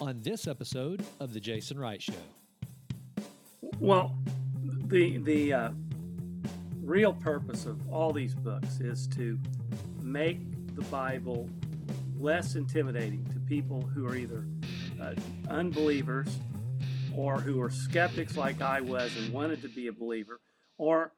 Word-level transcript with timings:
on 0.00 0.20
this 0.22 0.46
episode 0.46 1.04
of 1.20 1.32
The 1.32 1.40
Jason 1.40 1.78
Wright 1.78 2.02
Show. 2.02 2.12
Well, 3.78 4.16
the, 4.86 5.18
the 5.18 5.52
uh, 5.52 5.70
real 6.82 7.12
purpose 7.12 7.66
of 7.66 7.80
all 7.92 8.12
these 8.12 8.34
books 8.34 8.80
is 8.80 9.06
to 9.08 9.38
make 10.02 10.38
the 10.74 10.82
Bible 10.82 11.48
less 12.18 12.54
intimidating 12.54 13.24
to 13.32 13.38
people 13.40 13.82
who 13.82 14.06
are 14.06 14.16
either 14.16 14.46
uh, 15.00 15.14
unbelievers 15.48 16.28
or 17.16 17.40
who 17.40 17.60
are 17.62 17.70
skeptics 17.70 18.36
like 18.36 18.60
I 18.60 18.80
was 18.80 19.16
and 19.16 19.32
wanted 19.32 19.62
to 19.62 19.68
be 19.68 19.86
a 19.86 19.92
believer, 19.92 20.40
or 20.78 21.12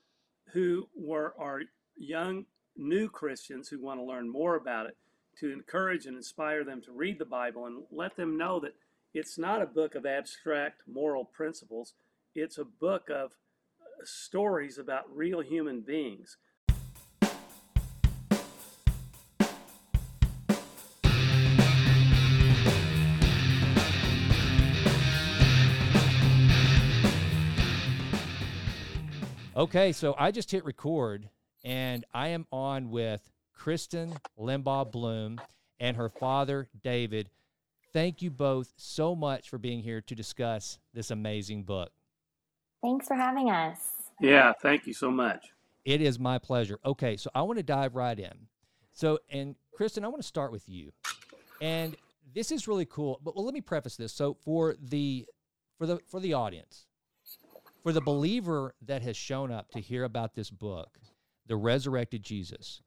who 0.52 0.88
were 0.94 1.34
are 1.38 1.62
young 1.96 2.44
new 2.76 3.08
Christians 3.08 3.68
who 3.68 3.80
want 3.80 4.00
to 4.00 4.04
learn 4.04 4.30
more 4.30 4.56
about 4.56 4.86
it, 4.86 4.96
to 5.40 5.52
encourage 5.52 6.06
and 6.06 6.16
inspire 6.16 6.64
them 6.64 6.80
to 6.82 6.92
read 6.92 7.18
the 7.18 7.24
Bible 7.24 7.66
and 7.66 7.82
let 7.90 8.16
them 8.16 8.38
know 8.38 8.60
that 8.60 8.74
it's 9.14 9.38
not 9.38 9.62
a 9.62 9.66
book 9.66 9.94
of 9.94 10.06
abstract 10.06 10.82
moral 10.86 11.24
principles. 11.24 11.94
It's 12.34 12.58
a 12.58 12.64
book 12.64 13.08
of 13.10 13.32
stories 14.04 14.78
about 14.78 15.04
real 15.14 15.40
human 15.40 15.80
beings. 15.80 16.36
Okay, 29.56 29.92
so 29.92 30.14
I 30.18 30.32
just 30.32 30.50
hit 30.50 30.66
record 30.66 31.30
and 31.64 32.04
I 32.12 32.28
am 32.28 32.46
on 32.52 32.90
with 32.90 33.30
Christen 33.56 34.14
Limbaugh 34.38 34.92
Bloom 34.92 35.40
and 35.80 35.96
her 35.96 36.08
father, 36.08 36.68
David. 36.82 37.30
Thank 37.92 38.22
you 38.22 38.30
both 38.30 38.72
so 38.76 39.16
much 39.16 39.48
for 39.48 39.58
being 39.58 39.82
here 39.82 40.00
to 40.02 40.14
discuss 40.14 40.78
this 40.94 41.10
amazing 41.10 41.64
book. 41.64 41.90
Thanks 42.82 43.08
for 43.08 43.14
having 43.14 43.50
us. 43.50 43.78
Yeah, 44.20 44.52
thank 44.62 44.86
you 44.86 44.92
so 44.92 45.10
much. 45.10 45.48
It 45.84 46.00
is 46.00 46.18
my 46.18 46.38
pleasure. 46.38 46.78
Okay, 46.84 47.16
so 47.16 47.30
I 47.34 47.42
want 47.42 47.58
to 47.58 47.62
dive 47.62 47.94
right 47.94 48.18
in. 48.18 48.48
So, 48.92 49.18
and 49.30 49.56
Christen, 49.74 50.04
I 50.04 50.08
want 50.08 50.20
to 50.22 50.26
start 50.26 50.52
with 50.52 50.68
you. 50.68 50.92
And 51.60 51.96
this 52.34 52.52
is 52.52 52.68
really 52.68 52.86
cool, 52.86 53.20
but 53.22 53.34
well, 53.34 53.44
let 53.44 53.54
me 53.54 53.60
preface 53.60 53.96
this. 53.96 54.12
So, 54.12 54.34
for 54.34 54.76
the 54.80 55.26
for 55.78 55.86
the 55.86 55.98
for 56.06 56.20
the 56.20 56.34
audience, 56.34 56.86
for 57.82 57.92
the 57.92 58.00
believer 58.00 58.74
that 58.82 59.02
has 59.02 59.16
shown 59.16 59.50
up 59.50 59.70
to 59.70 59.80
hear 59.80 60.04
about 60.04 60.34
this 60.34 60.50
book, 60.50 60.98
the 61.46 61.56
resurrected 61.56 62.22
Jesus, 62.22 62.82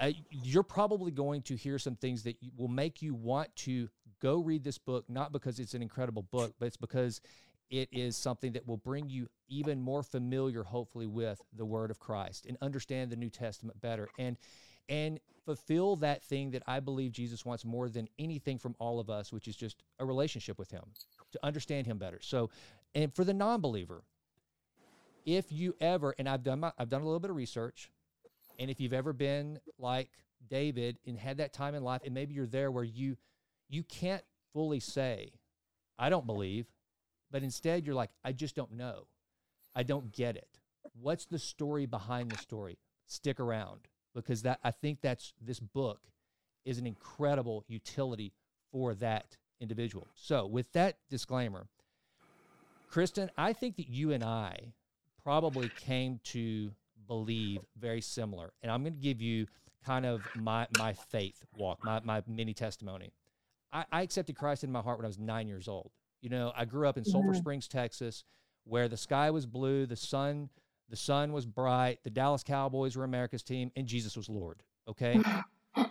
uh, 0.00 0.10
you're 0.30 0.62
probably 0.62 1.10
going 1.10 1.42
to 1.42 1.56
hear 1.56 1.78
some 1.78 1.96
things 1.96 2.22
that 2.24 2.36
will 2.56 2.68
make 2.68 3.02
you 3.02 3.14
want 3.14 3.54
to 3.56 3.88
go 4.20 4.38
read 4.38 4.64
this 4.64 4.78
book, 4.78 5.04
not 5.08 5.32
because 5.32 5.58
it's 5.58 5.74
an 5.74 5.82
incredible 5.82 6.22
book, 6.22 6.54
but 6.58 6.66
it's 6.66 6.76
because 6.76 7.20
it 7.70 7.88
is 7.92 8.16
something 8.16 8.52
that 8.52 8.66
will 8.66 8.76
bring 8.76 9.08
you 9.08 9.28
even 9.48 9.80
more 9.80 10.02
familiar, 10.02 10.62
hopefully, 10.62 11.06
with 11.06 11.40
the 11.56 11.64
Word 11.64 11.90
of 11.90 11.98
Christ 11.98 12.46
and 12.46 12.56
understand 12.60 13.10
the 13.10 13.16
New 13.16 13.30
Testament 13.30 13.80
better 13.80 14.08
and 14.18 14.36
and 14.88 15.18
fulfill 15.46 15.96
that 15.96 16.22
thing 16.22 16.50
that 16.50 16.62
I 16.66 16.80
believe 16.80 17.12
Jesus 17.12 17.44
wants 17.44 17.64
more 17.64 17.88
than 17.88 18.06
anything 18.18 18.58
from 18.58 18.74
all 18.78 19.00
of 19.00 19.08
us, 19.08 19.32
which 19.32 19.48
is 19.48 19.56
just 19.56 19.82
a 19.98 20.04
relationship 20.04 20.58
with 20.58 20.70
Him 20.70 20.84
to 21.32 21.38
understand 21.42 21.86
Him 21.86 21.98
better. 21.98 22.18
So, 22.20 22.50
and 22.94 23.14
for 23.14 23.24
the 23.24 23.32
non-believer, 23.32 24.02
if 25.24 25.50
you 25.50 25.74
ever, 25.80 26.14
and 26.18 26.28
I've 26.28 26.42
done 26.42 26.60
my, 26.60 26.72
I've 26.78 26.90
done 26.90 27.00
a 27.00 27.04
little 27.04 27.20
bit 27.20 27.30
of 27.30 27.36
research, 27.36 27.90
and 28.58 28.70
if 28.70 28.80
you've 28.80 28.92
ever 28.92 29.12
been 29.12 29.58
like 29.78 30.10
David 30.48 30.98
and 31.06 31.18
had 31.18 31.38
that 31.38 31.52
time 31.52 31.74
in 31.74 31.82
life, 31.82 32.02
and 32.04 32.14
maybe 32.14 32.34
you're 32.34 32.46
there 32.46 32.70
where 32.70 32.84
you 32.84 33.16
you 33.68 33.82
can't 33.82 34.22
fully 34.52 34.80
say, 34.80 35.32
I 35.98 36.10
don't 36.10 36.26
believe, 36.26 36.66
but 37.30 37.42
instead 37.42 37.86
you're 37.86 37.94
like, 37.94 38.10
I 38.24 38.32
just 38.32 38.54
don't 38.54 38.72
know. 38.72 39.06
I 39.74 39.82
don't 39.82 40.12
get 40.12 40.36
it. 40.36 40.58
What's 41.00 41.26
the 41.26 41.38
story 41.38 41.86
behind 41.86 42.30
the 42.30 42.36
story? 42.36 42.78
Stick 43.06 43.40
around 43.40 43.80
because 44.14 44.42
that 44.42 44.60
I 44.62 44.70
think 44.70 45.00
that's 45.00 45.32
this 45.40 45.60
book 45.60 46.00
is 46.64 46.78
an 46.78 46.86
incredible 46.86 47.64
utility 47.68 48.32
for 48.70 48.94
that 48.94 49.36
individual. 49.60 50.08
So, 50.14 50.46
with 50.46 50.72
that 50.72 50.98
disclaimer, 51.10 51.66
Christen, 52.88 53.30
I 53.36 53.52
think 53.52 53.76
that 53.76 53.88
you 53.88 54.12
and 54.12 54.22
I 54.22 54.74
probably 55.22 55.68
came 55.68 56.20
to 56.24 56.72
believe 57.06 57.60
very 57.78 58.00
similar. 58.00 58.52
And 58.62 58.70
I'm 58.70 58.82
going 58.82 58.94
to 58.94 59.00
give 59.00 59.20
you 59.20 59.46
kind 59.84 60.06
of 60.06 60.22
my, 60.34 60.66
my 60.78 60.92
faith 60.92 61.44
walk, 61.56 61.84
my, 61.84 62.00
my 62.04 62.22
mini 62.26 62.54
testimony. 62.54 63.12
I, 63.72 63.84
I 63.92 64.02
accepted 64.02 64.36
Christ 64.36 64.64
in 64.64 64.72
my 64.72 64.80
heart 64.80 64.98
when 64.98 65.04
I 65.04 65.08
was 65.08 65.18
nine 65.18 65.48
years 65.48 65.68
old. 65.68 65.90
You 66.22 66.30
know, 66.30 66.52
I 66.56 66.64
grew 66.64 66.88
up 66.88 66.96
in 66.96 67.04
Sulphur 67.04 67.28
mm-hmm. 67.28 67.38
Springs, 67.38 67.68
Texas, 67.68 68.24
where 68.64 68.88
the 68.88 68.96
sky 68.96 69.30
was 69.30 69.44
blue, 69.44 69.84
the 69.84 69.96
sun, 69.96 70.48
the 70.88 70.96
sun 70.96 71.32
was 71.32 71.44
bright, 71.44 71.98
the 72.02 72.10
Dallas 72.10 72.42
Cowboys 72.42 72.96
were 72.96 73.04
America's 73.04 73.42
team, 73.42 73.70
and 73.76 73.86
Jesus 73.86 74.16
was 74.16 74.28
Lord. 74.28 74.62
Okay. 74.88 75.20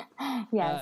yes. 0.51 0.81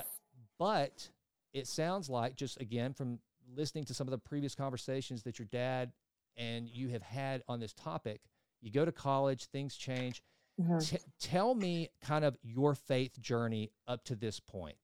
but 0.58 1.10
it 1.52 1.66
sounds 1.66 2.08
like 2.08 2.36
just 2.36 2.60
again 2.60 2.94
from 2.94 3.18
listening 3.54 3.84
to 3.84 3.94
some 3.94 4.06
of 4.06 4.12
the 4.12 4.18
previous 4.18 4.54
conversations 4.54 5.22
that 5.24 5.38
your 5.38 5.48
dad 5.50 5.92
and 6.36 6.68
you 6.68 6.88
have 6.88 7.02
had 7.02 7.42
on 7.48 7.60
this 7.60 7.72
topic 7.72 8.20
you 8.62 8.70
go 8.70 8.84
to 8.84 8.92
college, 8.92 9.46
things 9.46 9.76
change. 9.76 10.22
Mm-hmm. 10.60 10.78
T- 10.78 10.98
tell 11.18 11.54
me 11.54 11.88
kind 12.02 12.24
of 12.24 12.36
your 12.42 12.74
faith 12.74 13.20
journey 13.20 13.72
up 13.88 14.04
to 14.04 14.14
this 14.14 14.40
point. 14.40 14.76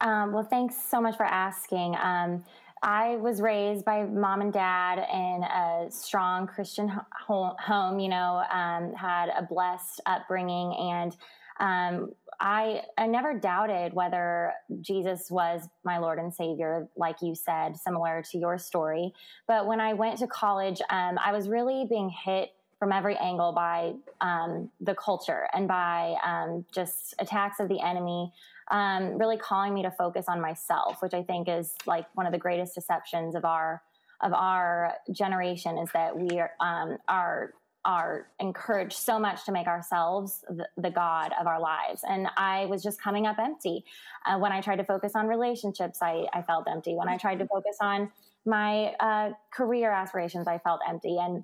Um, 0.00 0.32
well, 0.32 0.44
thanks 0.44 0.76
so 0.76 1.00
much 1.00 1.16
for 1.16 1.26
asking. 1.26 1.94
Um, 1.96 2.44
I 2.82 3.16
was 3.16 3.42
raised 3.42 3.84
by 3.84 4.04
mom 4.04 4.40
and 4.40 4.52
dad 4.52 4.98
in 4.98 5.42
a 5.42 5.90
strong 5.90 6.46
Christian 6.46 6.90
home, 7.26 8.00
you 8.00 8.08
know, 8.08 8.42
um, 8.50 8.94
had 8.94 9.28
a 9.28 9.42
blessed 9.42 10.00
upbringing. 10.06 10.74
And 10.74 11.16
um, 11.60 12.12
I, 12.40 12.82
I 12.96 13.06
never 13.06 13.38
doubted 13.38 13.92
whether 13.92 14.54
Jesus 14.80 15.30
was 15.30 15.68
my 15.84 15.98
Lord 15.98 16.18
and 16.18 16.32
Savior, 16.32 16.88
like 16.96 17.16
you 17.20 17.34
said, 17.34 17.76
similar 17.76 18.22
to 18.30 18.38
your 18.38 18.58
story. 18.58 19.12
But 19.46 19.66
when 19.66 19.78
I 19.78 19.92
went 19.92 20.18
to 20.18 20.26
college, 20.26 20.80
um, 20.88 21.18
I 21.22 21.32
was 21.32 21.48
really 21.48 21.84
being 21.88 22.08
hit 22.08 22.50
from 22.78 22.92
every 22.92 23.14
angle 23.16 23.52
by 23.52 23.92
um, 24.22 24.70
the 24.80 24.94
culture 24.94 25.48
and 25.52 25.68
by 25.68 26.16
um, 26.24 26.64
just 26.72 27.14
attacks 27.18 27.60
of 27.60 27.68
the 27.68 27.78
enemy, 27.78 28.32
um, 28.70 29.18
really 29.18 29.36
calling 29.36 29.74
me 29.74 29.82
to 29.82 29.90
focus 29.90 30.24
on 30.26 30.40
myself, 30.40 31.02
which 31.02 31.12
I 31.12 31.22
think 31.22 31.46
is 31.46 31.74
like 31.84 32.06
one 32.14 32.24
of 32.24 32.32
the 32.32 32.38
greatest 32.38 32.74
deceptions 32.74 33.34
of 33.34 33.44
our 33.44 33.82
of 34.22 34.34
our 34.34 34.92
generation 35.12 35.78
is 35.78 35.88
that 35.94 36.14
we 36.14 36.38
are, 36.38 36.50
um, 36.60 36.98
are 37.08 37.54
are 37.84 38.26
encouraged 38.40 38.92
so 38.92 39.18
much 39.18 39.44
to 39.46 39.52
make 39.52 39.66
ourselves 39.66 40.44
the, 40.48 40.68
the, 40.76 40.90
God 40.90 41.32
of 41.40 41.46
our 41.46 41.58
lives. 41.58 42.02
And 42.08 42.28
I 42.36 42.66
was 42.66 42.82
just 42.82 43.00
coming 43.00 43.26
up 43.26 43.38
empty. 43.38 43.84
Uh, 44.26 44.38
when 44.38 44.52
I 44.52 44.60
tried 44.60 44.76
to 44.76 44.84
focus 44.84 45.12
on 45.14 45.26
relationships, 45.26 46.00
I, 46.02 46.26
I, 46.34 46.42
felt 46.42 46.68
empty. 46.68 46.94
When 46.94 47.08
I 47.08 47.16
tried 47.16 47.38
to 47.38 47.46
focus 47.46 47.78
on 47.80 48.10
my 48.44 48.94
uh, 49.00 49.30
career 49.50 49.90
aspirations, 49.90 50.46
I 50.46 50.58
felt 50.58 50.80
empty. 50.86 51.16
And 51.18 51.42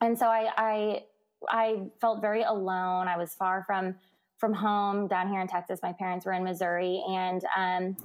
and 0.00 0.18
so 0.18 0.26
I, 0.26 0.50
I 0.56 1.02
I 1.48 1.82
felt 2.00 2.20
very 2.20 2.42
alone. 2.42 3.08
I 3.08 3.16
was 3.16 3.34
far 3.34 3.64
from 3.66 3.94
from 4.38 4.52
home 4.52 5.08
down 5.08 5.28
here 5.28 5.40
in 5.40 5.46
Texas. 5.46 5.80
My 5.82 5.92
parents 5.92 6.26
were 6.26 6.32
in 6.32 6.44
Missouri, 6.44 7.02
and 7.08 7.42
um, 7.56 7.96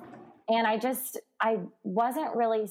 and 0.47 0.67
I 0.67 0.77
just 0.77 1.19
I 1.39 1.59
wasn't 1.83 2.35
really 2.35 2.69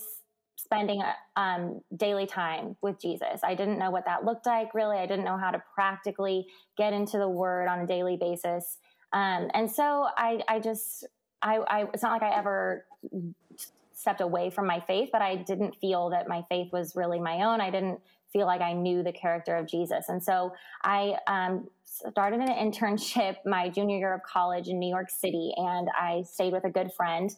spending 0.62 1.02
um, 1.36 1.80
daily 1.96 2.26
time 2.26 2.76
with 2.82 3.00
Jesus. 3.00 3.40
I 3.42 3.54
didn't 3.54 3.78
know 3.78 3.90
what 3.90 4.04
that 4.06 4.24
looked 4.24 4.46
like, 4.46 4.74
really. 4.74 4.98
I 4.98 5.06
didn't 5.06 5.24
know 5.24 5.38
how 5.38 5.50
to 5.50 5.62
practically 5.74 6.46
get 6.76 6.92
into 6.92 7.18
the 7.18 7.28
Word 7.28 7.68
on 7.68 7.80
a 7.80 7.86
daily 7.86 8.16
basis. 8.16 8.78
Um, 9.12 9.50
and 9.54 9.70
so 9.70 10.06
I, 10.16 10.40
I 10.48 10.60
just, 10.60 11.06
I, 11.42 11.56
I, 11.58 11.84
it's 11.92 12.02
not 12.02 12.12
like 12.12 12.22
I 12.22 12.36
ever 12.36 12.84
stepped 13.94 14.20
away 14.20 14.50
from 14.50 14.66
my 14.66 14.80
faith, 14.80 15.10
but 15.12 15.22
I 15.22 15.36
didn't 15.36 15.76
feel 15.80 16.10
that 16.10 16.28
my 16.28 16.42
faith 16.48 16.72
was 16.72 16.94
really 16.96 17.20
my 17.20 17.42
own. 17.42 17.60
I 17.60 17.70
didn't 17.70 18.00
feel 18.32 18.46
like 18.46 18.60
I 18.60 18.72
knew 18.72 19.02
the 19.02 19.12
character 19.12 19.56
of 19.56 19.66
Jesus. 19.66 20.08
And 20.08 20.22
so 20.22 20.52
I 20.82 21.16
um, 21.26 21.68
started 21.84 22.40
an 22.40 22.48
internship 22.48 23.36
my 23.44 23.68
junior 23.68 23.98
year 23.98 24.14
of 24.14 24.22
college 24.22 24.68
in 24.68 24.78
New 24.78 24.88
York 24.88 25.10
City, 25.10 25.52
and 25.56 25.88
I 25.98 26.22
stayed 26.22 26.52
with 26.52 26.64
a 26.64 26.70
good 26.70 26.92
friend. 26.92 27.34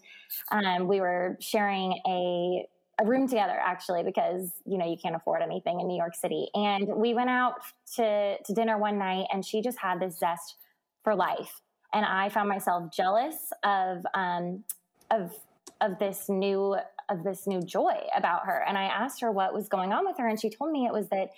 Um, 0.50 0.86
we 0.86 1.00
were 1.00 1.36
sharing 1.40 1.98
a 2.06 2.66
a 3.02 3.06
room 3.06 3.28
together 3.28 3.58
actually 3.60 4.02
because 4.02 4.50
you 4.64 4.78
know 4.78 4.86
you 4.86 4.96
can't 4.96 5.16
afford 5.16 5.42
anything 5.42 5.80
in 5.80 5.86
New 5.86 5.96
York 5.96 6.14
City. 6.14 6.48
And 6.54 6.86
we 6.88 7.14
went 7.14 7.30
out 7.30 7.54
to 7.96 8.36
to 8.42 8.54
dinner 8.54 8.78
one 8.78 8.98
night, 8.98 9.26
and 9.32 9.44
she 9.44 9.60
just 9.60 9.78
had 9.78 10.00
this 10.00 10.18
zest 10.18 10.56
for 11.02 11.14
life, 11.14 11.60
and 11.92 12.04
I 12.04 12.28
found 12.28 12.48
myself 12.48 12.92
jealous 12.94 13.36
of 13.64 14.04
um, 14.14 14.64
of 15.10 15.32
of 15.80 15.98
this 15.98 16.28
new 16.28 16.76
of 17.08 17.24
this 17.24 17.46
new 17.46 17.60
joy 17.60 17.96
about 18.16 18.46
her. 18.46 18.64
And 18.66 18.78
I 18.78 18.84
asked 18.84 19.20
her 19.20 19.30
what 19.30 19.52
was 19.52 19.68
going 19.68 19.92
on 19.92 20.06
with 20.06 20.16
her, 20.18 20.28
and 20.28 20.40
she 20.40 20.48
told 20.48 20.70
me 20.70 20.86
it 20.86 20.92
was 20.92 21.08
that 21.08 21.30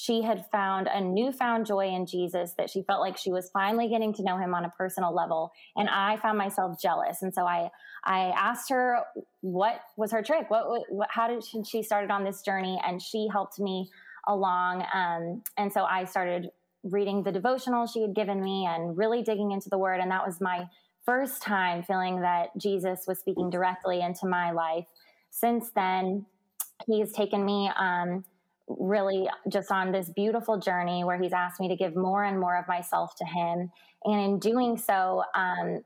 she 0.00 0.22
had 0.22 0.46
found 0.52 0.86
a 0.86 1.00
newfound 1.00 1.66
joy 1.66 1.88
in 1.88 2.06
Jesus, 2.06 2.52
that 2.56 2.70
she 2.70 2.82
felt 2.82 3.00
like 3.00 3.16
she 3.16 3.32
was 3.32 3.50
finally 3.50 3.88
getting 3.88 4.14
to 4.14 4.22
know 4.22 4.38
him 4.38 4.54
on 4.54 4.64
a 4.64 4.70
personal 4.78 5.12
level. 5.12 5.50
And 5.74 5.88
I 5.88 6.18
found 6.18 6.38
myself 6.38 6.80
jealous. 6.80 7.20
And 7.20 7.34
so 7.34 7.44
I, 7.44 7.70
I 8.04 8.32
asked 8.36 8.70
her 8.70 9.00
what 9.40 9.80
was 9.96 10.12
her 10.12 10.22
trick? 10.22 10.52
What, 10.52 10.84
what 10.88 11.08
how 11.10 11.26
did 11.26 11.42
she, 11.44 11.64
she 11.64 11.82
started 11.82 12.12
on 12.12 12.22
this 12.22 12.42
journey? 12.42 12.80
And 12.86 13.02
she 13.02 13.26
helped 13.32 13.58
me 13.58 13.90
along. 14.28 14.84
Um, 14.94 15.42
and 15.56 15.72
so 15.72 15.82
I 15.82 16.04
started 16.04 16.50
reading 16.84 17.24
the 17.24 17.32
devotional 17.32 17.88
she 17.88 18.00
had 18.00 18.14
given 18.14 18.40
me 18.40 18.68
and 18.70 18.96
really 18.96 19.24
digging 19.24 19.50
into 19.50 19.68
the 19.68 19.78
word. 19.78 19.98
And 19.98 20.12
that 20.12 20.24
was 20.24 20.40
my 20.40 20.68
first 21.06 21.42
time 21.42 21.82
feeling 21.82 22.20
that 22.20 22.56
Jesus 22.56 23.00
was 23.08 23.18
speaking 23.18 23.50
directly 23.50 24.00
into 24.00 24.28
my 24.28 24.52
life. 24.52 24.86
Since 25.30 25.72
then, 25.74 26.26
he's 26.86 27.10
taken 27.12 27.44
me 27.44 27.68
um, 27.76 28.24
really 28.68 29.28
just 29.48 29.70
on 29.70 29.92
this 29.92 30.10
beautiful 30.10 30.58
journey 30.58 31.04
where 31.04 31.20
he's 31.20 31.32
asked 31.32 31.60
me 31.60 31.68
to 31.68 31.76
give 31.76 31.96
more 31.96 32.24
and 32.24 32.38
more 32.38 32.56
of 32.56 32.66
myself 32.68 33.14
to 33.16 33.24
him. 33.24 33.70
And 34.04 34.20
in 34.20 34.38
doing 34.38 34.76
so, 34.76 35.22
um, 35.34 35.82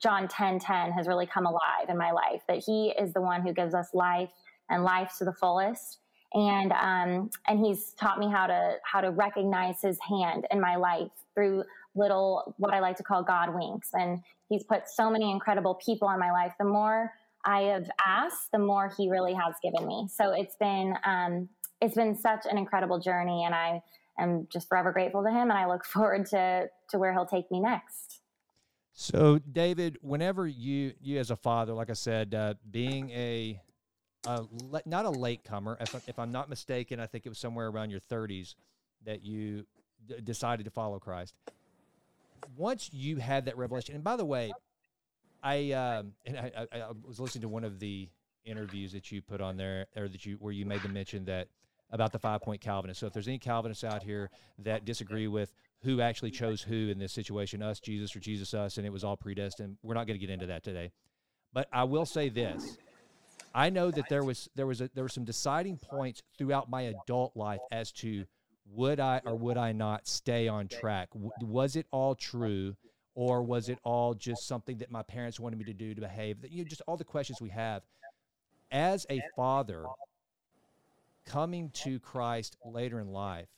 John 0.00 0.28
10 0.28 0.60
10 0.60 0.92
has 0.92 1.06
really 1.06 1.26
come 1.26 1.46
alive 1.46 1.88
in 1.88 1.96
my 1.96 2.12
life 2.12 2.42
that 2.48 2.62
he 2.64 2.94
is 2.98 3.12
the 3.12 3.20
one 3.20 3.42
who 3.42 3.52
gives 3.52 3.74
us 3.74 3.88
life 3.92 4.30
and 4.70 4.84
life 4.84 5.14
to 5.18 5.24
the 5.24 5.32
fullest. 5.32 5.98
And 6.34 6.72
um, 6.72 7.30
and 7.46 7.58
he's 7.58 7.94
taught 7.94 8.18
me 8.18 8.30
how 8.30 8.46
to 8.46 8.76
how 8.84 9.00
to 9.00 9.10
recognize 9.10 9.80
his 9.80 9.98
hand 10.06 10.46
in 10.50 10.60
my 10.60 10.76
life 10.76 11.10
through 11.34 11.64
little 11.94 12.54
what 12.58 12.74
I 12.74 12.80
like 12.80 12.96
to 12.98 13.02
call 13.02 13.22
God 13.22 13.54
winks. 13.54 13.88
And 13.94 14.20
he's 14.48 14.62
put 14.62 14.88
so 14.88 15.10
many 15.10 15.30
incredible 15.30 15.74
people 15.74 16.10
in 16.10 16.18
my 16.20 16.30
life. 16.30 16.52
The 16.58 16.66
more 16.66 17.12
I 17.44 17.62
have 17.62 17.90
asked, 18.04 18.52
the 18.52 18.58
more 18.58 18.92
he 18.96 19.10
really 19.10 19.32
has 19.32 19.54
given 19.62 19.86
me. 19.86 20.08
So 20.12 20.32
it's 20.32 20.56
been 20.56 20.94
um, 21.04 21.48
it's 21.80 21.94
been 21.94 22.16
such 22.16 22.46
an 22.50 22.58
incredible 22.58 22.98
journey, 22.98 23.44
and 23.44 23.54
I 23.54 23.82
am 24.18 24.48
just 24.50 24.68
forever 24.68 24.92
grateful 24.92 25.22
to 25.22 25.30
him, 25.30 25.50
and 25.50 25.52
I 25.52 25.66
look 25.66 25.84
forward 25.84 26.26
to 26.26 26.68
to 26.90 26.98
where 26.98 27.12
he'll 27.12 27.26
take 27.26 27.50
me 27.50 27.60
next. 27.60 28.20
So, 28.92 29.38
David, 29.38 29.98
whenever 30.00 30.46
you 30.46 30.94
you 31.00 31.18
as 31.18 31.30
a 31.30 31.36
father, 31.36 31.72
like 31.72 31.90
I 31.90 31.94
said, 31.94 32.34
uh, 32.34 32.54
being 32.70 33.10
a 33.10 33.60
uh, 34.26 34.42
not 34.84 35.04
a 35.04 35.10
latecomer, 35.10 35.76
if, 35.80 35.94
if 36.08 36.18
I'm 36.18 36.32
not 36.32 36.48
mistaken, 36.48 36.98
I 36.98 37.06
think 37.06 37.24
it 37.24 37.28
was 37.28 37.38
somewhere 37.38 37.68
around 37.68 37.90
your 37.90 38.00
30s 38.00 38.56
that 39.06 39.22
you 39.22 39.64
d- 40.06 40.16
decided 40.22 40.64
to 40.64 40.70
follow 40.70 40.98
Christ. 40.98 41.34
Once 42.56 42.90
you 42.92 43.16
had 43.16 43.44
that 43.44 43.56
revelation, 43.56 43.94
and 43.94 44.02
by 44.02 44.16
the 44.16 44.24
way, 44.24 44.52
I 45.42 45.70
um, 45.72 46.12
and 46.26 46.36
I, 46.36 46.66
I, 46.72 46.80
I 46.80 46.90
was 47.06 47.20
listening 47.20 47.42
to 47.42 47.48
one 47.48 47.64
of 47.64 47.78
the 47.78 48.08
interviews 48.44 48.92
that 48.92 49.12
you 49.12 49.22
put 49.22 49.40
on 49.40 49.56
there, 49.56 49.86
or 49.96 50.08
that 50.08 50.26
you 50.26 50.36
where 50.40 50.52
you 50.52 50.66
made 50.66 50.82
the 50.82 50.88
mention 50.88 51.24
that 51.26 51.48
about 51.90 52.12
the 52.12 52.18
five 52.18 52.42
point 52.42 52.60
Calvinist. 52.60 53.00
So 53.00 53.06
if 53.06 53.12
there's 53.12 53.28
any 53.28 53.38
Calvinists 53.38 53.84
out 53.84 54.02
here 54.02 54.30
that 54.58 54.84
disagree 54.84 55.28
with 55.28 55.52
who 55.82 56.00
actually 56.00 56.30
chose 56.30 56.62
who 56.62 56.88
in 56.88 56.98
this 56.98 57.12
situation, 57.12 57.62
us, 57.62 57.80
Jesus, 57.80 58.14
or 58.14 58.20
Jesus, 58.20 58.52
us, 58.54 58.76
and 58.76 58.86
it 58.86 58.92
was 58.92 59.04
all 59.04 59.16
predestined, 59.16 59.78
we're 59.82 59.94
not 59.94 60.06
going 60.06 60.18
to 60.18 60.24
get 60.24 60.32
into 60.32 60.46
that 60.46 60.64
today. 60.64 60.90
But 61.52 61.68
I 61.72 61.84
will 61.84 62.06
say 62.06 62.28
this. 62.28 62.76
I 63.54 63.70
know 63.70 63.90
that 63.90 64.08
there 64.08 64.24
was 64.24 64.48
there 64.54 64.66
was 64.66 64.80
a, 64.80 64.90
there 64.94 65.04
were 65.04 65.08
some 65.08 65.24
deciding 65.24 65.78
points 65.78 66.22
throughout 66.36 66.68
my 66.68 66.82
adult 66.82 67.32
life 67.34 67.60
as 67.72 67.90
to 67.92 68.24
would 68.70 69.00
I 69.00 69.20
or 69.24 69.34
would 69.36 69.56
I 69.56 69.72
not 69.72 70.06
stay 70.06 70.48
on 70.48 70.68
track? 70.68 71.08
Was 71.40 71.74
it 71.74 71.86
all 71.90 72.14
true, 72.14 72.76
or 73.14 73.42
was 73.42 73.68
it 73.68 73.78
all 73.84 74.14
just 74.14 74.46
something 74.46 74.78
that 74.78 74.90
my 74.90 75.02
parents 75.02 75.40
wanted 75.40 75.58
me 75.58 75.64
to 75.64 75.72
do 75.72 75.94
to 75.94 76.00
behave? 76.00 76.36
You 76.48 76.62
know, 76.62 76.68
just 76.68 76.82
all 76.86 76.96
the 76.96 77.04
questions 77.04 77.40
we 77.40 77.48
have. 77.50 77.82
As 78.70 79.06
a 79.08 79.20
father, 79.34 79.86
coming 81.28 81.70
to 81.70 82.00
Christ 82.00 82.56
later 82.64 83.00
in 83.00 83.08
life, 83.08 83.48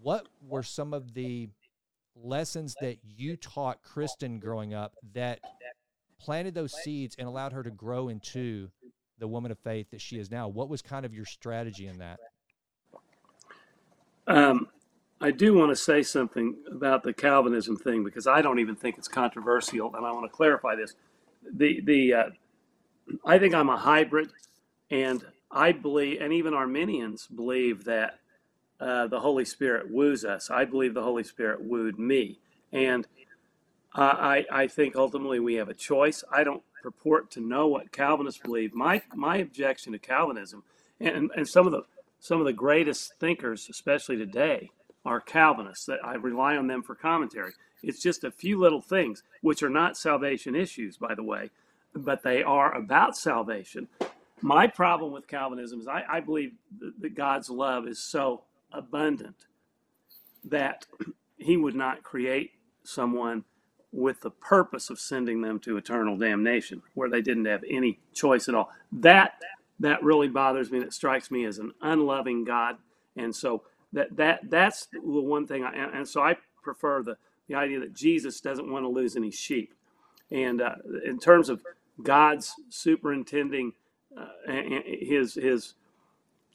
what 0.00 0.26
were 0.46 0.62
some 0.62 0.94
of 0.94 1.14
the 1.14 1.48
lessons 2.16 2.74
that 2.80 2.98
you 3.04 3.36
taught 3.36 3.82
Christen 3.82 4.38
growing 4.38 4.74
up 4.74 4.94
that 5.14 5.40
planted 6.18 6.54
those 6.54 6.72
seeds 6.82 7.14
and 7.18 7.28
allowed 7.28 7.52
her 7.52 7.62
to 7.62 7.70
grow 7.70 8.08
into 8.08 8.68
the 9.18 9.28
woman 9.28 9.50
of 9.50 9.58
faith 9.58 9.90
that 9.90 10.00
she 10.00 10.18
is 10.18 10.30
now? 10.30 10.48
What 10.48 10.68
was 10.68 10.82
kind 10.82 11.04
of 11.04 11.12
your 11.14 11.26
strategy 11.26 11.86
in 11.86 11.98
that? 11.98 12.18
Um, 14.26 14.68
I 15.20 15.30
do 15.30 15.54
want 15.54 15.70
to 15.70 15.76
say 15.76 16.02
something 16.02 16.56
about 16.70 17.02
the 17.02 17.12
Calvinism 17.12 17.76
thing 17.76 18.02
because 18.02 18.26
I 18.26 18.40
don't 18.40 18.58
even 18.58 18.76
think 18.76 18.98
it's 18.98 19.08
controversial, 19.08 19.94
and 19.94 20.06
I 20.06 20.12
want 20.12 20.30
to 20.30 20.34
clarify 20.34 20.74
this. 20.74 20.94
The 21.52 21.80
the 21.80 22.14
uh, 22.14 22.24
I 23.24 23.38
think 23.38 23.54
I'm 23.54 23.68
a 23.68 23.76
hybrid, 23.76 24.30
and 24.90 25.24
I 25.52 25.72
believe, 25.72 26.20
and 26.20 26.32
even 26.32 26.54
Arminians 26.54 27.26
believe 27.26 27.84
that 27.84 28.18
uh, 28.80 29.06
the 29.06 29.20
Holy 29.20 29.44
Spirit 29.44 29.90
woos 29.90 30.24
us. 30.24 30.50
I 30.50 30.64
believe 30.64 30.94
the 30.94 31.02
Holy 31.02 31.24
Spirit 31.24 31.62
wooed 31.62 31.98
me. 31.98 32.38
And 32.72 33.06
I, 33.94 34.46
I 34.50 34.66
think 34.66 34.96
ultimately 34.96 35.38
we 35.38 35.54
have 35.54 35.68
a 35.68 35.74
choice. 35.74 36.24
I 36.32 36.42
don't 36.44 36.62
purport 36.82 37.30
to 37.32 37.40
know 37.40 37.68
what 37.68 37.92
Calvinists 37.92 38.40
believe. 38.42 38.74
My, 38.74 39.02
my 39.14 39.36
objection 39.36 39.92
to 39.92 39.98
Calvinism, 39.98 40.64
and, 40.98 41.30
and 41.36 41.48
some 41.48 41.66
of 41.66 41.72
the 41.72 41.82
some 42.18 42.38
of 42.38 42.46
the 42.46 42.52
greatest 42.52 43.14
thinkers, 43.18 43.66
especially 43.68 44.16
today, 44.16 44.70
are 45.04 45.20
Calvinists. 45.20 45.86
That 45.86 45.98
I 46.04 46.14
rely 46.14 46.56
on 46.56 46.68
them 46.68 46.82
for 46.82 46.94
commentary. 46.94 47.52
It's 47.82 48.00
just 48.00 48.22
a 48.22 48.30
few 48.30 48.60
little 48.60 48.80
things, 48.80 49.24
which 49.40 49.62
are 49.62 49.68
not 49.68 49.96
salvation 49.96 50.54
issues, 50.54 50.96
by 50.96 51.14
the 51.16 51.24
way, 51.24 51.50
but 51.94 52.22
they 52.22 52.42
are 52.42 52.72
about 52.72 53.16
salvation. 53.16 53.88
My 54.42 54.66
problem 54.66 55.12
with 55.12 55.28
Calvinism 55.28 55.80
is 55.80 55.88
I, 55.88 56.04
I 56.08 56.20
believe 56.20 56.52
that 57.00 57.14
God's 57.14 57.50
love 57.50 57.86
is 57.88 58.00
so 58.02 58.42
abundant 58.72 59.36
that 60.44 60.86
he 61.38 61.56
would 61.56 61.74
not 61.76 62.02
create 62.02 62.52
someone 62.84 63.44
with 63.92 64.20
the 64.22 64.30
purpose 64.30 64.90
of 64.90 64.98
sending 64.98 65.42
them 65.42 65.60
to 65.60 65.76
eternal 65.76 66.16
damnation 66.16 66.82
where 66.94 67.10
they 67.10 67.22
didn't 67.22 67.44
have 67.44 67.62
any 67.70 68.00
choice 68.14 68.48
at 68.48 68.54
all. 68.54 68.70
That 68.92 69.34
that 69.80 70.02
really 70.02 70.28
bothers 70.28 70.70
me. 70.70 70.80
That 70.80 70.94
strikes 70.94 71.30
me 71.30 71.44
as 71.44 71.58
an 71.58 71.72
unloving 71.82 72.44
God. 72.44 72.76
And 73.16 73.34
so 73.34 73.64
that 73.92 74.16
that 74.16 74.50
that's 74.50 74.88
the 74.92 75.00
one 75.02 75.46
thing. 75.46 75.64
I, 75.64 75.72
and 75.74 76.08
so 76.08 76.22
I 76.22 76.36
prefer 76.62 77.02
the 77.02 77.16
the 77.48 77.54
idea 77.56 77.80
that 77.80 77.94
Jesus 77.94 78.40
doesn't 78.40 78.70
want 78.70 78.84
to 78.84 78.88
lose 78.88 79.16
any 79.16 79.30
sheep. 79.30 79.74
And 80.30 80.62
uh, 80.62 80.76
in 81.04 81.18
terms 81.18 81.50
of 81.50 81.62
God's 82.02 82.54
superintending 82.70 83.74
his 84.46 85.34
his 85.34 85.74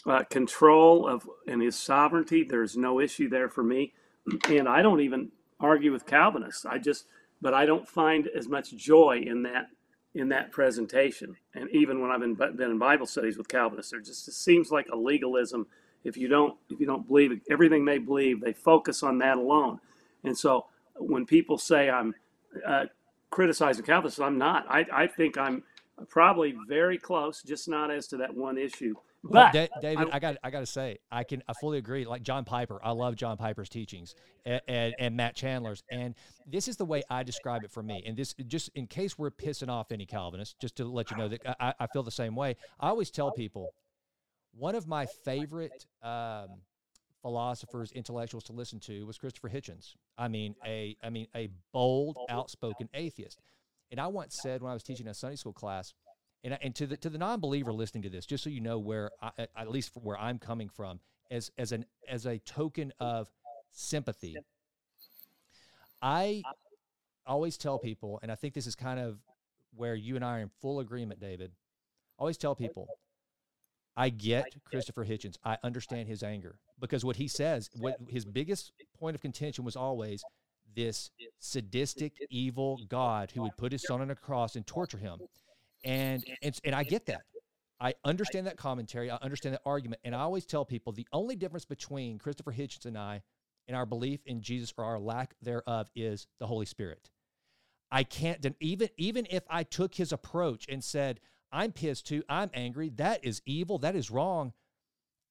uh, 0.05 0.23
control 0.25 1.07
of 1.07 1.29
and 1.47 1.61
his 1.61 1.75
sovereignty. 1.75 2.43
There's 2.43 2.77
no 2.77 2.99
issue 2.99 3.29
there 3.29 3.49
for 3.49 3.63
me, 3.63 3.93
and 4.49 4.67
I 4.67 4.81
don't 4.81 5.01
even 5.01 5.31
argue 5.59 5.91
with 5.91 6.05
Calvinists. 6.05 6.65
I 6.65 6.77
just, 6.77 7.05
but 7.41 7.53
I 7.53 7.65
don't 7.65 7.87
find 7.87 8.27
as 8.35 8.47
much 8.47 8.75
joy 8.75 9.23
in 9.25 9.43
that 9.43 9.69
in 10.15 10.29
that 10.29 10.51
presentation. 10.51 11.35
And 11.53 11.69
even 11.71 12.01
when 12.01 12.11
I've 12.11 12.21
been, 12.21 12.35
been 12.35 12.71
in 12.71 12.79
Bible 12.79 13.05
studies 13.05 13.37
with 13.37 13.47
Calvinists, 13.47 13.91
there 13.91 14.01
just 14.01 14.27
it 14.27 14.33
seems 14.33 14.71
like 14.71 14.87
a 14.91 14.97
legalism. 14.97 15.67
If 16.03 16.17
you 16.17 16.27
don't 16.27 16.57
if 16.69 16.79
you 16.79 16.85
don't 16.85 17.07
believe 17.07 17.41
everything 17.49 17.85
they 17.85 17.97
believe, 17.97 18.41
they 18.41 18.53
focus 18.53 19.03
on 19.03 19.17
that 19.19 19.37
alone. 19.37 19.79
And 20.23 20.37
so 20.37 20.67
when 20.95 21.25
people 21.25 21.57
say 21.57 21.89
I'm 21.89 22.15
uh, 22.65 22.85
criticizing 23.29 23.85
Calvinists, 23.85 24.19
I'm 24.19 24.37
not. 24.37 24.65
I, 24.69 24.85
I 24.91 25.07
think 25.07 25.37
I'm 25.37 25.63
probably 26.09 26.55
very 26.67 26.97
close, 26.97 27.41
just 27.41 27.67
not 27.67 27.91
as 27.91 28.07
to 28.07 28.17
that 28.17 28.33
one 28.33 28.57
issue. 28.57 28.93
But 29.23 29.53
well, 29.53 29.67
David, 29.81 30.09
I, 30.11 30.19
got 30.19 30.37
I 30.43 30.51
got 30.51 30.59
to 30.59 30.65
say, 30.65 30.99
I 31.11 31.23
can 31.23 31.43
I 31.47 31.53
fully 31.59 31.79
agree. 31.79 32.05
Like 32.05 32.21
John 32.21 32.45
Piper, 32.45 32.79
I 32.83 32.91
love 32.91 33.15
John 33.15 33.35
Piper's 33.35 33.67
teachings 33.67 34.15
and, 34.45 34.61
and, 34.67 34.95
and, 34.99 35.17
Matt 35.17 35.35
Chandler's, 35.35 35.83
and 35.91 36.15
this 36.45 36.67
is 36.67 36.77
the 36.77 36.85
way 36.85 37.01
I 37.09 37.23
describe 37.23 37.63
it 37.63 37.71
for 37.71 37.83
me. 37.83 38.03
And 38.05 38.15
this 38.15 38.35
just 38.45 38.69
in 38.75 38.87
case 38.87 39.17
we're 39.17 39.31
pissing 39.31 39.69
off 39.69 39.91
any 39.91 40.05
Calvinists, 40.05 40.55
just 40.61 40.75
to 40.77 40.85
let 40.85 41.11
you 41.11 41.17
know 41.17 41.27
that 41.29 41.41
I, 41.59 41.73
I 41.79 41.87
feel 41.87 42.03
the 42.03 42.11
same 42.11 42.35
way. 42.35 42.55
I 42.79 42.89
always 42.89 43.09
tell 43.09 43.31
people 43.31 43.73
one 44.55 44.75
of 44.75 44.87
my 44.87 45.07
favorite 45.25 45.85
um, 46.03 46.47
philosophers, 47.21 47.91
intellectuals 47.91 48.43
to 48.45 48.53
listen 48.53 48.79
to 48.81 49.05
was 49.05 49.17
Christopher 49.17 49.49
Hitchens. 49.49 49.95
I 50.17 50.27
mean 50.27 50.55
a 50.65 50.95
I 51.03 51.09
mean 51.09 51.27
a 51.35 51.49
bold, 51.73 52.17
outspoken 52.29 52.87
atheist. 52.93 53.39
And 53.91 53.99
I 53.99 54.07
once 54.07 54.37
said 54.41 54.61
when 54.61 54.71
I 54.71 54.73
was 54.73 54.83
teaching 54.83 55.07
a 55.07 55.13
Sunday 55.13 55.37
school 55.37 55.53
class, 55.53 55.93
and, 56.43 56.57
and 56.61 56.75
to 56.75 56.87
the 56.87 56.97
to 56.97 57.09
the 57.09 57.17
non-believer 57.17 57.73
listening 57.73 58.03
to 58.03 58.09
this, 58.09 58.25
just 58.25 58.43
so 58.43 58.49
you 58.49 58.61
know 58.61 58.79
where, 58.79 59.11
I, 59.21 59.47
at 59.55 59.69
least 59.71 59.91
where 59.95 60.17
I'm 60.17 60.39
coming 60.39 60.69
from, 60.69 60.99
as 61.31 61.51
as 61.57 61.71
an 61.71 61.85
as 62.07 62.25
a 62.25 62.39
token 62.39 62.93
of 62.99 63.29
sympathy, 63.71 64.37
I 66.01 66.43
always 67.25 67.57
tell 67.57 67.79
people, 67.79 68.19
and 68.21 68.31
I 68.31 68.35
think 68.35 68.53
this 68.53 68.67
is 68.67 68.75
kind 68.75 68.99
of 68.99 69.19
where 69.75 69.95
you 69.95 70.15
and 70.15 70.23
I 70.23 70.37
are 70.37 70.41
in 70.41 70.51
full 70.61 70.79
agreement, 70.79 71.19
David. 71.19 71.51
I 72.17 72.21
always 72.21 72.37
tell 72.37 72.55
people, 72.55 72.87
I 73.95 74.09
get 74.09 74.45
Christopher 74.65 75.05
Hitchens. 75.05 75.35
I 75.43 75.57
understand 75.63 76.07
his 76.07 76.23
anger 76.23 76.59
because 76.79 77.03
what 77.03 77.15
he 77.15 77.27
says, 77.27 77.69
what 77.73 77.97
his 78.07 78.25
biggest 78.25 78.71
point 78.99 79.15
of 79.15 79.21
contention 79.21 79.63
was 79.63 79.75
always 79.75 80.23
this 80.77 81.09
sadistic, 81.39 82.13
evil 82.29 82.79
God 82.87 83.31
who 83.31 83.41
would 83.41 83.57
put 83.57 83.71
his 83.71 83.83
son 83.83 83.99
on 83.99 84.11
a 84.11 84.15
cross 84.15 84.55
and 84.55 84.65
torture 84.65 84.99
him. 84.99 85.19
And, 85.83 86.23
and, 86.43 86.57
and 86.63 86.75
I 86.75 86.83
get 86.83 87.07
that. 87.07 87.23
I 87.79 87.95
understand 88.05 88.47
that 88.47 88.57
commentary. 88.57 89.09
I 89.09 89.17
understand 89.17 89.55
that 89.55 89.61
argument. 89.65 90.01
And 90.05 90.15
I 90.15 90.19
always 90.19 90.45
tell 90.45 90.63
people 90.63 90.93
the 90.93 91.07
only 91.11 91.35
difference 91.35 91.65
between 91.65 92.19
Christopher 92.19 92.53
Hitchens 92.53 92.85
and 92.85 92.97
I 92.97 93.23
and 93.67 93.75
our 93.75 93.85
belief 93.85 94.19
in 94.25 94.41
Jesus 94.41 94.73
or 94.77 94.85
our 94.85 94.99
lack 94.99 95.33
thereof 95.41 95.89
is 95.95 96.27
the 96.39 96.47
Holy 96.47 96.65
Spirit. 96.65 97.09
I 97.91 98.03
can't 98.03 98.45
even 98.59 98.89
even 98.97 99.27
if 99.29 99.43
I 99.49 99.63
took 99.63 99.95
his 99.95 100.11
approach 100.11 100.67
and 100.69 100.83
said, 100.83 101.19
I'm 101.51 101.71
pissed 101.71 102.07
too, 102.07 102.23
I'm 102.27 102.51
angry, 102.53 102.89
that 102.97 103.23
is 103.23 103.41
evil, 103.45 103.77
that 103.79 103.95
is 103.95 104.11
wrong. 104.11 104.53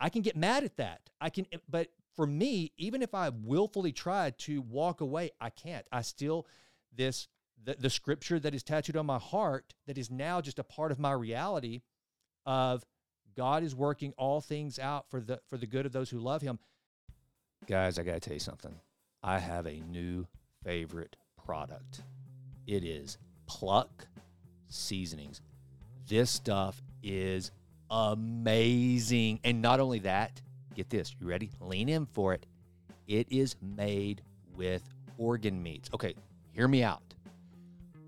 I 0.00 0.08
can 0.08 0.22
get 0.22 0.36
mad 0.36 0.64
at 0.64 0.76
that. 0.78 1.10
I 1.20 1.30
can 1.30 1.46
but 1.68 1.88
for 2.16 2.26
me, 2.26 2.73
even 2.78 3.02
if 3.02 3.14
I 3.14 3.28
willfully 3.28 3.92
tried 3.92 4.38
to 4.40 4.62
walk 4.62 5.00
away, 5.00 5.30
I 5.40 5.50
can't. 5.50 5.87
I 5.92 6.00
still 6.02 6.46
this 6.94 7.28
the, 7.62 7.76
the 7.78 7.90
scripture 7.90 8.38
that 8.40 8.54
is 8.54 8.62
tattooed 8.62 8.96
on 8.96 9.06
my 9.06 9.18
heart 9.18 9.75
that 9.87 9.99
is 9.99 10.11
now 10.11 10.40
just 10.40 10.58
a 10.58 10.64
part 10.64 10.92
of 10.92 10.99
my 10.99 11.12
reality 11.12 11.82
of 12.44 12.85
God 13.37 13.62
is 13.62 13.75
working 13.75 14.14
all 14.16 14.40
things 14.40 14.78
out 14.78 15.11
for 15.11 15.20
the 15.20 15.40
for 15.49 15.58
the 15.58 15.66
good 15.66 15.85
of 15.87 15.92
those 15.92 16.11
who 16.11 16.18
love 16.18 16.42
him. 16.42 16.58
Guys, 17.66 17.99
I 17.99 18.02
got 18.02 18.14
to 18.14 18.20
tell 18.20 18.35
you 18.35 18.40
something. 18.40 18.75
I 19.23 19.38
have 19.38 19.66
a 19.66 19.80
new 19.80 20.26
favorite 20.64 21.16
product. 21.44 22.02
It 22.66 22.85
is 22.85 23.18
Pluck 23.46 24.06
Seasonings. 24.68 25.40
This 26.06 26.30
stuff 26.30 26.82
is 27.02 27.50
amazing. 27.90 29.40
And 29.44 29.61
not 29.61 29.80
only 29.80 30.00
that, 30.00 30.40
get 30.76 30.90
this, 30.90 31.16
you 31.18 31.26
ready? 31.26 31.50
Lean 31.61 31.88
in 31.88 32.06
for 32.06 32.35
it. 32.35 32.47
It 33.09 33.26
is 33.30 33.56
made 33.61 34.23
with 34.54 34.83
organ 35.18 35.62
meats. 35.62 35.88
Okay, 35.95 36.14
hear 36.52 36.68
me 36.68 36.83
out. 36.83 37.02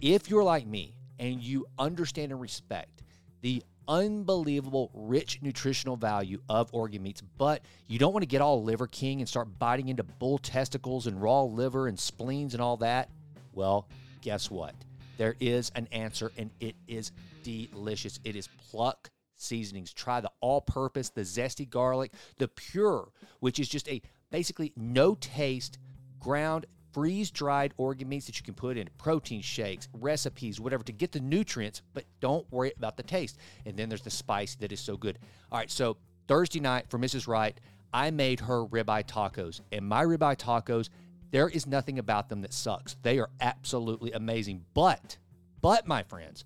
If 0.01 0.29
you're 0.29 0.45
like 0.45 0.67
me 0.67 0.95
and 1.19 1.43
you 1.43 1.67
understand 1.79 2.31
and 2.31 2.41
respect 2.41 3.03
the 3.41 3.63
unbelievable 3.89 4.91
rich 4.93 5.41
nutritional 5.41 5.97
value 5.97 6.41
of 6.49 6.69
organ 6.73 7.03
meats, 7.03 7.23
but 7.39 7.63
you 7.87 7.99
don't 7.99 8.13
want 8.13 8.23
to 8.23 8.29
get 8.29 8.43
all 8.43 8.63
liver 8.63 8.87
king 8.87 9.21
and 9.21 9.29
start 9.29 9.59
biting 9.59 9.89
into 9.89 10.03
bull 10.03 10.39
testicles 10.39 11.07
and 11.07 11.21
raw 11.23 11.43
liver 11.43 11.89
and 11.89 11.99
spleens 11.99 12.53
and 12.53 12.63
all 12.63 12.77
that, 12.77 13.09
well, 13.55 13.89
guess 14.21 14.51
what? 14.51 14.75
There 15.17 15.35
is 15.41 15.73
an 15.75 15.89
answer 15.91 16.31
and 16.37 16.51
it 16.61 16.77
is 16.87 17.13
delicious. 17.43 18.21
It 18.25 18.37
is 18.37 18.49
pluck 18.71 19.11
seasonings. 19.39 19.93
Try 19.93 20.21
the 20.21 20.31
all 20.41 20.61
purpose, 20.61 21.11
the 21.11 21.23
zesty 21.23 21.69
garlic, 21.69 22.13
the 22.39 22.49
pure, 22.49 23.09
which 23.41 23.59
is 23.59 23.69
just 23.69 23.89
a 23.89 24.03
basically 24.31 24.73
no 24.77 25.15
taste 25.15 25.79
ground 26.21 26.67
freeze 26.93 27.31
dried 27.31 27.75
organ 27.77 28.09
meats 28.09 28.27
that 28.27 28.39
you 28.39 28.45
can 28.45 28.55
put 28.55 28.77
in 28.77 28.89
protein 28.99 29.41
shakes, 29.41 29.89
recipes, 29.93 30.61
whatever 30.61 30.83
to 30.83 30.93
get 30.93 31.13
the 31.13 31.21
nutrients, 31.21 31.83
but 31.95 32.05
don't 32.21 32.51
worry 32.51 32.73
about 32.77 32.97
the 32.97 33.03
taste. 33.03 33.39
And 33.67 33.77
then 33.77 33.89
there's 33.89 34.03
the 34.03 34.11
spice 34.11 34.57
that 34.57 34.73
is 34.73 34.81
so 34.81 34.97
good. 34.97 35.19
All 35.53 35.59
right, 35.59 35.71
so 35.71 35.97
Thursday 36.27 36.61
night 36.61 36.87
for 36.89 36.99
Mrs. 36.99 37.29
Wright, 37.29 37.59
I 37.93 38.11
made 38.11 38.41
her 38.41 38.65
ribeye 38.67 39.07
tacos. 39.07 39.61
And 39.71 39.87
my 39.87 40.05
ribeye 40.05 40.37
tacos, 40.37 40.89
there 41.31 41.49
is 41.49 41.67
nothing 41.67 41.99
about 41.99 42.29
them 42.29 42.41
that 42.43 42.53
sucks. 42.53 42.97
They 43.03 43.19
are 43.19 43.31
absolutely 43.41 44.13
amazing. 44.13 44.65
But, 44.75 45.19
but 45.61 45.87
my 45.87 46.03
friends, 46.03 46.45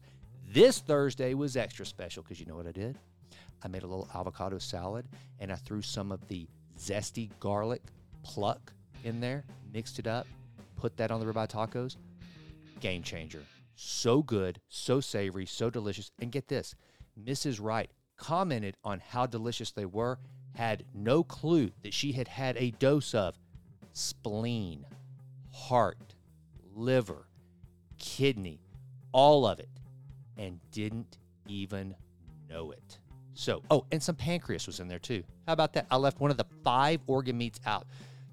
this 0.52 0.80
Thursday 0.80 1.34
was 1.34 1.56
extra 1.56 1.86
special 1.86 2.22
because 2.22 2.38
you 2.38 2.46
know 2.46 2.56
what 2.56 2.66
I 2.66 2.72
did? 2.72 2.98
I 3.62 3.68
made 3.68 3.82
a 3.82 3.86
little 3.86 4.08
avocado 4.14 4.58
salad 4.58 5.06
and 5.40 5.52
I 5.52 5.56
threw 5.56 5.82
some 5.82 6.12
of 6.12 6.26
the 6.28 6.46
zesty 6.78 7.30
garlic 7.40 7.82
pluck 8.22 8.72
in 9.04 9.20
there, 9.20 9.44
mixed 9.72 9.98
it 9.98 10.06
up, 10.06 10.26
put 10.76 10.96
that 10.96 11.10
on 11.10 11.20
the 11.20 11.26
ribeye 11.26 11.48
tacos, 11.48 11.96
game 12.80 13.02
changer. 13.02 13.42
So 13.76 14.22
good, 14.22 14.60
so 14.68 15.00
savory, 15.00 15.46
so 15.46 15.70
delicious. 15.70 16.10
And 16.20 16.30
get 16.30 16.48
this 16.48 16.74
Mrs. 17.20 17.62
Wright 17.62 17.90
commented 18.16 18.76
on 18.84 19.00
how 19.00 19.26
delicious 19.26 19.72
they 19.72 19.86
were, 19.86 20.18
had 20.54 20.84
no 20.94 21.24
clue 21.24 21.70
that 21.82 21.94
she 21.94 22.12
had 22.12 22.28
had 22.28 22.56
a 22.56 22.72
dose 22.72 23.14
of 23.14 23.38
spleen, 23.92 24.84
heart, 25.50 26.14
liver, 26.74 27.26
kidney, 27.98 28.60
all 29.12 29.46
of 29.46 29.58
it, 29.58 29.68
and 30.36 30.58
didn't 30.70 31.18
even 31.48 31.94
know 32.48 32.70
it. 32.70 32.98
So, 33.34 33.62
oh, 33.70 33.86
and 33.90 34.02
some 34.02 34.14
pancreas 34.14 34.66
was 34.66 34.80
in 34.80 34.88
there 34.88 34.98
too. 34.98 35.22
How 35.46 35.54
about 35.54 35.72
that? 35.74 35.86
I 35.90 35.96
left 35.96 36.20
one 36.20 36.30
of 36.30 36.36
the 36.36 36.46
five 36.62 37.00
organ 37.06 37.38
meats 37.38 37.60
out. 37.64 37.86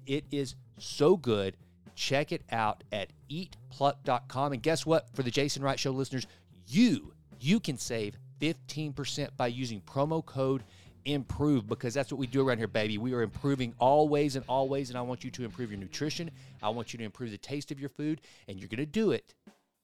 It 0.06 0.24
is 0.30 0.56
so 0.78 1.16
good. 1.16 1.56
Check 1.94 2.32
it 2.32 2.42
out 2.50 2.84
at 2.92 3.10
eatpluck.com. 3.30 4.52
And 4.52 4.62
guess 4.62 4.84
what? 4.84 5.08
For 5.14 5.22
the 5.22 5.30
Jason 5.30 5.62
Wright 5.62 5.78
Show 5.78 5.90
listeners, 5.90 6.26
you 6.66 7.12
you 7.40 7.58
can 7.58 7.78
save 7.78 8.16
15% 8.40 9.30
by 9.36 9.46
using 9.46 9.80
promo 9.80 10.24
code 10.24 10.62
improve 11.06 11.66
because 11.66 11.94
that's 11.94 12.12
what 12.12 12.18
we 12.18 12.26
do 12.26 12.46
around 12.46 12.58
here 12.58 12.66
baby 12.66 12.98
we 12.98 13.14
are 13.14 13.22
improving 13.22 13.72
always 13.78 14.36
and 14.36 14.44
always 14.46 14.90
and 14.90 14.98
i 14.98 15.00
want 15.00 15.24
you 15.24 15.30
to 15.30 15.44
improve 15.44 15.70
your 15.70 15.80
nutrition 15.80 16.30
i 16.62 16.68
want 16.68 16.92
you 16.92 16.98
to 16.98 17.04
improve 17.04 17.30
the 17.30 17.38
taste 17.38 17.70
of 17.70 17.80
your 17.80 17.88
food 17.88 18.20
and 18.48 18.60
you're 18.60 18.68
going 18.68 18.76
to 18.76 18.84
do 18.84 19.10
it 19.10 19.34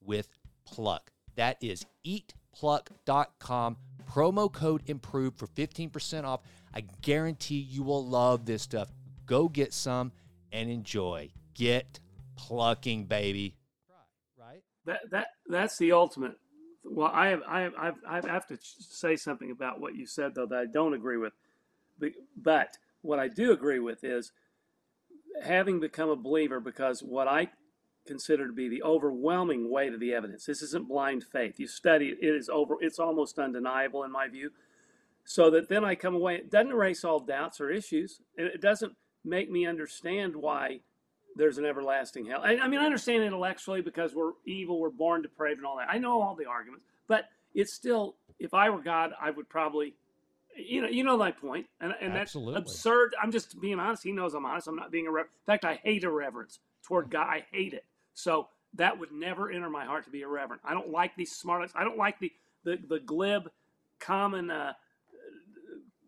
with 0.04 0.28
pluck 0.66 1.10
that 1.36 1.56
is 1.60 1.86
eatpluck.com 2.06 3.76
promo 4.10 4.52
code 4.52 4.82
improve 4.86 5.34
for 5.36 5.46
15% 5.46 6.24
off 6.24 6.40
i 6.74 6.82
guarantee 7.02 7.58
you 7.58 7.82
will 7.82 8.06
love 8.06 8.46
this 8.46 8.62
stuff 8.62 8.88
go 9.26 9.48
get 9.48 9.72
some 9.72 10.12
and 10.52 10.70
enjoy 10.70 11.30
get 11.54 12.00
plucking, 12.36 13.04
baby. 13.04 13.56
Right. 14.38 14.62
That 14.84 15.10
that 15.10 15.26
that's 15.48 15.78
the 15.78 15.92
ultimate. 15.92 16.36
Well, 16.84 17.10
I 17.12 17.28
have 17.28 17.42
I 17.48 17.60
have 17.62 17.94
I 18.08 18.20
have 18.26 18.46
to 18.48 18.58
say 18.60 19.16
something 19.16 19.50
about 19.50 19.80
what 19.80 19.96
you 19.96 20.06
said 20.06 20.34
though 20.34 20.46
that 20.46 20.58
I 20.58 20.66
don't 20.66 20.94
agree 20.94 21.16
with. 21.16 21.32
But 22.36 22.76
what 23.02 23.18
I 23.18 23.28
do 23.28 23.52
agree 23.52 23.80
with 23.80 24.04
is 24.04 24.32
having 25.42 25.80
become 25.80 26.10
a 26.10 26.16
believer 26.16 26.60
because 26.60 27.02
what 27.02 27.26
I 27.26 27.48
consider 28.06 28.46
to 28.46 28.52
be 28.52 28.68
the 28.68 28.82
overwhelming 28.82 29.70
weight 29.70 29.92
of 29.92 30.00
the 30.00 30.14
evidence. 30.14 30.44
This 30.44 30.62
isn't 30.62 30.88
blind 30.88 31.24
faith. 31.24 31.58
You 31.58 31.66
study 31.66 32.08
it, 32.08 32.18
it 32.20 32.34
is 32.34 32.48
over 32.48 32.76
it's 32.80 32.98
almost 32.98 33.38
undeniable 33.38 34.04
in 34.04 34.12
my 34.12 34.28
view. 34.28 34.50
So 35.24 35.50
that 35.50 35.68
then 35.68 35.84
I 35.84 35.96
come 35.96 36.14
away, 36.14 36.36
it 36.36 36.50
doesn't 36.50 36.70
erase 36.70 37.04
all 37.04 37.18
doubts 37.18 37.60
or 37.60 37.70
issues. 37.70 38.20
It 38.36 38.60
doesn't 38.60 38.94
make 39.24 39.50
me 39.50 39.66
understand 39.66 40.36
why 40.36 40.80
there's 41.36 41.58
an 41.58 41.66
everlasting 41.66 42.26
hell. 42.26 42.40
I, 42.42 42.58
I, 42.58 42.68
mean, 42.68 42.80
I 42.80 42.84
understand 42.84 43.22
intellectually 43.24 43.82
because 43.82 44.14
we're 44.14 44.32
evil, 44.46 44.80
we're 44.80 44.90
born 44.90 45.22
depraved, 45.22 45.58
and 45.58 45.66
all 45.66 45.76
that. 45.78 45.88
I 45.90 45.98
know 45.98 46.22
all 46.22 46.34
the 46.34 46.46
arguments, 46.46 46.86
but 47.08 47.28
it's 47.54 47.74
still, 47.74 48.16
if 48.38 48.54
I 48.54 48.70
were 48.70 48.80
God, 48.80 49.12
I 49.20 49.30
would 49.30 49.48
probably, 49.48 49.94
you 50.56 50.80
know, 50.80 50.88
you 50.88 51.04
know 51.04 51.18
my 51.18 51.32
point, 51.32 51.66
and 51.80 51.92
and 52.00 52.14
that's 52.14 52.34
absurd. 52.34 53.14
I'm 53.22 53.30
just 53.30 53.60
being 53.60 53.78
honest. 53.78 54.02
He 54.02 54.12
knows 54.12 54.32
I'm 54.32 54.46
honest. 54.46 54.68
I'm 54.68 54.76
not 54.76 54.90
being 54.90 55.04
irreverent. 55.04 55.30
In 55.46 55.52
fact, 55.52 55.64
I 55.66 55.78
hate 55.82 56.04
irreverence 56.04 56.60
toward 56.82 57.06
mm-hmm. 57.06 57.12
God. 57.12 57.26
I 57.26 57.46
hate 57.52 57.74
it. 57.74 57.84
So 58.16 58.48
that 58.74 58.98
would 58.98 59.12
never 59.12 59.50
enter 59.50 59.70
my 59.70 59.84
heart 59.84 60.04
to 60.06 60.10
be 60.10 60.22
irreverent. 60.22 60.62
I 60.64 60.74
don't 60.74 60.90
like 60.90 61.14
these 61.16 61.32
smart. 61.32 61.70
I 61.74 61.84
don't 61.84 61.98
like 61.98 62.18
the 62.18 62.32
the, 62.64 62.78
the 62.88 62.98
glib, 62.98 63.48
common 64.00 64.50
uh, 64.50 64.72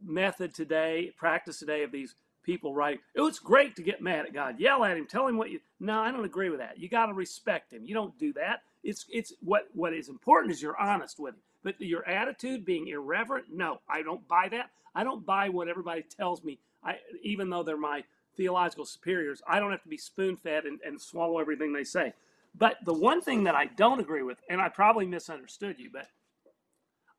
method 0.04 0.54
today, 0.54 1.12
practice 1.16 1.60
today 1.60 1.84
of 1.84 1.92
these 1.92 2.16
people 2.42 2.74
writing, 2.74 2.98
oh, 3.16 3.26
it's 3.26 3.38
great 3.38 3.76
to 3.76 3.82
get 3.82 4.00
mad 4.00 4.26
at 4.26 4.32
God. 4.32 4.58
Yell 4.58 4.82
at 4.84 4.96
him, 4.96 5.06
tell 5.06 5.28
him 5.28 5.36
what 5.36 5.50
you. 5.50 5.60
No, 5.78 6.00
I 6.00 6.10
don't 6.10 6.24
agree 6.24 6.50
with 6.50 6.60
that. 6.60 6.78
You 6.78 6.88
got 6.88 7.06
to 7.06 7.12
respect 7.12 7.72
him. 7.72 7.84
You 7.84 7.94
don't 7.94 8.18
do 8.18 8.32
that. 8.32 8.62
It's 8.82 9.04
it's 9.10 9.34
what 9.40 9.68
what 9.74 9.92
is 9.92 10.08
important 10.08 10.52
is 10.52 10.62
you're 10.62 10.80
honest 10.80 11.20
with 11.20 11.34
him. 11.34 11.40
But 11.62 11.80
your 11.80 12.08
attitude 12.08 12.64
being 12.64 12.88
irreverent, 12.88 13.46
no, 13.52 13.80
I 13.88 14.02
don't 14.02 14.26
buy 14.26 14.48
that. 14.50 14.70
I 14.94 15.04
don't 15.04 15.26
buy 15.26 15.50
what 15.50 15.68
everybody 15.68 16.02
tells 16.02 16.42
me. 16.42 16.58
I 16.82 16.96
even 17.22 17.50
though 17.50 17.62
they're 17.62 17.76
my 17.76 18.02
theological 18.38 18.86
superiors, 18.86 19.42
I 19.46 19.60
don't 19.60 19.72
have 19.72 19.82
to 19.82 19.88
be 19.90 19.98
spoon 19.98 20.36
fed 20.36 20.64
and, 20.64 20.80
and 20.86 20.98
swallow 20.98 21.38
everything 21.40 21.74
they 21.74 21.84
say. 21.84 22.14
But 22.56 22.78
the 22.86 22.94
one 22.94 23.20
thing 23.20 23.44
that 23.44 23.54
I 23.54 23.66
don't 23.66 24.00
agree 24.00 24.22
with, 24.22 24.40
and 24.48 24.60
I 24.60 24.70
probably 24.70 25.06
misunderstood 25.06 25.78
you, 25.78 25.90
but 25.92 26.08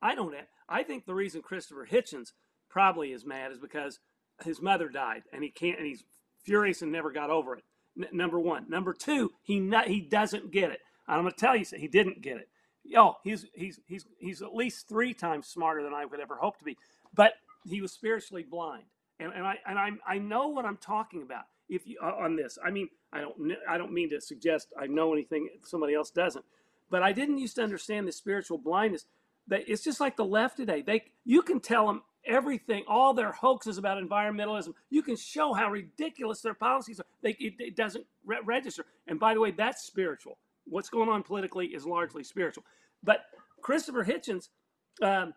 I 0.02 0.16
don't. 0.16 0.34
I 0.68 0.82
think 0.82 1.06
the 1.06 1.14
reason 1.14 1.42
Christopher 1.42 1.86
Hitchens 1.90 2.32
probably 2.68 3.12
is 3.12 3.24
mad 3.24 3.52
is 3.52 3.58
because 3.58 4.00
his 4.44 4.60
mother 4.60 4.88
died, 4.88 5.22
and 5.32 5.44
he 5.44 5.50
can't, 5.50 5.78
and 5.78 5.86
he's 5.86 6.04
furious 6.42 6.82
and 6.82 6.90
never 6.90 7.12
got 7.12 7.30
over 7.30 7.56
it. 7.56 7.64
N- 7.98 8.08
number 8.12 8.40
one. 8.40 8.66
Number 8.68 8.94
two, 8.94 9.30
he 9.42 9.60
not, 9.60 9.88
he 9.88 10.00
doesn't 10.00 10.50
get 10.50 10.72
it. 10.72 10.80
I'm 11.06 11.22
going 11.22 11.32
to 11.32 11.38
tell 11.38 11.56
you, 11.56 11.64
he 11.76 11.88
didn't 11.88 12.22
get 12.22 12.38
it. 12.38 12.48
Oh, 12.96 13.16
he's 13.24 13.46
he's 13.54 13.78
he's 13.86 14.06
he's 14.18 14.42
at 14.42 14.54
least 14.54 14.88
three 14.88 15.12
times 15.12 15.46
smarter 15.46 15.82
than 15.82 15.92
I 15.92 16.06
would 16.06 16.20
ever 16.20 16.36
hope 16.36 16.58
to 16.58 16.64
be, 16.64 16.78
but 17.14 17.34
he 17.68 17.80
was 17.80 17.92
spiritually 17.92 18.42
blind, 18.42 18.84
and 19.20 19.32
and 19.32 19.46
I 19.46 19.56
and 19.66 19.78
I 19.78 19.90
I 20.06 20.18
know 20.18 20.48
what 20.48 20.64
I'm 20.64 20.78
talking 20.78 21.22
about. 21.22 21.44
If 21.68 21.86
you 21.86 21.98
on 22.00 22.36
this, 22.36 22.58
I 22.64 22.70
mean, 22.70 22.88
I 23.12 23.20
don't 23.20 23.52
I 23.68 23.78
don't 23.78 23.92
mean 23.92 24.10
to 24.10 24.20
suggest 24.20 24.68
I 24.80 24.86
know 24.86 25.12
anything 25.12 25.48
somebody 25.64 25.94
else 25.94 26.10
doesn't, 26.10 26.44
but 26.90 27.02
I 27.02 27.12
didn't 27.12 27.38
used 27.38 27.56
to 27.56 27.62
understand 27.62 28.08
the 28.08 28.12
spiritual 28.12 28.58
blindness. 28.58 29.06
That 29.48 29.62
it's 29.68 29.84
just 29.84 30.00
like 30.00 30.16
the 30.16 30.24
left 30.24 30.56
today. 30.56 30.82
They 30.82 31.04
you 31.24 31.42
can 31.42 31.60
tell 31.60 31.86
them 31.86 32.02
everything, 32.26 32.84
all 32.88 33.14
their 33.14 33.32
hoaxes 33.32 33.78
about 33.78 34.02
environmentalism. 34.02 34.74
You 34.90 35.02
can 35.02 35.16
show 35.16 35.52
how 35.52 35.70
ridiculous 35.70 36.40
their 36.40 36.54
policies 36.54 37.00
are. 37.00 37.06
They, 37.22 37.30
it, 37.38 37.54
it 37.58 37.76
doesn't 37.76 38.04
re- 38.24 38.40
register. 38.44 38.84
And 39.06 39.18
by 39.18 39.34
the 39.34 39.40
way, 39.40 39.50
that's 39.52 39.82
spiritual. 39.84 40.38
What's 40.66 40.90
going 40.90 41.08
on 41.08 41.22
politically 41.22 41.66
is 41.68 41.86
largely 41.86 42.22
spiritual. 42.22 42.64
But 43.02 43.20
Christopher 43.62 44.04
Hitchens, 44.04 44.48
um, 45.02 45.32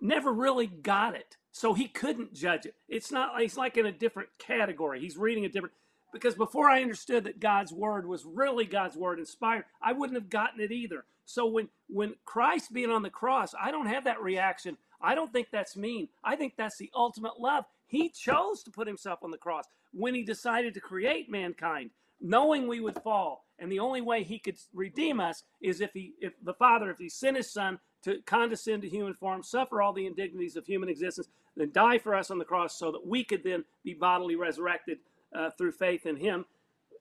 never 0.00 0.32
really 0.32 0.66
got 0.66 1.14
it. 1.14 1.36
So 1.52 1.74
he 1.74 1.86
couldn't 1.86 2.34
judge 2.34 2.64
it. 2.66 2.74
It's 2.88 3.12
not 3.12 3.40
he's 3.40 3.56
like 3.58 3.76
in 3.76 3.86
a 3.86 3.92
different 3.92 4.30
category. 4.38 5.00
He's 5.00 5.18
reading 5.18 5.44
a 5.44 5.48
different 5.48 5.74
because 6.12 6.34
before 6.34 6.68
I 6.68 6.82
understood 6.82 7.24
that 7.24 7.40
God's 7.40 7.72
word 7.72 8.06
was 8.06 8.24
really 8.24 8.64
God's 8.64 8.96
word 8.96 9.18
inspired, 9.18 9.64
I 9.80 9.92
wouldn't 9.92 10.18
have 10.18 10.30
gotten 10.30 10.60
it 10.60 10.72
either. 10.72 11.04
So 11.26 11.46
when 11.46 11.68
when 11.88 12.14
Christ 12.24 12.72
being 12.72 12.90
on 12.90 13.02
the 13.02 13.10
cross, 13.10 13.54
I 13.60 13.70
don't 13.70 13.86
have 13.86 14.04
that 14.04 14.22
reaction. 14.22 14.78
I 15.00 15.14
don't 15.14 15.32
think 15.32 15.48
that's 15.52 15.76
mean. 15.76 16.08
I 16.24 16.36
think 16.36 16.54
that's 16.56 16.78
the 16.78 16.90
ultimate 16.94 17.38
love. 17.38 17.64
He 17.86 18.08
chose 18.08 18.62
to 18.62 18.70
put 18.70 18.86
himself 18.86 19.20
on 19.22 19.30
the 19.30 19.36
cross 19.36 19.66
when 19.92 20.14
he 20.14 20.22
decided 20.22 20.72
to 20.74 20.80
create 20.80 21.30
mankind, 21.30 21.90
knowing 22.20 22.66
we 22.66 22.80
would 22.80 23.02
fall. 23.02 23.44
And 23.62 23.70
the 23.70 23.78
only 23.78 24.00
way 24.00 24.24
he 24.24 24.40
could 24.40 24.56
redeem 24.74 25.20
us 25.20 25.44
is 25.60 25.80
if 25.80 25.92
he 25.92 26.14
if 26.20 26.32
the 26.42 26.52
Father, 26.52 26.90
if 26.90 26.98
he 26.98 27.08
sent 27.08 27.36
his 27.36 27.50
son 27.50 27.78
to 28.02 28.20
condescend 28.26 28.82
to 28.82 28.88
human 28.88 29.14
form, 29.14 29.44
suffer 29.44 29.80
all 29.80 29.92
the 29.92 30.04
indignities 30.04 30.56
of 30.56 30.66
human 30.66 30.88
existence, 30.88 31.28
then 31.56 31.70
die 31.72 31.98
for 31.98 32.12
us 32.12 32.32
on 32.32 32.38
the 32.38 32.44
cross 32.44 32.76
so 32.76 32.90
that 32.90 33.06
we 33.06 33.22
could 33.22 33.44
then 33.44 33.64
be 33.84 33.94
bodily 33.94 34.34
resurrected 34.34 34.98
uh, 35.32 35.50
through 35.56 35.70
faith 35.70 36.06
in 36.06 36.16
him 36.16 36.44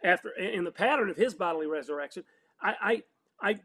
after 0.03 0.29
in 0.29 0.63
the 0.63 0.71
pattern 0.71 1.09
of 1.09 1.17
his 1.17 1.33
bodily 1.33 1.65
resurrection. 1.65 2.23
I, 2.61 3.03
I, 3.41 3.55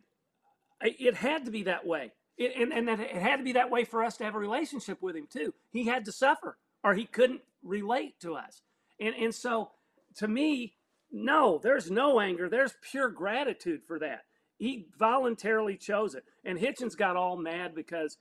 I, 0.81 0.95
it 0.99 1.15
had 1.15 1.45
to 1.45 1.51
be 1.51 1.65
that 1.65 1.87
way. 1.87 2.13
It, 2.39 2.55
and, 2.57 2.73
and 2.73 2.89
that 2.89 3.01
it 3.01 3.11
had 3.11 3.37
to 3.37 3.45
be 3.45 3.53
that 3.53 3.71
way 3.71 3.85
for 3.85 4.03
us 4.03 4.17
to 4.19 4.25
have 4.25 4.35
a 4.35 4.39
relationship 4.39 5.03
with 5.03 5.17
him 5.17 5.27
too. 5.31 5.53
He 5.71 5.85
had 5.85 6.07
to 6.07 6.13
suffer 6.13 6.57
or 6.83 6.95
he 6.95 7.05
couldn't 7.05 7.43
relate 7.63 8.19
to 8.21 8.37
us. 8.37 8.63
And, 8.99 9.15
and 9.15 9.35
so 9.35 9.71
to 10.17 10.29
me, 10.29 10.76
no, 11.17 11.59
there's 11.63 11.91
no 11.91 12.21
anger. 12.21 12.49
There's 12.49 12.75
pure 12.83 13.09
gratitude 13.09 13.83
for 13.87 13.99
that. 14.01 14.25
He 14.59 14.87
voluntarily 14.99 15.77
chose 15.77 16.15
it. 16.15 16.25
And 16.45 16.59
Hitchens 16.59 16.97
got 16.97 17.17
all 17.17 17.39
mad 17.39 17.75
because 17.75 18.19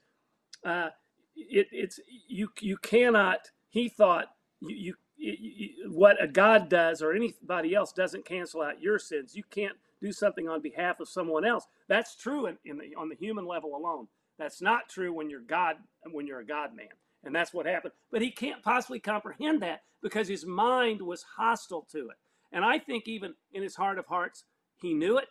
uh, 0.64 0.88
it, 1.36 1.68
it's 1.72 2.00
you 2.28 2.48
you 2.60 2.78
cannot. 2.78 3.50
He 3.68 3.88
thought 3.88 4.28
you, 4.60 4.94
you 5.16 5.90
what 5.90 6.22
a 6.22 6.28
God 6.28 6.70
does 6.70 7.02
or 7.02 7.12
anybody 7.12 7.74
else 7.74 7.92
doesn't 7.92 8.24
cancel 8.24 8.62
out 8.62 8.80
your 8.82 8.98
sins. 8.98 9.36
You 9.36 9.44
can't 9.50 9.76
do 10.00 10.12
something 10.12 10.48
on 10.48 10.62
behalf 10.62 11.00
of 11.00 11.08
someone 11.08 11.44
else. 11.44 11.66
That's 11.88 12.16
true 12.16 12.46
in, 12.46 12.58
in 12.64 12.78
the, 12.78 12.94
on 12.96 13.08
the 13.10 13.16
human 13.16 13.46
level 13.46 13.76
alone. 13.76 14.08
That's 14.38 14.62
not 14.62 14.88
true 14.88 15.12
when 15.12 15.30
you're 15.30 15.40
God, 15.40 15.76
when 16.10 16.26
you're 16.26 16.40
a 16.40 16.46
God 16.46 16.74
man. 16.74 16.88
And 17.24 17.34
that's 17.34 17.54
what 17.54 17.66
happened. 17.66 17.92
But 18.10 18.22
he 18.22 18.30
can't 18.30 18.62
possibly 18.62 19.00
comprehend 19.00 19.62
that 19.62 19.82
because 20.02 20.28
his 20.28 20.46
mind 20.46 21.02
was 21.02 21.24
hostile 21.36 21.86
to 21.92 22.10
it. 22.10 22.16
And 22.56 22.64
I 22.64 22.78
think 22.78 23.06
even 23.06 23.34
in 23.52 23.62
his 23.62 23.76
heart 23.76 23.98
of 23.98 24.06
hearts, 24.06 24.44
he 24.80 24.94
knew 24.94 25.18
it 25.18 25.28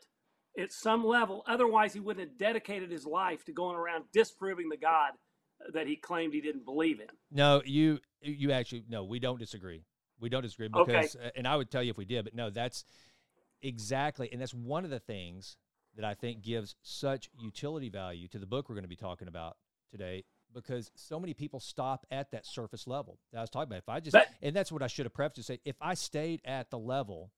at 0.59 0.71
some 0.71 1.03
level. 1.03 1.43
Otherwise, 1.47 1.91
he 1.91 1.99
wouldn't 1.99 2.29
have 2.29 2.37
dedicated 2.37 2.91
his 2.91 3.03
life 3.07 3.43
to 3.45 3.51
going 3.51 3.75
around 3.75 4.03
disproving 4.13 4.69
the 4.69 4.77
God 4.77 5.13
that 5.73 5.87
he 5.87 5.95
claimed 5.95 6.35
he 6.35 6.39
didn't 6.39 6.65
believe 6.65 6.99
in. 6.99 7.07
No, 7.31 7.63
you 7.65 7.99
you 8.21 8.51
actually 8.51 8.83
no, 8.87 9.03
we 9.03 9.17
don't 9.17 9.39
disagree. 9.39 9.81
We 10.19 10.29
don't 10.29 10.43
disagree 10.43 10.67
because, 10.67 11.15
okay. 11.15 11.31
and 11.35 11.47
I 11.47 11.55
would 11.55 11.71
tell 11.71 11.81
you 11.81 11.89
if 11.89 11.97
we 11.97 12.05
did, 12.05 12.25
but 12.25 12.35
no, 12.35 12.51
that's 12.51 12.85
exactly, 13.63 14.29
and 14.31 14.39
that's 14.39 14.53
one 14.53 14.85
of 14.85 14.91
the 14.91 14.99
things 14.99 15.57
that 15.95 16.05
I 16.05 16.13
think 16.13 16.43
gives 16.43 16.75
such 16.83 17.31
utility 17.39 17.89
value 17.89 18.27
to 18.27 18.37
the 18.37 18.45
book 18.45 18.69
we're 18.69 18.75
going 18.75 18.83
to 18.83 18.89
be 18.89 18.95
talking 18.95 19.27
about 19.27 19.57
today 19.89 20.25
because 20.55 20.89
so 20.95 21.19
many 21.19 21.35
people 21.35 21.59
stop 21.59 22.07
at 22.09 22.31
that 22.31 22.47
surface 22.47 22.87
level 22.87 23.19
that 23.31 23.37
I 23.39 23.41
was 23.41 23.49
talking 23.51 23.67
about. 23.67 23.77
If 23.77 23.89
I 23.89 23.99
just, 23.99 24.13
but, 24.13 24.27
and 24.41 24.55
that's 24.55 24.71
what 24.71 24.81
I 24.81 24.87
should 24.87 25.05
have 25.05 25.13
prefaced 25.13 25.35
to 25.35 25.43
say, 25.43 25.59
if 25.65 25.75
I 25.81 25.93
stayed 25.93 26.41
at 26.45 26.71
the 26.71 26.79
level 26.79 27.31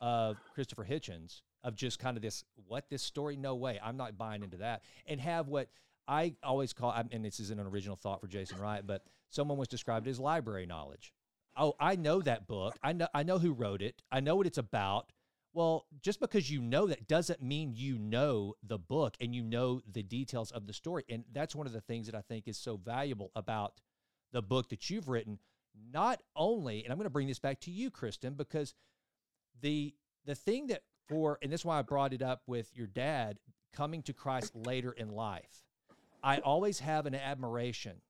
of 0.00 0.38
Christopher 0.54 0.86
Hitchens, 0.88 1.42
of 1.62 1.76
just 1.76 1.98
kind 1.98 2.16
of 2.16 2.22
this, 2.22 2.42
what 2.66 2.88
this 2.88 3.02
story, 3.02 3.36
no 3.36 3.54
way, 3.54 3.78
I'm 3.84 3.98
not 3.98 4.16
buying 4.16 4.42
into 4.42 4.56
that, 4.58 4.82
and 5.06 5.20
have 5.20 5.48
what 5.48 5.68
I 6.08 6.34
always 6.42 6.72
call, 6.72 6.94
and 7.10 7.22
this 7.24 7.38
isn't 7.38 7.60
an 7.60 7.66
original 7.66 7.96
thought 7.96 8.20
for 8.20 8.28
Jason 8.28 8.58
Wright, 8.58 8.86
but 8.86 9.04
someone 9.28 9.58
was 9.58 9.68
described 9.68 10.08
as 10.08 10.18
library 10.18 10.64
knowledge. 10.64 11.12
Oh, 11.56 11.74
I 11.78 11.96
know 11.96 12.22
that 12.22 12.46
book. 12.46 12.78
I 12.82 12.92
know 12.92 13.08
I 13.12 13.24
know 13.24 13.38
who 13.38 13.52
wrote 13.52 13.82
it. 13.82 14.02
I 14.10 14.20
know 14.20 14.36
what 14.36 14.46
it's 14.46 14.56
about. 14.56 15.12
Well, 15.52 15.86
just 16.00 16.20
because 16.20 16.50
you 16.50 16.60
know 16.60 16.86
that 16.86 17.08
doesn't 17.08 17.42
mean 17.42 17.72
you 17.74 17.98
know 17.98 18.54
the 18.62 18.78
book 18.78 19.16
and 19.20 19.34
you 19.34 19.42
know 19.42 19.80
the 19.90 20.02
details 20.02 20.52
of 20.52 20.66
the 20.66 20.72
story. 20.72 21.04
And 21.08 21.24
that's 21.32 21.56
one 21.56 21.66
of 21.66 21.72
the 21.72 21.80
things 21.80 22.06
that 22.06 22.14
I 22.14 22.20
think 22.20 22.46
is 22.46 22.56
so 22.56 22.76
valuable 22.76 23.32
about 23.34 23.80
the 24.32 24.42
book 24.42 24.68
that 24.68 24.90
you've 24.90 25.08
written. 25.08 25.38
Not 25.92 26.22
only, 26.36 26.84
and 26.84 26.92
I'm 26.92 26.98
going 26.98 27.04
to 27.04 27.10
bring 27.10 27.26
this 27.26 27.38
back 27.38 27.60
to 27.60 27.70
you, 27.70 27.90
Christen, 27.90 28.34
because 28.34 28.74
the 29.60 29.94
the 30.24 30.34
thing 30.34 30.68
that 30.68 30.82
for, 31.08 31.38
and 31.42 31.52
this 31.52 31.62
is 31.62 31.64
why 31.64 31.78
I 31.78 31.82
brought 31.82 32.12
it 32.12 32.22
up 32.22 32.42
with 32.46 32.70
your 32.74 32.86
dad 32.86 33.38
coming 33.72 34.02
to 34.04 34.12
Christ 34.12 34.54
later 34.54 34.92
in 34.92 35.10
life. 35.10 35.64
I 36.22 36.38
always 36.38 36.80
have 36.80 37.06
an 37.06 37.14
admiration 37.14 38.02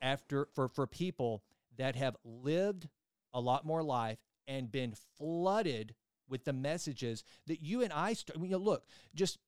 after 0.00 0.48
for 0.54 0.68
for 0.68 0.86
people 0.86 1.44
that 1.76 1.96
have 1.96 2.16
lived 2.24 2.88
a 3.32 3.40
lot 3.40 3.64
more 3.64 3.82
life 3.82 4.18
and 4.48 4.72
been 4.72 4.94
flooded 5.16 5.94
with 6.28 6.44
the 6.44 6.52
messages 6.52 7.24
that 7.46 7.62
you 7.62 7.82
and 7.82 7.92
I, 7.92 8.14
st- 8.14 8.36
I 8.36 8.40
mean, 8.40 8.50
you 8.50 8.58
know, 8.58 8.62
look, 8.62 8.84
just 9.14 9.38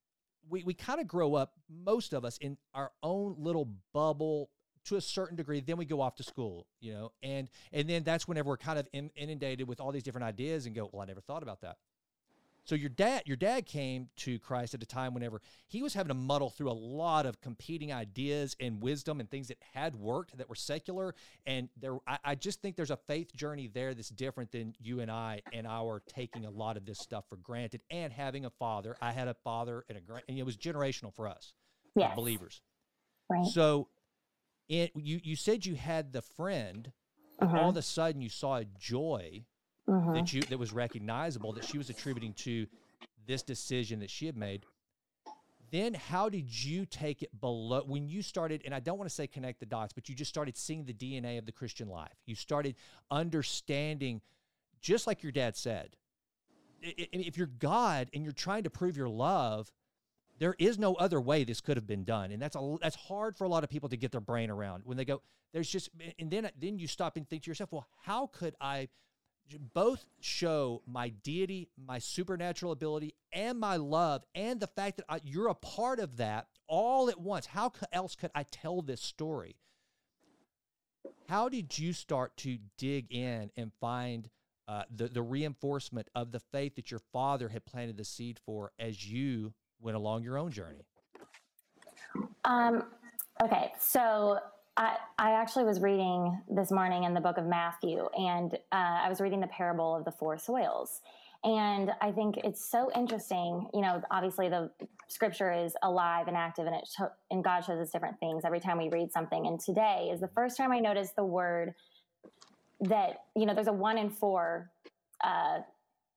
we, 0.48 0.62
we 0.64 0.74
kind 0.74 1.00
of 1.00 1.08
grow 1.08 1.34
up, 1.34 1.54
most 1.68 2.12
of 2.12 2.24
us, 2.24 2.36
in 2.38 2.56
our 2.74 2.92
own 3.02 3.36
little 3.38 3.68
bubble 3.92 4.50
to 4.86 4.96
a 4.96 5.00
certain 5.00 5.36
degree. 5.36 5.60
Then 5.60 5.76
we 5.76 5.84
go 5.84 6.00
off 6.00 6.16
to 6.16 6.22
school, 6.22 6.66
you 6.80 6.92
know, 6.92 7.12
and 7.22 7.48
and 7.72 7.88
then 7.88 8.02
that's 8.02 8.28
whenever 8.28 8.50
we're 8.50 8.56
kind 8.58 8.78
of 8.78 8.86
in, 8.92 9.10
inundated 9.16 9.66
with 9.66 9.80
all 9.80 9.92
these 9.92 10.02
different 10.02 10.26
ideas 10.26 10.66
and 10.66 10.74
go, 10.74 10.90
well, 10.92 11.02
I 11.02 11.06
never 11.06 11.20
thought 11.20 11.42
about 11.42 11.62
that. 11.62 11.78
So 12.64 12.74
your 12.74 12.88
dad, 12.88 13.24
your 13.26 13.36
dad 13.36 13.66
came 13.66 14.08
to 14.16 14.38
Christ 14.38 14.72
at 14.72 14.82
a 14.82 14.86
time 14.86 15.12
whenever 15.12 15.42
he 15.66 15.82
was 15.82 15.92
having 15.92 16.08
to 16.08 16.14
muddle 16.14 16.48
through 16.48 16.70
a 16.70 16.72
lot 16.72 17.26
of 17.26 17.40
competing 17.42 17.92
ideas 17.92 18.56
and 18.58 18.80
wisdom 18.80 19.20
and 19.20 19.30
things 19.30 19.48
that 19.48 19.58
had 19.74 19.94
worked 19.94 20.36
that 20.38 20.48
were 20.48 20.54
secular. 20.54 21.14
And 21.46 21.68
there, 21.78 21.98
I, 22.06 22.18
I 22.24 22.34
just 22.34 22.62
think 22.62 22.76
there's 22.76 22.90
a 22.90 22.96
faith 22.96 23.34
journey 23.36 23.68
there 23.68 23.92
that's 23.92 24.08
different 24.08 24.50
than 24.50 24.74
you 24.80 25.00
and 25.00 25.10
I 25.10 25.42
and 25.52 25.66
our 25.66 26.02
taking 26.06 26.46
a 26.46 26.50
lot 26.50 26.78
of 26.78 26.86
this 26.86 26.98
stuff 26.98 27.24
for 27.28 27.36
granted 27.36 27.82
and 27.90 28.10
having 28.12 28.46
a 28.46 28.50
father. 28.50 28.96
I 29.02 29.12
had 29.12 29.28
a 29.28 29.34
father 29.34 29.84
and 29.90 29.98
a 29.98 30.00
grand, 30.00 30.24
and 30.28 30.38
it 30.38 30.46
was 30.46 30.56
generational 30.56 31.14
for 31.14 31.28
us, 31.28 31.52
yes. 31.94 32.14
believers. 32.16 32.62
Right. 33.28 33.46
So, 33.46 33.88
it 34.68 34.92
you 34.94 35.20
you 35.22 35.36
said 35.36 35.66
you 35.66 35.74
had 35.74 36.12
the 36.12 36.22
friend. 36.22 36.92
Uh-huh. 37.40 37.58
All 37.58 37.70
of 37.70 37.76
a 37.76 37.82
sudden, 37.82 38.22
you 38.22 38.28
saw 38.28 38.58
a 38.58 38.64
joy 38.64 39.44
mm-hmm. 39.88 40.14
that 40.14 40.32
you 40.32 40.42
that 40.42 40.58
was 40.58 40.72
recognizable 40.72 41.52
that 41.52 41.64
she 41.64 41.78
was 41.78 41.90
attributing 41.90 42.32
to 42.34 42.66
this 43.26 43.42
decision 43.42 44.00
that 44.00 44.10
she 44.10 44.26
had 44.26 44.36
made 44.36 44.64
then 45.70 45.94
how 45.94 46.28
did 46.28 46.64
you 46.64 46.86
take 46.86 47.22
it 47.22 47.40
below 47.40 47.82
when 47.86 48.08
you 48.08 48.22
started 48.22 48.62
and 48.64 48.74
i 48.74 48.80
don't 48.80 48.98
want 48.98 49.08
to 49.08 49.14
say 49.14 49.26
connect 49.26 49.60
the 49.60 49.66
dots 49.66 49.92
but 49.92 50.08
you 50.08 50.14
just 50.14 50.28
started 50.28 50.56
seeing 50.56 50.84
the 50.84 50.94
dna 50.94 51.38
of 51.38 51.46
the 51.46 51.52
christian 51.52 51.88
life 51.88 52.14
you 52.26 52.34
started 52.34 52.74
understanding 53.10 54.20
just 54.80 55.06
like 55.06 55.22
your 55.22 55.32
dad 55.32 55.56
said 55.56 55.96
if 56.82 57.36
you're 57.36 57.46
god 57.46 58.08
and 58.14 58.24
you're 58.24 58.32
trying 58.32 58.62
to 58.62 58.70
prove 58.70 58.96
your 58.96 59.08
love 59.08 59.72
there 60.38 60.54
is 60.58 60.78
no 60.78 60.94
other 60.94 61.20
way 61.20 61.44
this 61.44 61.60
could 61.60 61.76
have 61.76 61.86
been 61.86 62.04
done 62.04 62.30
and 62.30 62.40
that's 62.40 62.56
a 62.56 62.76
that's 62.80 62.96
hard 62.96 63.36
for 63.36 63.44
a 63.44 63.48
lot 63.48 63.64
of 63.64 63.70
people 63.70 63.88
to 63.88 63.96
get 63.96 64.12
their 64.12 64.20
brain 64.20 64.50
around 64.50 64.82
when 64.84 64.96
they 64.96 65.04
go 65.04 65.22
there's 65.52 65.68
just 65.68 65.88
and 66.18 66.30
then 66.30 66.50
then 66.60 66.78
you 66.78 66.86
stop 66.86 67.16
and 67.16 67.28
think 67.28 67.42
to 67.42 67.50
yourself 67.50 67.72
well 67.72 67.86
how 68.02 68.26
could 68.28 68.54
i 68.60 68.88
both 69.74 70.04
show 70.20 70.82
my 70.86 71.10
deity, 71.10 71.68
my 71.76 71.98
supernatural 71.98 72.72
ability, 72.72 73.14
and 73.32 73.58
my 73.58 73.76
love, 73.76 74.24
and 74.34 74.60
the 74.60 74.66
fact 74.66 74.96
that 74.96 75.06
I, 75.08 75.20
you're 75.24 75.48
a 75.48 75.54
part 75.54 76.00
of 76.00 76.16
that 76.16 76.46
all 76.66 77.08
at 77.08 77.20
once. 77.20 77.46
How 77.46 77.72
else 77.92 78.14
could 78.14 78.30
I 78.34 78.44
tell 78.44 78.82
this 78.82 79.00
story? 79.00 79.56
How 81.28 81.48
did 81.48 81.78
you 81.78 81.92
start 81.92 82.36
to 82.38 82.58
dig 82.78 83.12
in 83.12 83.50
and 83.56 83.72
find 83.80 84.28
uh, 84.66 84.82
the, 84.94 85.08
the 85.08 85.22
reinforcement 85.22 86.08
of 86.14 86.32
the 86.32 86.40
faith 86.40 86.76
that 86.76 86.90
your 86.90 87.00
father 87.12 87.48
had 87.48 87.64
planted 87.66 87.96
the 87.96 88.04
seed 88.04 88.38
for 88.44 88.72
as 88.78 89.06
you 89.06 89.52
went 89.80 89.96
along 89.96 90.22
your 90.22 90.38
own 90.38 90.50
journey? 90.50 90.86
Um, 92.44 92.84
okay, 93.42 93.72
so 93.78 94.38
I, 94.76 94.96
I 95.18 95.32
actually 95.32 95.64
was 95.64 95.80
reading 95.80 96.40
this 96.50 96.72
morning 96.72 97.04
in 97.04 97.14
the 97.14 97.20
book 97.20 97.38
of 97.38 97.46
Matthew, 97.46 98.08
and 98.16 98.54
uh, 98.72 99.02
I 99.04 99.08
was 99.08 99.20
reading 99.20 99.40
the 99.40 99.46
parable 99.46 99.94
of 99.94 100.04
the 100.04 100.10
four 100.10 100.36
soils. 100.36 101.00
And 101.44 101.92
I 102.00 102.10
think 102.10 102.38
it's 102.38 102.70
so 102.70 102.90
interesting. 102.96 103.68
You 103.72 103.82
know, 103.82 104.02
obviously 104.10 104.48
the 104.48 104.70
scripture 105.08 105.52
is 105.52 105.74
alive 105.82 106.26
and 106.26 106.36
active, 106.36 106.66
and 106.66 106.74
it 106.74 106.88
and 107.30 107.44
God 107.44 107.60
shows 107.60 107.78
us 107.78 107.90
different 107.90 108.18
things 108.18 108.44
every 108.44 108.60
time 108.60 108.78
we 108.78 108.88
read 108.88 109.12
something. 109.12 109.46
And 109.46 109.60
today 109.60 110.10
is 110.12 110.20
the 110.20 110.28
first 110.28 110.56
time 110.56 110.72
I 110.72 110.80
noticed 110.80 111.14
the 111.14 111.24
word 111.24 111.74
that 112.80 113.24
you 113.36 113.46
know 113.46 113.54
there's 113.54 113.68
a 113.68 113.72
one 113.72 113.98
in 113.98 114.10
four 114.10 114.70
uh, 115.22 115.58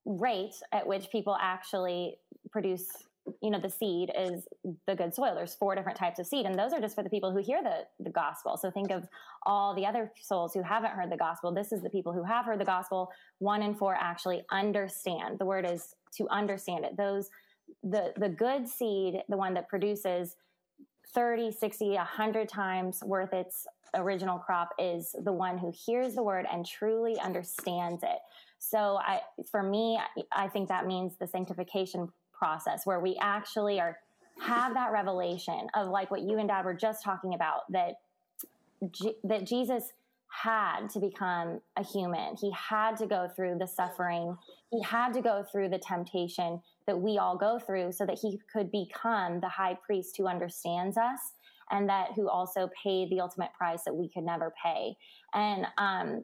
rate 0.06 0.56
at 0.72 0.88
which 0.88 1.12
people 1.12 1.38
actually 1.40 2.16
produce 2.50 2.88
you 3.42 3.50
know 3.50 3.60
the 3.60 3.70
seed 3.70 4.12
is 4.18 4.48
the 4.88 4.96
good 4.96 5.14
soil. 5.14 5.34
There's 5.36 5.56
four 5.56 5.76
different 5.76 5.98
types 5.98 6.20
of 6.20 6.28
seed 6.28 6.46
and 6.46 6.58
those 6.58 6.74
are 6.74 6.82
just 6.82 6.96
for 6.96 7.04
the 7.04 7.10
people 7.10 7.32
who 7.32 7.40
hear 7.40 7.62
the, 7.62 7.86
the 8.04 8.10
gospel. 8.10 8.58
So 8.58 8.72
think 8.72 8.92
of 8.92 9.08
all 9.46 9.76
the 9.76 9.86
other 9.86 10.12
souls 10.22 10.54
who 10.54 10.62
haven't 10.62 10.92
heard 10.92 11.12
the 11.12 11.18
gospel. 11.18 11.54
This 11.54 11.72
is 11.72 11.82
the 11.82 11.90
people 11.90 12.14
who 12.14 12.24
have 12.24 12.46
heard 12.46 12.60
the 12.60 12.66
gospel. 12.66 13.12
One 13.40 13.62
in 13.62 13.76
four 13.76 13.96
actually 14.00 14.44
understand. 14.52 15.40
The 15.40 15.46
word 15.46 15.66
is 15.70 15.96
to 16.18 16.28
understand 16.30 16.86
it. 16.86 16.98
Those 16.98 17.30
the 17.84 18.14
the 18.18 18.30
good 18.30 18.68
seed 18.68 19.22
the 19.30 19.38
one 19.38 19.54
that 19.54 19.68
produces 19.68 20.36
30, 21.14 21.52
60, 21.52 21.92
100 21.92 22.50
times 22.50 23.02
worth 23.06 23.34
its 23.34 23.66
original 23.96 24.38
crop 24.38 24.70
is 24.78 25.16
the 25.24 25.32
one 25.32 25.58
who 25.58 25.72
hears 25.86 26.16
the 26.16 26.24
word 26.24 26.46
and 26.52 26.66
truly 26.66 27.20
understands 27.20 28.04
it. 28.04 28.20
So 28.60 29.00
I, 29.02 29.22
for 29.50 29.64
me, 29.64 30.00
I 30.32 30.48
think 30.48 30.68
that 30.70 30.86
means 30.86 31.14
the 31.18 31.28
sanctification 31.28 32.10
process 32.38 32.82
where 32.86 33.00
we 33.00 33.18
actually 33.22 33.80
are 33.80 33.98
have 34.40 34.76
that 34.76 34.92
revelation 34.92 35.68
of 35.76 35.88
like 35.88 36.12
what 36.12 36.22
you 36.22 36.38
and 36.38 36.48
dad 36.48 36.64
were 36.64 36.74
just 36.74 37.04
talking 37.04 37.34
about 37.34 37.62
that 37.72 37.96
G- 38.92 39.16
that 39.24 39.46
Jesus 39.46 39.92
had 40.30 40.90
to 40.90 41.00
become 41.00 41.62
a 41.78 41.84
human. 41.84 42.36
He 42.40 42.52
had 42.52 42.98
to 42.98 43.08
go 43.08 43.28
through 43.36 43.58
the 43.60 43.68
suffering. 43.68 44.38
He 44.72 44.84
had 44.84 45.14
to 45.14 45.22
go 45.22 45.44
through 45.52 45.70
the 45.70 45.80
temptation 45.80 46.62
that 46.86 47.00
we 47.00 47.18
all 47.18 47.38
go 47.38 47.60
through 47.60 47.94
so 47.94 48.06
that 48.06 48.20
he 48.22 48.40
could 48.52 48.72
become 48.72 49.40
the 49.40 49.50
high 49.50 49.78
priest 49.86 50.16
who 50.18 50.28
understands 50.28 50.98
us 50.98 51.20
and 51.72 51.90
that 51.90 52.10
who 52.16 52.30
also 52.30 52.70
paid 52.84 53.10
the 53.10 53.20
ultimate 53.20 53.54
price 53.58 53.84
that 53.86 53.96
we 53.96 54.10
could 54.10 54.24
never 54.24 54.54
pay. 54.64 54.96
And 55.34 55.66
um, 55.78 56.24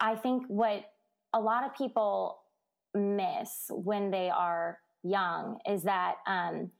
I 0.00 0.16
think 0.16 0.44
what 0.48 0.84
a 1.34 1.40
lot 1.40 1.64
of 1.64 1.74
people 1.74 2.38
miss 2.94 3.66
when 3.70 4.10
they 4.10 4.30
are 4.30 4.78
young 5.08 5.58
is 5.68 5.82
that 5.84 6.16
um, 6.26 6.70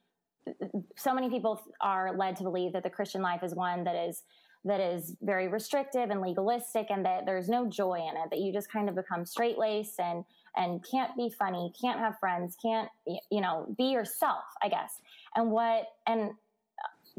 so 0.97 1.15
many 1.15 1.31
people 1.31 1.61
are 1.81 2.17
led 2.17 2.37
to 2.37 2.43
believe 2.43 2.73
that 2.73 2.83
the 2.83 2.91
Christian 2.91 3.23
life 3.23 3.43
is 3.43 3.55
one 3.55 3.85
that 3.85 3.97
is 3.97 4.23
that 4.65 4.81
is 4.81 5.15
very 5.23 5.47
restrictive 5.47 6.11
and 6.11 6.21
legalistic 6.21 6.87
and 6.91 7.05
that 7.05 7.25
there's 7.25 7.49
no 7.49 7.69
joy 7.69 7.95
in 7.95 8.17
it 8.17 8.31
that 8.31 8.41
you 8.41 8.53
just 8.53 8.71
kind 8.71 8.89
of 8.89 8.97
become 8.97 9.25
straight 9.25 9.59
laced 9.59 10.01
and 10.01 10.25
and 10.57 10.85
can't 10.91 11.17
be 11.17 11.31
funny 11.31 11.73
can't 11.81 12.01
have 12.01 12.19
friends 12.19 12.57
can't 12.61 12.89
you 13.07 13.41
know 13.41 13.67
be 13.79 13.85
yourself 13.85 14.45
i 14.63 14.69
guess. 14.69 15.01
And 15.37 15.51
what 15.51 15.87
and 16.07 16.31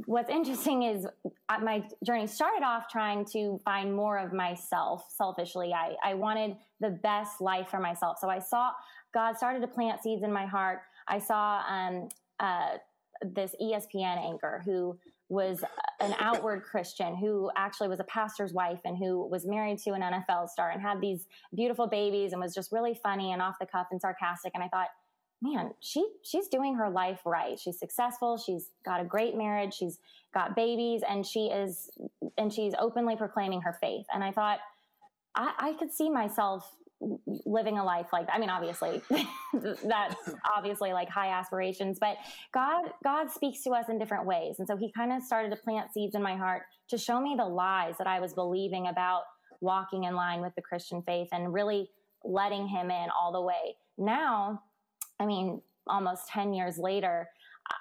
what's 0.05 0.29
interesting 0.29 0.83
is 0.83 1.05
uh, 1.49 1.59
my 1.59 1.83
journey 2.05 2.27
started 2.27 2.63
off 2.63 2.87
trying 2.89 3.25
to 3.25 3.59
find 3.65 3.95
more 3.95 4.17
of 4.17 4.31
myself 4.31 5.05
selfishly. 5.15 5.73
I 5.73 5.95
i 6.03 6.13
wanted 6.13 6.55
the 6.79 6.89
best 6.89 7.41
life 7.41 7.69
for 7.69 7.79
myself. 7.79 8.17
So 8.19 8.29
i 8.29 8.39
saw 8.39 8.71
god 9.13 9.37
started 9.37 9.61
to 9.61 9.67
plant 9.67 10.01
seeds 10.03 10.23
in 10.23 10.31
my 10.31 10.45
heart. 10.45 10.81
I 11.07 11.19
saw 11.19 11.63
um 11.67 12.09
uh 12.39 12.77
this 13.23 13.55
espn 13.61 14.17
anchor 14.23 14.61
who 14.65 14.97
was 15.29 15.63
an 15.99 16.15
outward 16.19 16.63
Christian 16.63 17.15
who 17.15 17.51
actually 17.57 17.89
was 17.89 17.99
a 17.99 18.05
pastor's 18.05 18.53
wife 18.53 18.79
and 18.85 18.97
who 18.97 19.27
was 19.27 19.45
married 19.45 19.77
to 19.79 19.91
an 19.91 20.01
NFL 20.01 20.47
star 20.47 20.69
and 20.71 20.81
had 20.81 21.01
these 21.01 21.27
beautiful 21.53 21.87
babies 21.87 22.31
and 22.31 22.41
was 22.41 22.53
just 22.53 22.71
really 22.71 22.97
funny 23.03 23.33
and 23.33 23.41
off 23.41 23.55
the 23.59 23.65
cuff 23.65 23.87
and 23.91 23.99
sarcastic. 23.99 24.53
And 24.55 24.63
I 24.63 24.69
thought, 24.69 24.87
man, 25.41 25.71
she 25.79 26.07
she's 26.23 26.47
doing 26.47 26.75
her 26.75 26.89
life 26.89 27.19
right. 27.25 27.59
She's 27.59 27.79
successful. 27.79 28.37
She's 28.37 28.69
got 28.85 29.01
a 29.01 29.05
great 29.05 29.35
marriage. 29.35 29.73
She's 29.73 29.99
got 30.33 30.55
babies, 30.55 31.01
and 31.07 31.25
she 31.25 31.47
is 31.47 31.89
and 32.37 32.51
she's 32.51 32.73
openly 32.79 33.15
proclaiming 33.15 33.61
her 33.61 33.77
faith. 33.79 34.05
And 34.13 34.23
I 34.23 34.31
thought, 34.31 34.59
I, 35.35 35.53
I 35.57 35.73
could 35.73 35.91
see 35.91 36.09
myself 36.09 36.69
living 37.45 37.77
a 37.77 37.83
life 37.83 38.07
like. 38.11 38.27
I 38.31 38.39
mean, 38.39 38.49
obviously, 38.49 39.01
that's 39.83 40.15
obviously 40.55 40.93
like 40.93 41.09
high 41.09 41.29
aspirations, 41.29 41.99
but 41.99 42.17
God, 42.53 42.85
God 43.03 43.29
speaks 43.29 43.63
to 43.63 43.71
us 43.71 43.85
in 43.89 43.99
different 43.99 44.25
ways. 44.25 44.55
And 44.59 44.67
so 44.67 44.75
he 44.75 44.91
kind 44.91 45.11
of 45.11 45.21
started 45.21 45.49
to 45.51 45.57
plant 45.57 45.93
seeds 45.93 46.15
in 46.15 46.23
my 46.23 46.35
heart 46.35 46.63
to 46.89 46.97
show 46.97 47.21
me 47.21 47.35
the 47.37 47.45
lies 47.45 47.95
that 47.99 48.07
I 48.07 48.19
was 48.19 48.33
believing 48.33 48.87
about 48.87 49.23
walking 49.61 50.05
in 50.05 50.15
line 50.15 50.41
with 50.41 50.55
the 50.55 50.61
Christian 50.61 51.01
faith 51.03 51.29
and 51.31 51.53
really 51.53 51.89
letting 52.23 52.67
him 52.67 52.89
in 52.89 53.07
all 53.19 53.31
the 53.31 53.41
way. 53.41 53.75
Now, 53.97 54.61
I 55.19 55.25
mean, 55.25 55.61
almost 55.87 56.27
10 56.29 56.53
years 56.53 56.77
later, 56.77 57.29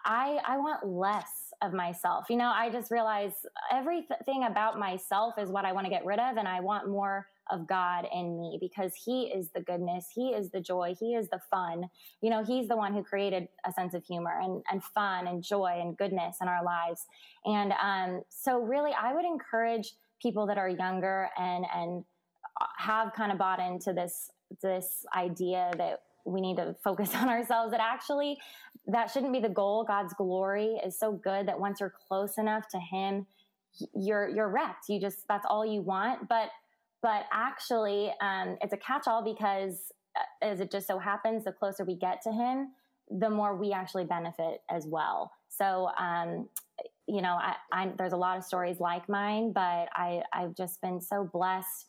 I, 0.05 0.39
I 0.47 0.59
want 0.59 0.87
less 0.87 1.53
of 1.63 1.73
myself. 1.73 2.27
You 2.29 2.37
know, 2.37 2.53
I 2.55 2.71
just 2.71 2.91
realize 2.91 3.33
everything 3.73 4.45
about 4.45 4.79
myself 4.79 5.35
is 5.39 5.51
what 5.51 5.65
I 5.65 5.73
want 5.73 5.87
to 5.87 5.91
get 5.91 6.05
rid 6.05 6.19
of, 6.19 6.37
and 6.37 6.49
I 6.49 6.61
want 6.61 6.89
more 6.89 7.27
of 7.51 7.69
God 7.69 8.07
in 8.13 8.41
me 8.41 8.59
because 8.61 8.93
He 8.95 9.25
is 9.25 9.51
the 9.55 9.61
goodness, 9.61 10.09
He 10.13 10.31
is 10.31 10.51
the 10.51 10.61
joy, 10.61 10.95
He 10.99 11.15
is 11.15 11.29
the 11.29 11.41
fun. 11.51 11.89
You 12.21 12.31
know, 12.31 12.45
He's 12.45 12.69
the 12.69 12.77
one 12.77 12.93
who 12.93 13.03
created 13.03 13.49
a 13.65 13.73
sense 13.73 13.95
of 13.95 14.05
humor 14.05 14.41
and, 14.43 14.63
and 14.71 14.83
fun 14.83 15.29
and 15.29 15.43
joy 15.43 15.79
and 15.81 15.97
goodness 15.97 16.39
in 16.43 16.49
our 16.49 16.65
lives. 16.65 17.07
And 17.45 17.73
um, 17.81 18.23
so, 18.29 18.59
really, 18.59 18.93
I 19.01 19.15
would 19.15 19.25
encourage 19.25 19.95
people 20.21 20.47
that 20.47 20.59
are 20.59 20.69
younger 20.69 21.29
and 21.39 21.65
and 21.75 22.05
have 22.79 23.13
kind 23.13 23.31
of 23.31 23.39
bought 23.39 23.61
into 23.61 23.93
this 23.93 24.31
this 24.63 25.05
idea 25.15 25.71
that 25.77 26.01
we 26.27 26.41
need 26.41 26.57
to 26.57 26.75
focus 26.83 27.11
on 27.15 27.29
ourselves 27.29 27.71
that 27.71 27.81
actually 27.81 28.39
that 28.87 29.11
shouldn't 29.11 29.33
be 29.33 29.41
the 29.41 29.49
goal. 29.49 29.85
God's 29.85 30.15
glory 30.15 30.81
is 30.85 30.99
so 30.99 31.13
good 31.13 31.49
that 31.49 31.59
once 31.59 31.81
you're 31.81 31.95
close 32.09 32.39
enough 32.39 32.69
to 32.69 32.79
him 32.79 33.27
you're 33.95 34.29
you're 34.29 34.49
wrecked 34.49 34.89
you 34.89 34.99
just 34.99 35.29
that's 35.29 35.47
all 35.49 35.65
you 35.65 35.83
want. 35.83 36.29
But 36.29 36.51
but 37.03 37.25
actually 37.33 38.13
um, 38.21 38.57
it's 38.61 38.73
a 38.73 38.79
catch-all 38.79 39.23
because 39.23 39.93
uh, 40.17 40.47
as 40.47 40.61
it 40.61 40.71
just 40.71 40.87
so 40.87 40.99
happens 40.99 41.45
the 41.45 41.53
closer 41.53 41.85
we 41.85 41.97
get 41.97 42.23
to 42.23 42.33
him 42.33 42.73
the 43.09 43.31
more 43.31 43.55
we 43.55 43.73
actually 43.73 44.05
benefit 44.05 44.63
as 44.69 44.85
well. 44.87 45.31
So 45.49 45.91
um, 45.99 46.49
you 47.07 47.23
know 47.23 47.39
I, 47.41 47.55
I, 47.73 47.93
there's 47.97 48.13
a 48.13 48.17
lot 48.17 48.37
of 48.37 48.45
stories 48.45 48.81
like 48.81 49.09
mine 49.09 49.53
but 49.53 49.89
I, 49.95 50.23
i've 50.33 50.55
just 50.55 50.81
been 50.81 51.01
so 51.01 51.29
blessed 51.33 51.87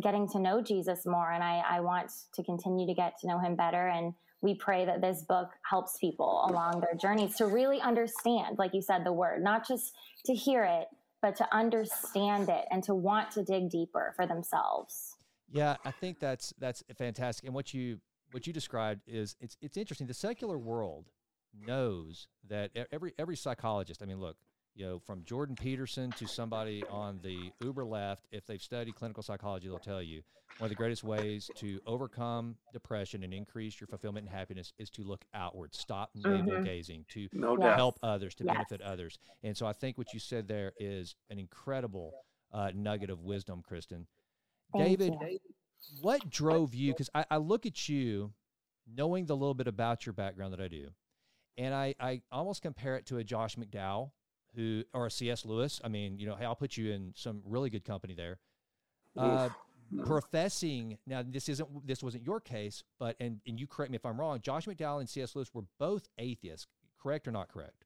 getting 0.00 0.28
to 0.28 0.38
know 0.38 0.62
jesus 0.62 1.06
more 1.06 1.32
and 1.32 1.42
I, 1.42 1.62
I 1.68 1.80
want 1.80 2.10
to 2.34 2.42
continue 2.42 2.86
to 2.86 2.94
get 2.94 3.18
to 3.20 3.26
know 3.26 3.38
him 3.38 3.56
better 3.56 3.88
and 3.88 4.14
we 4.40 4.54
pray 4.54 4.84
that 4.84 5.00
this 5.00 5.22
book 5.22 5.50
helps 5.68 5.96
people 5.98 6.44
along 6.48 6.80
their 6.80 6.94
journeys 7.00 7.34
to 7.36 7.46
really 7.46 7.80
understand 7.80 8.58
like 8.58 8.74
you 8.74 8.82
said 8.82 9.04
the 9.04 9.12
word 9.12 9.42
not 9.42 9.66
just 9.66 9.92
to 10.26 10.34
hear 10.34 10.64
it 10.64 10.88
but 11.24 11.34
to 11.36 11.56
understand 11.56 12.50
it 12.50 12.66
and 12.70 12.84
to 12.84 12.94
want 12.94 13.30
to 13.30 13.42
dig 13.42 13.70
deeper 13.70 14.12
for 14.14 14.26
themselves. 14.26 15.16
Yeah, 15.50 15.76
I 15.82 15.90
think 15.90 16.20
that's 16.20 16.52
that's 16.58 16.84
fantastic. 16.98 17.46
And 17.46 17.54
what 17.54 17.72
you 17.72 17.98
what 18.32 18.46
you 18.46 18.52
described 18.52 19.00
is 19.06 19.34
it's 19.40 19.56
it's 19.62 19.78
interesting. 19.78 20.06
The 20.06 20.12
secular 20.12 20.58
world 20.58 21.06
knows 21.66 22.28
that 22.50 22.72
every 22.92 23.14
every 23.18 23.36
psychologist. 23.36 24.02
I 24.02 24.04
mean, 24.04 24.20
look, 24.20 24.36
you 24.74 24.84
know, 24.84 24.98
from 24.98 25.22
Jordan 25.24 25.56
Peterson 25.56 26.10
to 26.12 26.26
somebody 26.26 26.82
on 26.90 27.20
the 27.22 27.52
uber 27.60 27.84
left, 27.84 28.26
if 28.32 28.46
they've 28.46 28.62
studied 28.62 28.94
clinical 28.96 29.22
psychology, 29.22 29.68
they'll 29.68 29.78
tell 29.78 30.02
you 30.02 30.22
one 30.58 30.66
of 30.66 30.70
the 30.70 30.76
greatest 30.76 31.02
ways 31.02 31.50
to 31.56 31.80
overcome 31.86 32.56
depression 32.72 33.24
and 33.24 33.32
increase 33.32 33.80
your 33.80 33.88
fulfillment 33.88 34.26
and 34.26 34.34
happiness 34.34 34.72
is 34.78 34.90
to 34.90 35.02
look 35.02 35.24
outward, 35.34 35.74
stop 35.74 36.10
navel 36.14 36.52
mm-hmm. 36.52 36.64
gazing, 36.64 37.04
to 37.08 37.28
no 37.32 37.56
help 37.60 37.98
others, 38.02 38.34
to 38.36 38.44
yes. 38.44 38.54
benefit 38.54 38.80
others. 38.80 39.18
And 39.42 39.56
so 39.56 39.66
I 39.66 39.72
think 39.72 39.98
what 39.98 40.12
you 40.12 40.20
said 40.20 40.46
there 40.46 40.72
is 40.78 41.16
an 41.30 41.38
incredible 41.38 42.12
uh, 42.52 42.70
nugget 42.74 43.10
of 43.10 43.22
wisdom, 43.22 43.62
Christen. 43.66 44.06
Thank 44.72 44.98
David, 44.98 45.14
you. 45.20 45.38
what 46.02 46.28
drove 46.30 46.74
you? 46.74 46.92
Because 46.92 47.10
I, 47.14 47.24
I 47.30 47.36
look 47.38 47.66
at 47.66 47.88
you 47.88 48.32
knowing 48.92 49.26
the 49.26 49.36
little 49.36 49.54
bit 49.54 49.66
about 49.66 50.06
your 50.06 50.12
background 50.12 50.52
that 50.52 50.60
I 50.60 50.68
do, 50.68 50.88
and 51.58 51.74
I, 51.74 51.94
I 51.98 52.22
almost 52.30 52.62
compare 52.62 52.96
it 52.96 53.06
to 53.06 53.18
a 53.18 53.24
Josh 53.24 53.56
McDowell 53.56 54.10
who 54.54 54.84
or 54.92 55.06
a 55.06 55.10
C.S. 55.10 55.44
Lewis. 55.44 55.80
I 55.84 55.88
mean, 55.88 56.18
you 56.18 56.26
know, 56.26 56.36
hey, 56.36 56.44
I'll 56.44 56.54
put 56.54 56.76
you 56.76 56.92
in 56.92 57.12
some 57.14 57.42
really 57.44 57.70
good 57.70 57.84
company 57.84 58.14
there. 58.14 58.38
Uh, 59.16 59.48
professing 60.04 60.98
now, 61.06 61.22
this 61.26 61.48
isn't 61.48 61.86
this 61.86 62.02
wasn't 62.02 62.24
your 62.26 62.40
case, 62.40 62.82
but 62.98 63.16
and 63.20 63.40
and 63.46 63.58
you 63.58 63.66
correct 63.66 63.90
me 63.90 63.96
if 63.96 64.06
I'm 64.06 64.18
wrong. 64.18 64.40
Josh 64.40 64.66
McDowell 64.66 65.00
and 65.00 65.08
C.S. 65.08 65.36
Lewis 65.36 65.54
were 65.54 65.64
both 65.78 66.08
atheists, 66.18 66.66
correct 67.00 67.28
or 67.28 67.32
not 67.32 67.48
correct? 67.48 67.84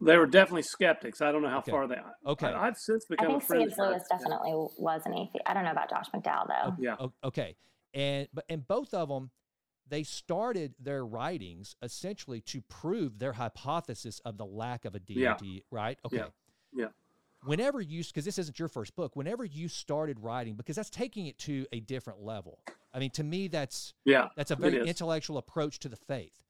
They 0.00 0.16
were 0.16 0.26
definitely 0.26 0.62
skeptics. 0.62 1.22
I 1.22 1.30
don't 1.30 1.42
know 1.42 1.48
how 1.48 1.58
okay. 1.58 1.70
far 1.70 1.86
they. 1.86 1.94
are. 1.94 2.14
Okay, 2.26 2.46
I, 2.46 2.66
have 2.66 2.76
since 2.76 3.04
become. 3.06 3.26
I 3.26 3.30
think 3.38 3.42
C.S. 3.42 3.78
Lewis 3.78 4.02
definitely 4.10 4.52
was 4.78 5.02
an 5.04 5.14
atheist. 5.14 5.42
I 5.46 5.54
don't 5.54 5.64
know 5.64 5.70
about 5.70 5.90
Josh 5.90 6.06
McDowell 6.14 6.48
though. 6.48 6.76
yeah. 6.78 6.96
Okay, 7.24 7.56
and 7.94 8.28
but 8.34 8.44
and 8.48 8.66
both 8.66 8.94
of 8.94 9.08
them 9.08 9.30
they 9.92 10.02
started 10.02 10.74
their 10.80 11.04
writings 11.04 11.76
essentially 11.82 12.40
to 12.40 12.62
prove 12.62 13.18
their 13.18 13.34
hypothesis 13.34 14.22
of 14.24 14.38
the 14.38 14.46
lack 14.46 14.86
of 14.86 14.94
a 14.94 14.98
deity, 14.98 15.46
yeah. 15.46 15.60
right? 15.70 15.98
Okay. 16.06 16.16
Yeah. 16.16 16.24
yeah. 16.72 16.86
Whenever 17.44 17.78
you, 17.78 18.02
because 18.02 18.24
this 18.24 18.38
isn't 18.38 18.58
your 18.58 18.68
first 18.68 18.96
book, 18.96 19.14
whenever 19.16 19.44
you 19.44 19.68
started 19.68 20.18
writing, 20.18 20.54
because 20.54 20.76
that's 20.76 20.88
taking 20.88 21.26
it 21.26 21.36
to 21.40 21.66
a 21.72 21.80
different 21.80 22.22
level. 22.22 22.60
I 22.94 23.00
mean, 23.00 23.10
to 23.10 23.22
me, 23.22 23.48
that's 23.48 23.92
yeah, 24.06 24.28
that's 24.34 24.50
a 24.50 24.56
very 24.56 24.88
intellectual 24.88 25.36
approach 25.36 25.78
to 25.80 25.90
the 25.90 25.96
faith. 25.96 26.42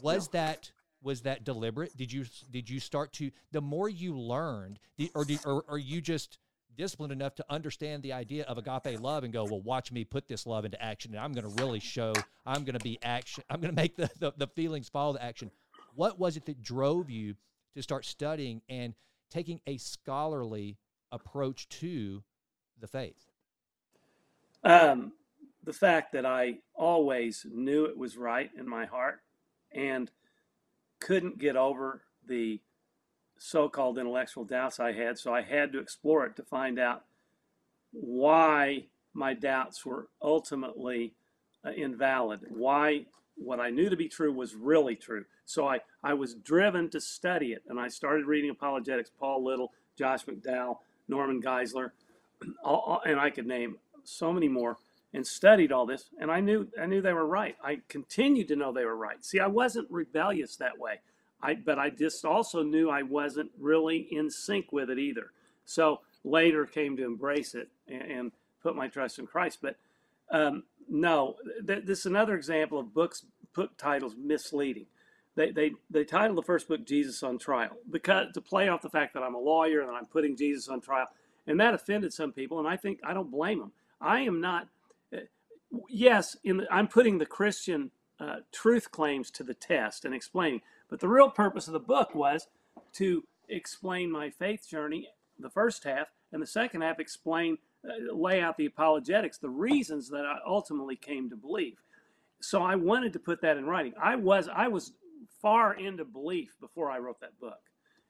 Was 0.00 0.28
yeah. 0.32 0.42
that 0.42 0.70
was 1.02 1.22
that 1.22 1.42
deliberate? 1.42 1.96
Did 1.96 2.12
you 2.12 2.26
did 2.48 2.70
you 2.70 2.78
start 2.78 3.12
to 3.14 3.32
the 3.50 3.60
more 3.60 3.88
you 3.88 4.16
learned, 4.16 4.78
or 5.16 5.24
did, 5.24 5.40
or, 5.44 5.64
or 5.66 5.78
you 5.78 6.00
just 6.00 6.38
disciplined 6.78 7.12
enough 7.12 7.34
to 7.34 7.44
understand 7.50 8.02
the 8.02 8.12
idea 8.14 8.44
of 8.44 8.56
agape 8.56 9.00
love 9.00 9.24
and 9.24 9.32
go, 9.32 9.44
well, 9.44 9.60
watch 9.60 9.92
me 9.92 10.04
put 10.04 10.28
this 10.28 10.46
love 10.46 10.64
into 10.64 10.80
action. 10.82 11.12
And 11.12 11.20
I'm 11.20 11.32
going 11.32 11.44
to 11.44 11.62
really 11.62 11.80
show, 11.80 12.14
I'm 12.46 12.64
going 12.64 12.78
to 12.78 12.84
be 12.84 12.98
action. 13.02 13.44
I'm 13.50 13.60
going 13.60 13.74
to 13.74 13.76
make 13.76 13.96
the, 13.96 14.08
the, 14.18 14.32
the 14.36 14.46
feelings 14.46 14.88
follow 14.88 15.12
the 15.12 15.22
action. 15.22 15.50
What 15.94 16.18
was 16.18 16.36
it 16.36 16.46
that 16.46 16.62
drove 16.62 17.10
you 17.10 17.34
to 17.74 17.82
start 17.82 18.06
studying 18.06 18.62
and 18.68 18.94
taking 19.30 19.60
a 19.66 19.76
scholarly 19.76 20.78
approach 21.10 21.68
to 21.68 22.22
the 22.80 22.86
faith? 22.86 23.26
Um, 24.62 25.12
the 25.64 25.72
fact 25.72 26.12
that 26.12 26.24
I 26.24 26.58
always 26.74 27.44
knew 27.50 27.84
it 27.86 27.98
was 27.98 28.16
right 28.16 28.50
in 28.56 28.68
my 28.68 28.86
heart 28.86 29.20
and 29.72 30.10
couldn't 31.00 31.38
get 31.38 31.56
over 31.56 32.02
the 32.26 32.60
so-called 33.38 33.98
intellectual 33.98 34.44
doubts 34.44 34.80
I 34.80 34.92
had. 34.92 35.18
So 35.18 35.34
I 35.34 35.42
had 35.42 35.72
to 35.72 35.78
explore 35.78 36.26
it 36.26 36.36
to 36.36 36.42
find 36.42 36.78
out 36.78 37.04
why 37.92 38.86
my 39.14 39.34
doubts 39.34 39.84
were 39.84 40.08
ultimately 40.22 41.14
uh, 41.64 41.70
invalid. 41.70 42.40
Why 42.48 43.06
what 43.36 43.60
I 43.60 43.70
knew 43.70 43.88
to 43.88 43.96
be 43.96 44.08
true 44.08 44.32
was 44.32 44.54
really 44.54 44.96
true. 44.96 45.24
So 45.46 45.66
I, 45.68 45.80
I 46.02 46.14
was 46.14 46.34
driven 46.34 46.90
to 46.90 47.00
study 47.00 47.52
it, 47.52 47.62
and 47.68 47.78
I 47.78 47.88
started 47.88 48.26
reading 48.26 48.50
apologetics. 48.50 49.10
Paul 49.18 49.44
Little, 49.44 49.72
Josh 49.96 50.24
McDowell, 50.24 50.78
Norman 51.06 51.40
Geisler, 51.40 51.92
all, 52.64 53.00
and 53.06 53.18
I 53.20 53.30
could 53.30 53.46
name 53.46 53.76
so 54.04 54.32
many 54.32 54.48
more 54.48 54.76
and 55.14 55.26
studied 55.26 55.72
all 55.72 55.86
this 55.86 56.10
and 56.20 56.30
I 56.30 56.40
knew 56.40 56.68
I 56.80 56.86
knew 56.86 57.00
they 57.00 57.12
were 57.12 57.26
right. 57.26 57.56
I 57.62 57.80
continued 57.88 58.48
to 58.48 58.56
know 58.56 58.72
they 58.72 58.84
were 58.84 58.96
right. 58.96 59.24
See, 59.24 59.40
I 59.40 59.46
wasn't 59.46 59.90
rebellious 59.90 60.56
that 60.56 60.78
way. 60.78 61.00
I 61.42 61.54
but 61.54 61.78
I 61.78 61.90
just 61.90 62.24
also 62.24 62.62
knew 62.62 62.90
I 62.90 63.02
wasn't 63.02 63.50
really 63.58 63.98
in 64.10 64.30
sync 64.30 64.72
with 64.72 64.90
it 64.90 64.98
either. 64.98 65.32
So 65.64 66.00
later 66.24 66.66
came 66.66 66.96
to 66.96 67.04
embrace 67.04 67.54
it 67.54 67.68
and, 67.86 68.02
and 68.02 68.32
put 68.62 68.76
my 68.76 68.88
trust 68.88 69.18
in 69.18 69.26
Christ. 69.26 69.58
But 69.62 69.76
um, 70.30 70.64
no, 70.88 71.36
th- 71.66 71.84
this 71.84 72.00
is 72.00 72.06
another 72.06 72.34
example 72.34 72.78
of 72.78 72.94
books 72.94 73.24
book 73.54 73.76
titles 73.76 74.14
misleading. 74.16 74.86
They, 75.36 75.52
they, 75.52 75.72
they 75.88 76.04
titled 76.04 76.36
the 76.36 76.42
first 76.42 76.66
book 76.66 76.84
Jesus 76.84 77.22
on 77.22 77.38
Trial 77.38 77.76
because 77.90 78.26
to 78.34 78.40
play 78.40 78.68
off 78.68 78.82
the 78.82 78.90
fact 78.90 79.14
that 79.14 79.22
I'm 79.22 79.36
a 79.36 79.40
lawyer 79.40 79.82
and 79.82 79.90
I'm 79.96 80.06
putting 80.06 80.36
Jesus 80.36 80.68
on 80.68 80.80
trial. 80.80 81.06
And 81.46 81.60
that 81.60 81.74
offended 81.74 82.12
some 82.12 82.32
people, 82.32 82.58
and 82.58 82.68
I 82.68 82.76
think 82.76 83.00
I 83.04 83.14
don't 83.14 83.30
blame 83.30 83.60
them. 83.60 83.72
I 84.00 84.20
am 84.20 84.40
not 84.40 84.68
yes, 85.88 86.36
in 86.44 86.58
the, 86.58 86.66
I'm 86.72 86.88
putting 86.88 87.18
the 87.18 87.26
Christian 87.26 87.90
uh, 88.20 88.36
truth 88.52 88.90
claims 88.90 89.30
to 89.32 89.42
the 89.44 89.54
test 89.54 90.04
and 90.04 90.14
explaining. 90.14 90.60
But 90.88 91.00
the 91.00 91.08
real 91.08 91.30
purpose 91.30 91.66
of 91.66 91.72
the 91.72 91.80
book 91.80 92.14
was 92.14 92.48
to 92.94 93.24
explain 93.48 94.10
my 94.10 94.30
faith 94.30 94.68
journey, 94.68 95.08
the 95.38 95.50
first 95.50 95.84
half, 95.84 96.08
and 96.32 96.42
the 96.42 96.46
second 96.46 96.82
half 96.82 96.98
explain, 96.98 97.58
uh, 97.84 98.14
lay 98.14 98.40
out 98.40 98.56
the 98.56 98.66
apologetics, 98.66 99.38
the 99.38 99.48
reasons 99.48 100.08
that 100.10 100.24
I 100.24 100.38
ultimately 100.46 100.96
came 100.96 101.30
to 101.30 101.36
believe. 101.36 101.78
So 102.40 102.62
I 102.62 102.76
wanted 102.76 103.12
to 103.14 103.18
put 103.18 103.40
that 103.42 103.56
in 103.56 103.66
writing. 103.66 103.94
I 104.00 104.16
was 104.16 104.48
I 104.48 104.68
was 104.68 104.92
far 105.42 105.74
into 105.74 106.04
belief 106.04 106.54
before 106.60 106.90
I 106.90 106.98
wrote 106.98 107.20
that 107.20 107.38
book, 107.40 107.60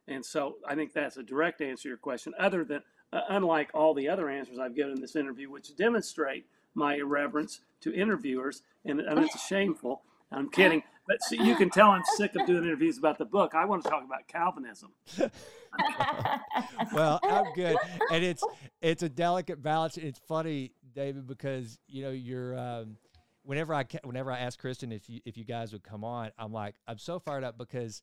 and 0.06 0.24
so 0.24 0.56
I 0.66 0.74
think 0.74 0.92
that's 0.92 1.16
a 1.16 1.22
direct 1.22 1.60
answer 1.60 1.84
to 1.84 1.88
your 1.88 1.98
question. 1.98 2.34
Other 2.38 2.64
than 2.64 2.82
uh, 3.12 3.22
unlike 3.30 3.70
all 3.74 3.94
the 3.94 4.08
other 4.08 4.28
answers 4.28 4.58
I've 4.58 4.76
given 4.76 4.92
in 4.92 5.00
this 5.00 5.16
interview, 5.16 5.50
which 5.50 5.74
demonstrate 5.76 6.46
my 6.74 6.96
irreverence 6.96 7.60
to 7.80 7.94
interviewers, 7.94 8.62
and, 8.84 9.00
and 9.00 9.20
it's 9.20 9.40
shameful. 9.46 10.02
I'm 10.30 10.50
kidding, 10.50 10.82
but 11.08 11.18
you 11.30 11.56
can 11.56 11.70
tell 11.70 11.90
I'm 11.90 12.04
sick 12.16 12.36
of 12.36 12.46
doing 12.46 12.64
interviews 12.64 12.98
about 12.98 13.18
the 13.18 13.24
book. 13.24 13.54
I 13.54 13.64
want 13.64 13.82
to 13.82 13.90
talk 13.90 14.04
about 14.04 14.28
Calvinism. 14.28 14.92
well, 16.92 17.18
I'm 17.22 17.52
good, 17.54 17.76
and 18.12 18.22
it's 18.22 18.44
it's 18.82 19.02
a 19.02 19.08
delicate 19.08 19.62
balance. 19.62 19.96
It's 19.96 20.20
funny, 20.28 20.72
David, 20.94 21.26
because 21.26 21.78
you 21.88 22.02
know 22.02 22.10
you're. 22.10 22.56
Um, 22.56 22.98
whenever 23.42 23.72
I 23.72 23.86
whenever 24.04 24.30
I 24.30 24.40
ask 24.40 24.58
Christen 24.58 24.92
if 24.92 25.08
you 25.08 25.20
if 25.24 25.38
you 25.38 25.44
guys 25.44 25.72
would 25.72 25.82
come 25.82 26.04
on, 26.04 26.30
I'm 26.38 26.52
like 26.52 26.74
I'm 26.86 26.98
so 26.98 27.18
fired 27.18 27.44
up 27.44 27.56
because 27.56 28.02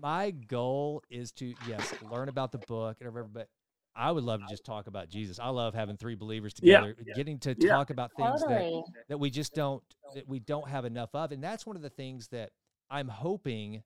my 0.00 0.30
goal 0.30 1.02
is 1.10 1.32
to 1.32 1.54
yes 1.68 1.92
learn 2.10 2.30
about 2.30 2.50
the 2.50 2.58
book 2.58 2.96
and 3.00 3.12
whatever, 3.12 3.28
but 3.30 3.48
I 3.94 4.10
would 4.10 4.24
love 4.24 4.40
to 4.40 4.46
just 4.48 4.64
talk 4.64 4.86
about 4.86 5.08
Jesus. 5.08 5.38
I 5.38 5.48
love 5.48 5.74
having 5.74 5.96
three 5.96 6.14
believers 6.14 6.54
together, 6.54 6.96
yeah. 7.04 7.14
getting 7.14 7.38
to 7.40 7.54
yeah. 7.58 7.72
talk 7.72 7.90
about 7.90 8.10
things 8.16 8.40
totally. 8.40 8.82
that, 8.94 9.08
that 9.08 9.18
we 9.18 9.30
just 9.30 9.54
don't 9.54 9.82
that 10.14 10.28
we 10.28 10.38
don't 10.38 10.68
have 10.68 10.84
enough 10.84 11.14
of. 11.14 11.32
And 11.32 11.42
that's 11.42 11.66
one 11.66 11.76
of 11.76 11.82
the 11.82 11.90
things 11.90 12.28
that 12.28 12.50
I'm 12.90 13.08
hoping 13.08 13.82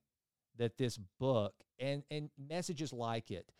that 0.57 0.77
this 0.77 0.97
book 1.19 1.53
and 1.79 2.03
and 2.09 2.29
messages 2.37 2.93
like 2.93 3.31
it 3.31 3.51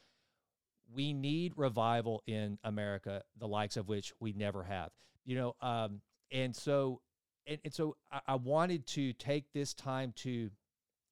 we 0.94 1.14
need 1.14 1.54
revival 1.56 2.24
in 2.28 2.58
America, 2.64 3.24
the 3.38 3.48
likes 3.48 3.78
of 3.78 3.88
which 3.88 4.14
we 4.20 4.34
never 4.34 4.64
have. 4.64 4.90
You 5.26 5.36
know, 5.36 5.56
um, 5.62 6.02
and 6.32 6.56
so 6.56 7.02
and, 7.46 7.60
and 7.64 7.74
so 7.74 7.96
I, 8.12 8.22
I 8.28 8.36
wanted 8.36 8.86
to 8.88 9.14
take 9.14 9.52
this 9.54 9.74
time 9.74 10.14
to 10.18 10.50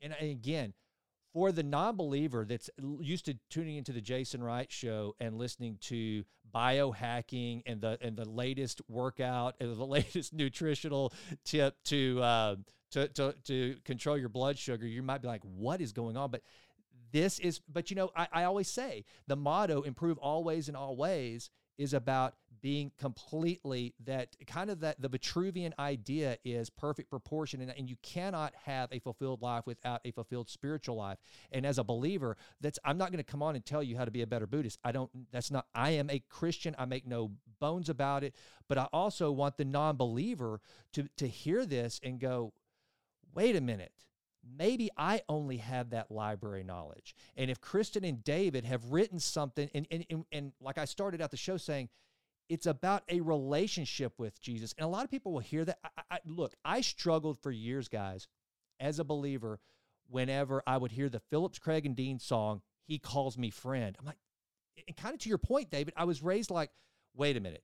and 0.02 0.16
again 0.20 0.74
for 1.36 1.52
the 1.52 1.64
non-believer 1.64 2.46
that's 2.48 2.70
used 3.02 3.26
to 3.26 3.38
tuning 3.50 3.76
into 3.76 3.92
the 3.92 4.00
Jason 4.00 4.42
Wright 4.42 4.72
show 4.72 5.18
and 5.20 5.38
listening 5.38 5.78
to 5.82 6.24
biohacking 6.56 7.62
and 7.66 7.82
the 7.82 7.98
and 8.00 8.16
the 8.16 8.24
latest 8.24 8.82
workout 8.88 9.56
and 9.60 9.76
the 9.76 9.86
latest 9.86 10.34
nutritional 10.34 11.12
tip 11.44 11.76
to 11.84 12.22
uh, 12.24 12.56
to, 12.92 13.10
to 13.10 13.36
to 13.44 13.76
control 13.84 14.18
your 14.18 14.30
blood 14.30 14.58
sugar, 14.58 14.88
you 14.88 15.04
might 15.04 15.22
be 15.22 15.28
like, 15.28 15.42
"What 15.44 15.82
is 15.82 15.92
going 15.92 16.16
on?" 16.16 16.32
But 16.32 16.42
this 17.12 17.38
is, 17.40 17.60
but 17.68 17.90
you 17.90 17.98
know, 17.98 18.12
I, 18.16 18.28
I 18.32 18.44
always 18.46 18.70
say 18.70 19.04
the 19.28 19.36
motto 19.36 19.82
"Improve 19.82 20.18
always 20.20 20.70
in 20.70 20.76
all 20.78 20.96
ways" 20.96 21.50
is 21.78 21.94
about 21.94 22.36
being 22.66 22.92
completely 22.98 23.94
that 24.04 24.36
kind 24.48 24.72
of 24.72 24.80
that 24.80 25.00
the 25.00 25.08
Vitruvian 25.08 25.72
idea 25.78 26.36
is 26.44 26.68
perfect 26.68 27.12
proportion 27.12 27.62
and, 27.62 27.72
and 27.78 27.88
you 27.88 27.96
cannot 28.02 28.56
have 28.64 28.90
a 28.92 28.98
fulfilled 28.98 29.40
life 29.44 29.68
without 29.68 30.02
a 30.04 30.10
fulfilled 30.10 30.50
spiritual 30.50 30.96
life. 30.96 31.20
And 31.52 31.64
as 31.64 31.78
a 31.78 31.84
believer 31.84 32.38
that's 32.62 32.80
I'm 32.84 32.98
not 32.98 33.12
going 33.12 33.24
to 33.24 33.32
come 33.32 33.44
on 33.44 33.56
and 33.56 33.64
tell 33.64 33.84
you 33.84 33.96
how 33.96 34.04
to 34.04 34.10
be 34.10 34.24
a 34.24 34.26
better 34.26 34.48
Buddhist. 34.48 34.80
I 34.84 34.94
don't 34.94 35.12
that's 35.32 35.52
not 35.52 35.68
I 35.76 35.92
am 35.92 36.10
a 36.10 36.24
Christian. 36.28 36.74
I 36.80 36.86
make 36.86 37.06
no 37.06 37.34
bones 37.60 37.88
about 37.88 38.24
it. 38.24 38.34
But 38.68 38.80
I 38.80 38.88
also 38.92 39.32
want 39.32 39.58
the 39.58 39.66
non-believer 39.66 40.60
to 40.94 41.08
to 41.18 41.28
hear 41.28 41.68
this 41.68 42.00
and 42.02 42.20
go 42.20 42.52
wait 43.36 43.56
a 43.56 43.62
minute. 43.62 43.92
Maybe 44.58 44.90
I 44.98 45.22
only 45.30 45.58
have 45.58 45.92
that 45.92 46.10
library 46.10 46.64
knowledge. 46.64 47.16
And 47.38 47.52
if 47.52 47.62
Christen 47.62 48.04
and 48.04 48.24
David 48.24 48.66
have 48.66 48.92
written 48.92 49.20
something, 49.20 49.70
and, 49.74 49.88
and, 49.90 50.06
and, 50.10 50.26
and, 50.32 50.52
like 50.62 50.78
I 50.78 50.86
started 50.86 51.20
out 51.20 51.32
the 51.32 51.38
show 51.38 51.58
saying, 51.58 51.90
it's 52.50 52.66
about 52.66 53.04
a 53.10 53.22
relationship 53.22 54.14
with 54.18 54.40
Jesus. 54.42 54.74
And 54.78 54.86
a 54.86 54.90
lot 54.90 55.04
of 55.04 55.12
people 55.12 55.34
will 55.34 55.40
hear 55.40 55.66
that. 55.66 55.80
I, 55.84 55.90
I, 56.12 56.20
look, 56.26 56.54
I 56.64 56.82
struggled 56.82 57.40
for 57.40 57.52
years, 57.52 57.88
guys, 57.88 58.28
as 58.80 59.00
a 59.00 59.04
believer, 59.04 59.60
whenever 60.10 60.62
I 60.68 60.78
would 60.78 60.92
hear 60.92 61.10
the 61.10 61.20
Phillips, 61.20 61.60
Craig, 61.60 61.86
and 61.86 61.96
Dean 61.96 62.20
song, 62.20 62.62
He 62.86 63.00
Calls 63.00 63.38
Me 63.38 63.50
Friend. 63.50 63.96
I'm 64.00 64.06
like, 64.06 64.18
and 64.88 64.96
kind 64.96 65.14
of 65.14 65.20
to 65.22 65.30
your 65.30 65.38
point, 65.38 65.72
David, 65.72 65.94
I 65.98 66.04
was 66.04 66.22
raised 66.22 66.52
like, 66.52 66.70
wait 67.16 67.38
a 67.38 67.40
minute. 67.40 67.64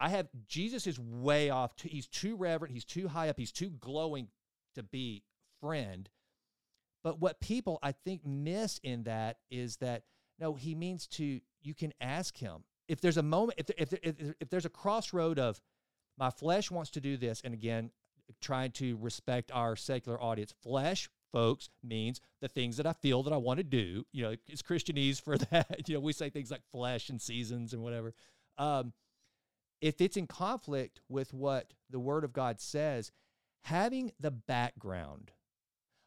I 0.00 0.08
have 0.10 0.28
Jesus 0.48 0.86
is 0.86 0.98
way 0.98 1.50
off. 1.50 1.72
He's 1.80 2.06
too 2.06 2.36
reverent. 2.36 2.74
He's 2.74 2.84
too 2.84 3.08
high 3.08 3.28
up. 3.28 3.38
He's 3.38 3.52
too 3.52 3.70
glowing 3.70 4.28
to 4.74 4.82
be 4.82 5.22
friend. 5.60 6.08
But 7.02 7.20
what 7.20 7.40
people 7.40 7.78
I 7.82 7.92
think 7.92 8.26
miss 8.26 8.80
in 8.82 9.04
that 9.04 9.38
is 9.50 9.76
that 9.76 10.04
no, 10.40 10.54
he 10.54 10.74
means 10.74 11.06
to 11.08 11.40
you 11.62 11.74
can 11.74 11.92
ask 12.00 12.36
him 12.36 12.64
if 12.88 13.00
there's 13.00 13.16
a 13.16 13.22
moment 13.22 13.58
if 13.58 13.70
if 13.76 13.92
if, 14.02 14.34
if 14.40 14.50
there's 14.50 14.66
a 14.66 14.70
crossroad 14.70 15.38
of 15.38 15.60
my 16.18 16.30
flesh 16.30 16.70
wants 16.70 16.90
to 16.92 17.00
do 17.00 17.16
this, 17.16 17.40
and 17.44 17.54
again, 17.54 17.90
trying 18.40 18.70
to 18.72 18.96
respect 19.00 19.50
our 19.52 19.76
secular 19.76 20.20
audience, 20.20 20.54
flesh 20.62 21.08
folks 21.32 21.68
means 21.82 22.20
the 22.40 22.48
things 22.48 22.76
that 22.76 22.86
I 22.86 22.92
feel 22.92 23.24
that 23.24 23.32
I 23.32 23.36
want 23.36 23.58
to 23.58 23.64
do. 23.64 24.04
You 24.12 24.22
know, 24.22 24.36
it's 24.46 24.62
Christianese 24.62 25.20
for 25.20 25.36
that. 25.50 25.88
you 25.88 25.94
know, 25.94 26.00
we 26.00 26.12
say 26.12 26.30
things 26.30 26.50
like 26.50 26.62
flesh 26.70 27.08
and 27.08 27.20
seasons 27.20 27.72
and 27.72 27.82
whatever. 27.82 28.14
Um, 28.56 28.92
if 29.80 30.00
it's 30.00 30.16
in 30.16 30.26
conflict 30.26 31.00
with 31.08 31.34
what 31.34 31.72
the 31.90 31.98
Word 31.98 32.24
of 32.24 32.32
God 32.32 32.60
says, 32.60 33.10
having 33.62 34.12
the 34.20 34.30
background 34.30 35.32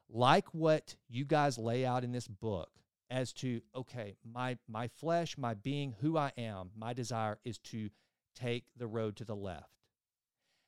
like 0.09 0.47
what 0.53 0.95
you 1.09 1.25
guys 1.25 1.57
lay 1.57 1.85
out 1.85 2.03
in 2.03 2.11
this 2.11 2.27
book 2.27 2.69
as 3.09 3.33
to 3.33 3.61
okay 3.75 4.17
my 4.23 4.57
my 4.67 4.87
flesh 4.87 5.37
my 5.37 5.53
being 5.53 5.95
who 6.01 6.17
i 6.17 6.31
am 6.37 6.69
my 6.75 6.93
desire 6.93 7.37
is 7.45 7.57
to 7.57 7.89
take 8.35 8.65
the 8.77 8.87
road 8.87 9.15
to 9.15 9.25
the 9.25 9.35
left. 9.35 9.71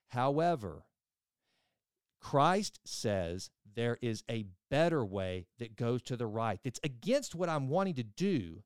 However 0.10 0.84
christ 2.20 2.80
says 2.84 3.50
there 3.76 3.98
is 4.02 4.24
a 4.30 4.46
better 4.70 5.06
way 5.06 5.46
that 5.58 5.76
goes 5.76 6.02
to 6.02 6.18
the 6.18 6.28
right. 6.28 6.60
That's 6.64 6.80
against 6.84 7.36
what 7.36 7.50
i'm 7.50 7.70
wanting 7.70 7.96
to 7.96 8.04
do. 8.04 8.64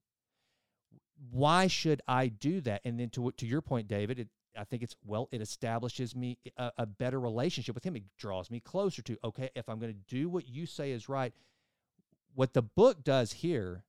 Why 1.32 1.68
should 1.68 2.02
i 2.08 2.28
do 2.28 2.62
that? 2.62 2.82
And 2.86 3.00
then 3.00 3.10
to 3.12 3.32
to 3.32 3.46
your 3.46 3.62
point 3.62 3.88
david 3.88 4.20
it, 4.20 4.28
I 4.58 4.64
think 4.64 4.84
it's 4.84 4.96
well, 5.06 5.30
it 5.32 5.42
establishes 5.42 6.16
me 6.16 6.38
a, 6.58 6.72
a, 6.78 6.86
better 6.86 7.20
relationship 7.20 7.76
with 7.76 7.84
him. 7.84 7.96
It 7.96 8.04
draws 8.18 8.52
me 8.52 8.60
closer 8.60 9.02
to, 9.04 9.18
okay, 9.24 9.50
if 9.56 9.68
I'm 9.68 9.80
going 9.80 9.94
to 9.94 10.16
do 10.16 10.30
what 10.30 10.48
you 10.48 10.66
say 10.66 10.92
is 10.92 11.10
right, 11.10 11.34
what 12.36 12.54
the 12.54 12.62
book 12.62 13.04
does 13.04 13.32
here, 13.32 13.84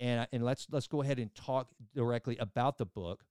and 0.00 0.26
and 0.32 0.44
let's 0.44 0.66
let's 0.70 0.86
go 0.86 1.02
ahead 1.02 1.18
and 1.18 1.34
talk 1.34 1.68
directly 1.94 2.36
about 2.38 2.78
the 2.78 2.86
book, 2.86 3.24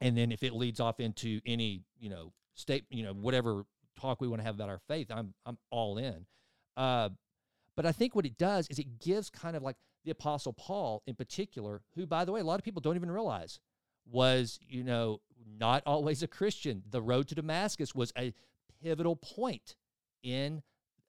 and 0.00 0.16
then 0.16 0.32
if 0.32 0.42
it 0.42 0.52
leads 0.54 0.80
off 0.80 1.00
into 1.00 1.40
any 1.46 1.82
you 1.98 2.10
know 2.10 2.32
state 2.54 2.84
you 2.90 3.02
know 3.02 3.12
whatever 3.12 3.64
talk 4.00 4.20
we 4.20 4.28
want 4.28 4.40
to 4.40 4.44
have 4.44 4.54
about 4.54 4.68
our 4.68 4.80
faith, 4.88 5.08
I'm 5.10 5.34
I'm 5.46 5.58
all 5.70 5.98
in. 5.98 6.26
Uh, 6.76 7.10
but 7.76 7.86
I 7.86 7.92
think 7.92 8.14
what 8.14 8.26
it 8.26 8.38
does 8.38 8.68
is 8.68 8.78
it 8.78 8.98
gives 8.98 9.30
kind 9.30 9.56
of 9.56 9.62
like 9.62 9.76
the 10.04 10.10
Apostle 10.10 10.52
Paul 10.52 11.02
in 11.06 11.14
particular, 11.14 11.82
who 11.94 12.06
by 12.06 12.24
the 12.24 12.32
way 12.32 12.40
a 12.40 12.44
lot 12.44 12.58
of 12.58 12.64
people 12.64 12.80
don't 12.80 12.96
even 12.96 13.10
realize 13.10 13.60
was 14.10 14.58
you 14.68 14.82
know 14.82 15.20
not 15.58 15.82
always 15.86 16.22
a 16.22 16.28
Christian. 16.28 16.82
The 16.90 17.02
road 17.02 17.28
to 17.28 17.34
Damascus 17.34 17.94
was 17.94 18.12
a 18.18 18.34
pivotal 18.82 19.16
point 19.16 19.76
in 20.22 20.62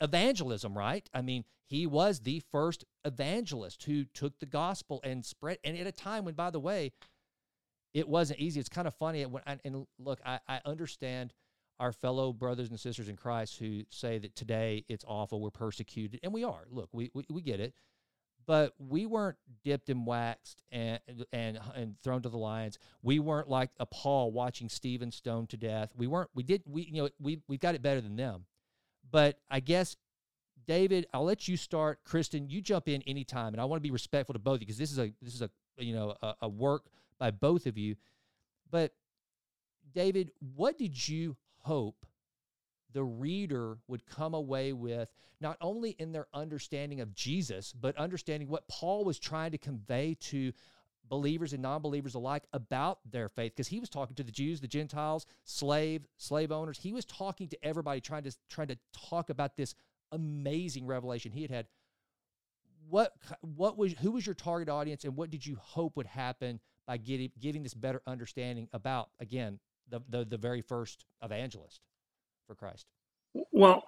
evangelism, 0.04 0.78
right? 0.78 1.10
I 1.14 1.22
mean, 1.22 1.46
he 1.66 1.88
was 1.88 2.20
the 2.20 2.42
first 2.52 2.86
evangelist 3.06 3.84
who 3.84 4.06
took 4.06 4.40
the 4.40 4.46
gospel 4.46 5.02
and 5.04 5.26
spread, 5.26 5.58
and 5.64 5.76
at 5.78 5.88
a 5.88 5.92
time 5.92 6.26
when, 6.26 6.36
by 6.36 6.52
the 6.52 6.60
way, 6.60 6.92
it 7.94 8.08
wasn't 8.08 8.40
easy. 8.40 8.60
It's 8.60 8.70
kind 8.70 8.88
of 8.88 8.94
funny. 8.96 9.26
When, 9.26 9.42
and 9.64 9.88
look, 9.98 10.20
I, 10.26 10.40
I 10.48 10.62
understand 10.66 11.34
our 11.80 11.92
fellow 11.92 12.34
brothers 12.34 12.70
and 12.70 12.80
sisters 12.80 13.10
in 13.10 13.16
Christ 13.16 13.58
who 13.58 13.84
say 13.90 14.20
that 14.20 14.36
today 14.36 14.86
it's 14.88 15.06
awful, 15.08 15.42
we're 15.42 15.50
persecuted, 15.50 16.20
and 16.22 16.32
we 16.34 16.44
are. 16.44 16.66
Look, 16.70 16.90
we, 16.92 17.10
we, 17.14 17.26
we 17.30 17.42
get 17.42 17.60
it 17.60 17.74
but 18.46 18.74
we 18.78 19.06
weren't 19.06 19.38
dipped 19.64 19.90
and 19.90 20.06
waxed 20.06 20.62
and 20.72 21.00
and 21.32 21.60
and 21.76 21.96
thrown 22.04 22.22
to 22.22 22.30
the 22.30 22.38
lions. 22.38 22.78
We 23.02 23.20
weren't 23.20 23.50
like 23.50 23.70
a 23.80 23.86
Paul 23.86 24.32
watching 24.32 24.70
Stephen 24.70 25.12
stoned 25.12 25.50
to 25.50 25.58
death. 25.58 25.92
We 25.96 26.08
weren't. 26.08 26.30
We 26.34 26.44
did. 26.44 26.64
We 26.66 26.84
you 26.84 27.04
know 27.04 27.10
we 27.20 27.40
we 27.48 27.58
got 27.58 27.76
it 27.76 27.82
better 27.82 28.02
than 28.02 28.16
them. 28.16 28.46
But 29.14 29.38
I 29.50 29.60
guess 29.60 29.96
David, 30.66 31.06
I'll 31.14 31.24
let 31.24 31.48
you 31.48 31.56
start. 31.56 32.04
Christen, 32.04 32.50
you 32.50 32.62
jump 32.62 32.90
in 32.90 33.04
anytime, 33.04 33.54
and 33.54 33.62
I 33.62 33.66
want 33.66 33.78
to 33.78 33.88
be 33.88 33.92
respectful 33.92 34.34
to 34.34 34.40
both 34.40 34.56
of 34.56 34.62
you 34.62 34.66
because 34.66 34.80
this 34.80 34.92
is 34.92 34.98
a 34.98 35.14
this 35.22 35.36
is 35.36 35.44
a 35.44 35.50
you 35.78 35.94
know 35.94 36.16
a, 36.22 36.34
a 36.42 36.50
work 36.50 36.88
by 37.20 37.30
both 37.30 37.68
of 37.68 37.78
you. 37.78 37.96
But 38.72 38.92
David, 39.94 40.32
what 40.56 40.80
did 40.80 41.08
you 41.08 41.38
hope 41.60 42.08
the 42.92 43.04
reader 43.04 43.78
would 43.88 44.06
come 44.08 44.34
away 44.34 44.74
with, 44.74 45.10
not 45.40 45.58
only 45.62 45.92
in 45.92 46.12
their 46.12 46.28
understanding 46.34 47.00
of 47.00 47.14
Jesus, 47.14 47.72
but 47.72 47.96
understanding 47.98 48.50
what 48.50 48.68
Paul 48.68 49.06
was 49.06 49.20
trying 49.20 49.52
to 49.52 49.58
convey 49.60 50.16
to 50.22 50.54
believers 51.08 51.54
and 51.54 51.62
non-believers 51.62 52.16
alike 52.16 52.44
about 52.54 53.00
their 53.10 53.30
faith 53.30 53.54
because 53.56 53.68
he 53.68 53.80
was 53.80 53.90
talking 53.90 54.16
to 54.16 54.24
the 54.24 54.32
Jews, 54.32 54.62
the 54.62 54.68
Gentiles, 54.68 55.26
slave, 55.44 56.08
slave 56.18 56.52
owners. 56.52 56.80
He 56.80 56.94
was 56.94 57.06
talking 57.06 57.48
to 57.50 57.66
everybody 57.66 58.02
trying 58.02 58.24
to 58.24 58.36
trying 58.50 58.68
to 58.68 58.78
talk 59.10 59.30
about 59.30 59.58
this 59.58 59.76
amazing 60.12 60.86
revelation 60.86 61.32
he 61.32 61.42
had 61.42 61.52
had. 61.52 61.68
What 62.90 63.14
what 63.42 63.78
was 63.78 63.94
who 63.94 64.12
was 64.12 64.26
your 64.26 64.36
target 64.36 64.70
audience 64.70 65.04
and 65.04 65.16
what 65.16 65.30
did 65.30 65.46
you 65.46 65.58
hope 65.60 65.96
would 65.98 66.08
happen 66.08 66.60
by 66.86 66.98
getting 66.98 67.32
giving 67.40 67.64
this 67.64 67.74
better 67.74 68.02
understanding 68.08 68.68
about 68.74 69.10
again 69.20 69.60
the 69.90 70.02
the, 70.10 70.26
the 70.26 70.38
very 70.38 70.62
first 70.62 71.06
evangelist? 71.22 71.82
for 72.48 72.56
Christ? 72.56 72.88
Well, 73.52 73.88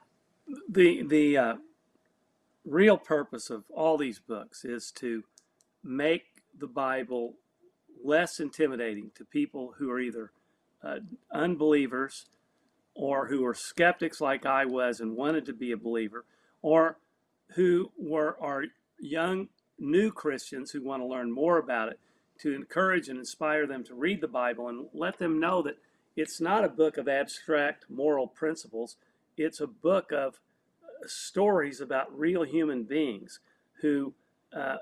the 0.69 1.03
the 1.03 1.37
uh, 1.37 1.55
real 2.65 2.97
purpose 2.97 3.49
of 3.49 3.63
all 3.69 3.97
these 3.97 4.19
books 4.19 4.65
is 4.65 4.91
to 4.93 5.23
make 5.83 6.34
the 6.59 6.67
Bible 6.67 7.33
less 8.03 8.39
intimidating 8.39 9.11
to 9.15 9.25
people 9.25 9.73
who 9.77 9.89
are 9.89 9.99
either 9.99 10.31
uh, 10.83 10.97
unbelievers 11.31 12.25
or 12.93 13.27
who 13.27 13.45
are 13.45 13.53
skeptics 13.53 14.21
like 14.21 14.45
I 14.45 14.65
was 14.65 14.99
and 14.99 15.15
wanted 15.15 15.45
to 15.47 15.53
be 15.53 15.71
a 15.71 15.77
believer, 15.77 16.23
or 16.61 16.97
who 17.55 17.91
were 17.97 18.37
are 18.39 18.63
young 18.99 19.49
new 19.77 20.11
Christians 20.11 20.71
who 20.71 20.81
want 20.81 21.01
to 21.01 21.07
learn 21.07 21.31
more 21.31 21.57
about 21.57 21.89
it, 21.89 21.99
to 22.39 22.53
encourage 22.53 23.09
and 23.09 23.19
inspire 23.19 23.67
them 23.67 23.83
to 23.85 23.95
read 23.95 24.21
the 24.21 24.27
Bible 24.27 24.69
and 24.69 24.87
let 24.93 25.17
them 25.19 25.39
know 25.39 25.61
that 25.61 25.77
it's 26.15 26.39
not 26.39 26.63
a 26.63 26.69
book 26.69 26.97
of 26.97 27.07
abstract 27.09 27.85
moral 27.89 28.27
principles. 28.27 28.95
It's 29.37 29.59
a 29.59 29.67
book 29.67 30.11
of 30.11 30.39
uh, 30.83 31.07
stories 31.07 31.81
about 31.81 32.17
real 32.17 32.43
human 32.43 32.83
beings 32.83 33.39
who 33.81 34.13
uh, 34.55 34.77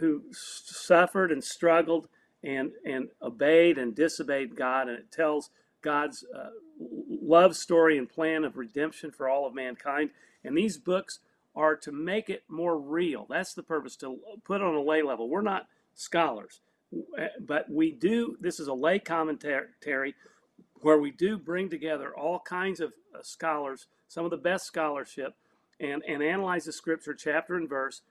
who 0.00 0.22
suffered 0.32 1.32
and 1.32 1.42
struggled 1.42 2.08
and 2.42 2.72
and 2.84 3.08
obeyed 3.20 3.78
and 3.78 3.94
disobeyed 3.94 4.56
God, 4.56 4.88
and 4.88 4.98
it 4.98 5.10
tells 5.10 5.50
God's 5.82 6.24
uh, 6.34 6.50
love 7.08 7.56
story 7.56 7.98
and 7.98 8.08
plan 8.08 8.44
of 8.44 8.56
redemption 8.56 9.10
for 9.10 9.28
all 9.28 9.46
of 9.46 9.54
mankind. 9.54 10.10
And 10.44 10.56
these 10.56 10.78
books 10.78 11.20
are 11.54 11.76
to 11.76 11.92
make 11.92 12.30
it 12.30 12.44
more 12.48 12.78
real. 12.78 13.26
That's 13.28 13.54
the 13.54 13.62
purpose 13.62 13.96
to 13.96 14.18
put 14.44 14.62
on 14.62 14.74
a 14.74 14.80
lay 14.80 15.02
level. 15.02 15.28
We're 15.28 15.42
not 15.42 15.66
scholars, 15.94 16.60
but 17.40 17.68
we 17.68 17.90
do. 17.90 18.36
This 18.40 18.60
is 18.60 18.68
a 18.68 18.74
lay 18.74 19.00
commentary 19.00 20.14
where 20.80 20.98
we 20.98 21.10
do 21.10 21.36
bring 21.36 21.68
together 21.68 22.14
all 22.16 22.38
kinds 22.38 22.80
of 22.80 22.92
uh, 23.14 23.18
scholars, 23.22 23.86
some 24.06 24.24
of 24.24 24.30
the 24.30 24.36
best 24.36 24.66
scholarship, 24.66 25.34
and, 25.80 26.02
and 26.06 26.22
analyze 26.22 26.64
the 26.64 26.72
scripture 26.72 27.14
chapter 27.14 27.56
and 27.56 27.68
verse, 27.68 28.02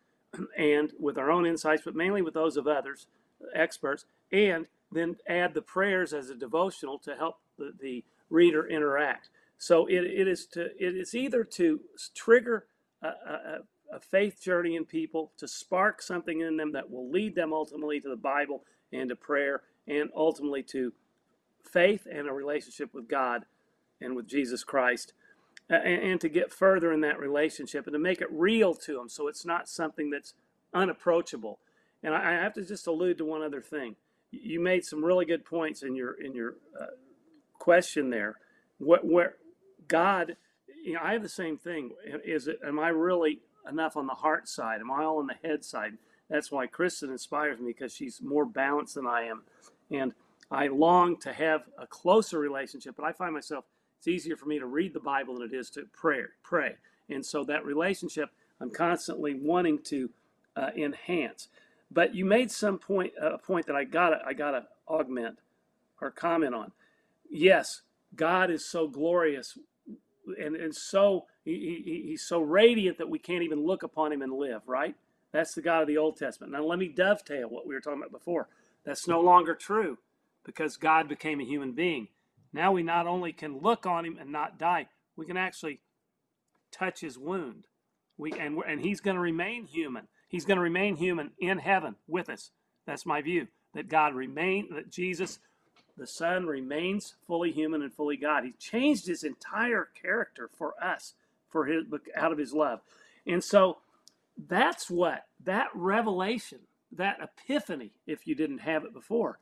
and 0.58 0.92
with 1.00 1.18
our 1.18 1.32
own 1.32 1.46
insights, 1.46 1.84
but 1.86 1.96
mainly 1.96 2.22
with 2.22 2.34
those 2.34 2.58
of 2.58 2.68
others, 2.68 3.08
experts, 3.54 4.06
and 4.32 4.68
then 4.92 5.18
add 5.28 5.54
the 5.54 5.62
prayers 5.62 6.14
as 6.14 6.30
a 6.30 6.36
devotional 6.36 6.98
to 7.00 7.16
help 7.16 7.38
the, 7.58 7.74
the 7.80 8.04
reader 8.30 8.68
interact. 8.68 9.30
So 9.58 9.86
it, 9.88 10.04
it 10.04 10.28
is 10.28 10.46
to 10.48 10.66
it 10.78 10.96
is 10.96 11.16
either 11.16 11.44
to 11.44 11.80
trigger 12.16 12.66
a, 13.02 13.08
a, 13.08 13.58
a 13.94 14.00
faith 14.00 14.42
journey 14.42 14.76
in 14.76 14.86
people, 14.86 15.32
to 15.38 15.48
spark 15.48 16.02
something 16.02 16.42
in 16.42 16.58
them 16.58 16.74
that 16.74 16.90
will 16.92 17.10
lead 17.10 17.36
them 17.36 17.54
ultimately 17.54 18.00
to 18.00 18.10
the 18.10 18.16
Bible 18.16 18.64
and 18.94 19.10
to 19.10 19.16
prayer, 19.16 19.64
and 19.88 20.10
ultimately 20.16 20.64
to 20.64 20.94
faith 21.64 22.08
and 22.10 22.28
a 22.28 22.34
relationship 22.34 22.94
with 22.94 23.08
God 23.08 23.46
and 24.00 24.16
with 24.16 24.28
Jesus 24.28 24.64
Christ, 24.64 25.14
and, 25.70 26.02
and, 26.02 26.22
to 26.22 26.30
get 26.30 26.52
further 26.52 26.92
in 26.92 27.02
that 27.02 27.20
relationship 27.20 27.88
and 27.88 27.94
to 27.94 28.00
make 28.00 28.22
it 28.22 28.28
real 28.32 28.74
to 28.74 28.94
them 28.94 29.10
so 29.10 29.28
it's 29.28 29.46
not 29.46 29.68
something 29.68 30.10
that's 30.10 30.34
unapproachable. 30.74 31.60
And 32.04 32.14
I, 32.16 32.32
I 32.32 32.34
have 32.44 32.54
to 32.54 32.64
just 32.64 32.88
allude 32.88 33.18
to 33.18 33.26
one 33.26 33.42
other 33.42 33.62
thing. 33.62 33.96
You 34.32 34.60
made 34.60 34.86
some 34.86 35.04
really 35.04 35.26
good 35.26 35.46
points 35.46 35.84
in 35.84 35.96
your 35.96 36.14
in 36.22 36.34
your 36.34 36.56
uh, 36.80 36.88
question 37.60 38.10
there. 38.10 38.36
What 38.78 39.06
where 39.06 39.36
God, 39.88 40.36
you 40.84 40.94
know, 40.94 41.00
I 41.02 41.14
have 41.14 41.24
the 41.24 41.30
same 41.30 41.58
thing. 41.58 41.92
Is 42.26 42.48
it? 42.48 42.60
Am 42.66 42.80
I 42.80 42.90
really 42.90 43.40
enough 43.70 43.96
on 43.96 44.06
the 44.06 44.14
heart 44.14 44.48
side? 44.50 44.82
Am 44.82 44.92
I 44.92 45.04
all 45.04 45.20
on 45.20 45.28
the 45.28 45.48
head 45.48 45.64
side? 45.64 45.94
That's 46.30 46.52
why 46.52 46.68
Christen 46.68 47.10
inspires 47.10 47.60
me 47.60 47.68
because 47.68 47.94
she's 47.94 48.22
more 48.22 48.46
balanced 48.46 48.96
than 48.96 49.08
I 49.08 49.24
am, 49.24 49.44
and 49.90 50.14
I 50.52 50.68
long 50.68 51.18
to 51.22 51.32
have 51.34 51.64
a 51.78 51.88
closer 51.88 52.38
relationship, 52.38 52.96
but 52.98 53.06
I 53.06 53.14
find 53.14 53.34
myself 53.34 53.66
it's 53.98 54.08
easier 54.08 54.36
for 54.36 54.46
me 54.46 54.60
to 54.60 54.66
read 54.66 54.94
the 54.94 55.00
Bible 55.00 55.36
than 55.36 55.50
it 55.50 55.54
is 55.54 55.70
to 55.72 55.84
pray. 55.94 56.22
Pray, 56.44 56.76
and 57.10 57.26
so 57.26 57.44
that 57.46 57.66
relationship 57.66 58.30
I'm 58.60 58.72
constantly 58.72 59.36
wanting 59.36 59.80
to 59.86 60.10
uh, 60.56 60.70
enhance. 60.76 61.50
But 61.92 62.16
you 62.16 62.26
made 62.26 62.52
some 62.52 62.80
point 62.80 63.14
uh, 63.22 63.34
a 63.34 63.38
point 63.38 63.68
that 63.68 63.76
I 63.76 63.84
gotta 63.84 64.22
I 64.26 64.34
gotta 64.34 64.66
augment 64.88 65.40
or 66.02 66.12
comment 66.12 66.56
on. 66.56 66.72
Yes, 67.30 67.82
God 68.16 68.52
is 68.52 68.66
so 68.66 68.88
glorious 68.88 69.58
and 70.40 70.56
and 70.56 70.76
so 70.76 71.26
he, 71.46 71.82
he, 71.86 72.04
he's 72.10 72.24
so 72.24 72.42
radiant 72.42 72.98
that 72.98 73.10
we 73.10 73.20
can't 73.20 73.44
even 73.44 73.66
look 73.66 73.84
upon 73.84 74.12
him 74.12 74.22
and 74.22 74.34
live. 74.34 74.62
Right? 74.68 74.96
That's 75.32 75.54
the 75.54 75.62
God 75.62 75.82
of 75.82 75.88
the 75.88 75.98
Old 75.98 76.18
Testament. 76.18 76.54
Now 76.54 76.64
let 76.64 76.80
me 76.80 76.88
dovetail 76.88 77.50
what 77.50 77.68
we 77.68 77.74
were 77.74 77.82
talking 77.82 78.00
about 78.00 78.12
before. 78.12 78.48
That's 78.84 79.08
no 79.08 79.22
longer 79.22 79.56
true 79.56 79.98
because 80.46 80.78
God 80.78 81.10
became 81.10 81.42
a 81.42 81.46
human 81.46 81.74
being. 81.74 82.08
Now 82.54 82.72
we 82.72 82.84
not 82.84 83.08
only 83.08 83.34
can 83.34 83.60
look 83.60 83.86
on 83.86 84.06
him 84.06 84.18
and 84.20 84.32
not 84.32 84.58
die, 84.58 84.88
we 85.16 85.26
can 85.26 85.38
actually 85.38 85.80
touch 86.72 87.02
his 87.02 87.18
wound. 87.18 87.66
We 88.18 88.32
and 88.34 88.58
and 88.68 88.82
he's 88.82 89.02
going 89.02 89.16
to 89.16 89.22
remain 89.22 89.66
human. 89.66 90.08
He's 90.28 90.46
going 90.46 90.58
to 90.58 90.64
remain 90.64 90.96
human 90.96 91.32
in 91.40 91.60
heaven 91.60 91.96
with 92.08 92.30
us. 92.30 92.52
That's 92.86 93.06
my 93.06 93.22
view. 93.22 93.48
That 93.74 93.90
God 93.90 94.16
remain 94.16 94.70
that 94.74 94.90
Jesus 94.90 95.40
the 95.98 96.08
Son 96.08 96.46
remains 96.46 97.16
fully 97.26 97.52
human 97.52 97.82
and 97.82 97.92
fully 97.92 98.18
God. 98.18 98.44
He 98.44 98.52
changed 98.52 99.08
his 99.08 99.24
entire 99.24 99.90
character 100.00 100.48
for 100.56 100.74
us, 100.82 101.16
for 101.50 101.66
his 101.66 101.86
out 102.16 102.32
of 102.32 102.38
his 102.38 102.54
love. 102.54 102.82
And 103.26 103.44
so 103.44 103.80
that's 104.38 104.90
what 104.90 105.26
that 105.44 105.70
revelation, 105.74 106.60
that 106.92 107.18
epiphany, 107.20 107.92
if 108.06 108.28
you 108.28 108.36
didn't 108.36 108.60
have 108.60 108.86
it 108.86 108.94
before, 108.94 109.40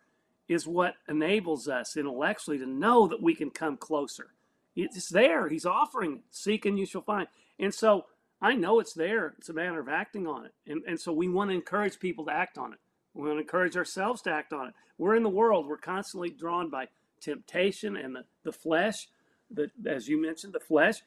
is 0.48 0.68
what 0.68 0.96
enables 1.08 1.68
us 1.68 1.98
intellectually 1.98 2.58
to 2.60 2.66
know 2.66 3.08
that 3.08 3.22
we 3.22 3.36
can 3.36 3.50
come 3.50 3.78
closer. 3.78 4.28
It's 4.76 5.10
there. 5.10 5.48
He's 5.48 5.66
offering 5.66 6.24
Seek 6.32 6.66
and 6.66 6.78
you 6.78 6.86
shall 6.86 7.02
find. 7.02 7.28
And 7.60 7.74
so 7.74 8.06
I 8.42 8.54
know 8.54 8.80
it's 8.80 8.94
there. 8.94 9.34
It's 9.38 9.50
a 9.50 9.54
matter 9.54 9.80
of 9.80 9.90
acting 9.90 10.28
on 10.28 10.46
it. 10.46 10.54
And, 10.68 10.84
and 10.86 11.00
so 11.00 11.14
we 11.14 11.30
want 11.30 11.50
to 11.50 11.56
encourage 11.56 12.00
people 12.00 12.26
to 12.26 12.34
act 12.34 12.58
on 12.58 12.74
it. 12.74 12.80
We 13.14 13.24
want 13.24 13.38
to 13.38 13.42
encourage 13.42 13.78
ourselves 13.78 14.22
to 14.24 14.32
act 14.32 14.52
on 14.52 14.68
it. 14.68 14.74
We're 14.98 15.16
in 15.16 15.24
the 15.24 15.30
world. 15.30 15.68
We're 15.68 15.78
constantly 15.78 16.30
drawn 16.30 16.70
by 16.70 16.90
temptation 17.22 17.96
and 17.96 18.16
the, 18.16 18.26
the 18.44 18.52
flesh, 18.52 19.08
the, 19.50 19.72
as 19.86 20.08
you 20.08 20.22
mentioned, 20.22 20.54
the 20.54 20.60
flesh, 20.60 20.98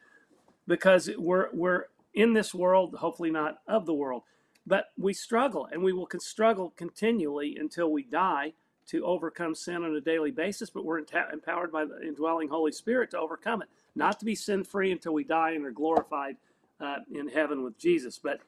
because 0.66 1.10
we're, 1.18 1.48
we're 1.52 1.84
in 2.14 2.32
this 2.32 2.54
world, 2.54 2.94
hopefully 2.94 3.30
not 3.30 3.58
of 3.68 3.84
the 3.84 3.94
world. 3.94 4.22
But 4.66 4.86
we 4.98 5.12
struggle 5.12 5.68
and 5.70 5.82
we 5.82 5.92
will 5.92 6.08
struggle 6.18 6.72
continually 6.76 7.56
until 7.58 7.92
we 7.92 8.02
die 8.02 8.54
to 8.88 9.04
overcome 9.04 9.54
sin 9.54 9.84
on 9.84 9.94
a 9.94 10.00
daily 10.00 10.30
basis, 10.30 10.70
but 10.70 10.84
we're 10.84 10.98
empowered 10.98 11.70
by 11.70 11.84
the 11.84 12.00
indwelling 12.02 12.48
Holy 12.48 12.72
Spirit 12.72 13.10
to 13.10 13.18
overcome 13.18 13.62
it. 13.62 13.68
Not 13.94 14.18
to 14.20 14.24
be 14.24 14.34
sin 14.34 14.64
free 14.64 14.92
until 14.92 15.12
we 15.12 15.24
die 15.24 15.52
and 15.52 15.64
are 15.66 15.70
glorified 15.70 16.36
uh, 16.80 16.96
in 17.12 17.28
heaven 17.28 17.62
with 17.62 17.78
Jesus. 17.78 18.18
But 18.18 18.40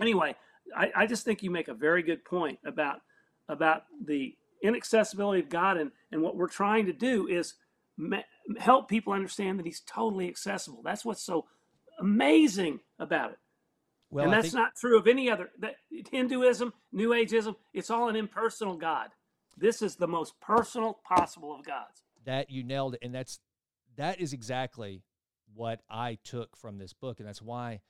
anyway, 0.00 0.36
I, 0.76 0.92
I, 0.94 1.06
just 1.06 1.24
think 1.24 1.42
you 1.42 1.50
make 1.50 1.68
a 1.68 1.74
very 1.74 2.02
good 2.02 2.24
point 2.24 2.58
about 2.64 3.00
about 3.48 3.84
the 4.04 4.34
inaccessibility 4.62 5.40
of 5.40 5.48
God, 5.48 5.76
and, 5.76 5.90
and 6.12 6.22
what 6.22 6.36
we're 6.36 6.48
trying 6.48 6.86
to 6.86 6.92
do 6.92 7.26
is 7.26 7.54
me- 7.98 8.24
help 8.58 8.88
people 8.88 9.12
understand 9.12 9.58
that 9.58 9.66
He's 9.66 9.80
totally 9.80 10.28
accessible. 10.28 10.82
That's 10.82 11.04
what's 11.04 11.22
so 11.22 11.46
amazing 11.98 12.80
about 12.98 13.32
it. 13.32 13.38
Well, 14.10 14.24
and 14.24 14.32
that's 14.32 14.52
think... 14.52 14.54
not 14.54 14.76
true 14.76 14.98
of 14.98 15.06
any 15.06 15.30
other 15.30 15.50
that, 15.60 15.76
Hinduism, 16.10 16.72
New 16.92 17.10
Ageism. 17.10 17.56
It's 17.72 17.90
all 17.90 18.08
an 18.08 18.16
impersonal 18.16 18.76
God. 18.76 19.08
This 19.56 19.82
is 19.82 19.96
the 19.96 20.08
most 20.08 20.38
personal 20.40 20.98
possible 21.04 21.54
of 21.54 21.64
gods. 21.64 22.02
That 22.24 22.50
you 22.50 22.62
nailed 22.62 22.94
it, 22.94 23.00
and 23.02 23.14
that's 23.14 23.40
that 23.96 24.20
is 24.20 24.32
exactly 24.32 25.02
what 25.54 25.80
I 25.88 26.18
took 26.24 26.56
from 26.56 26.78
this 26.78 26.92
book, 26.92 27.20
and 27.20 27.28
that's 27.28 27.42
why 27.42 27.80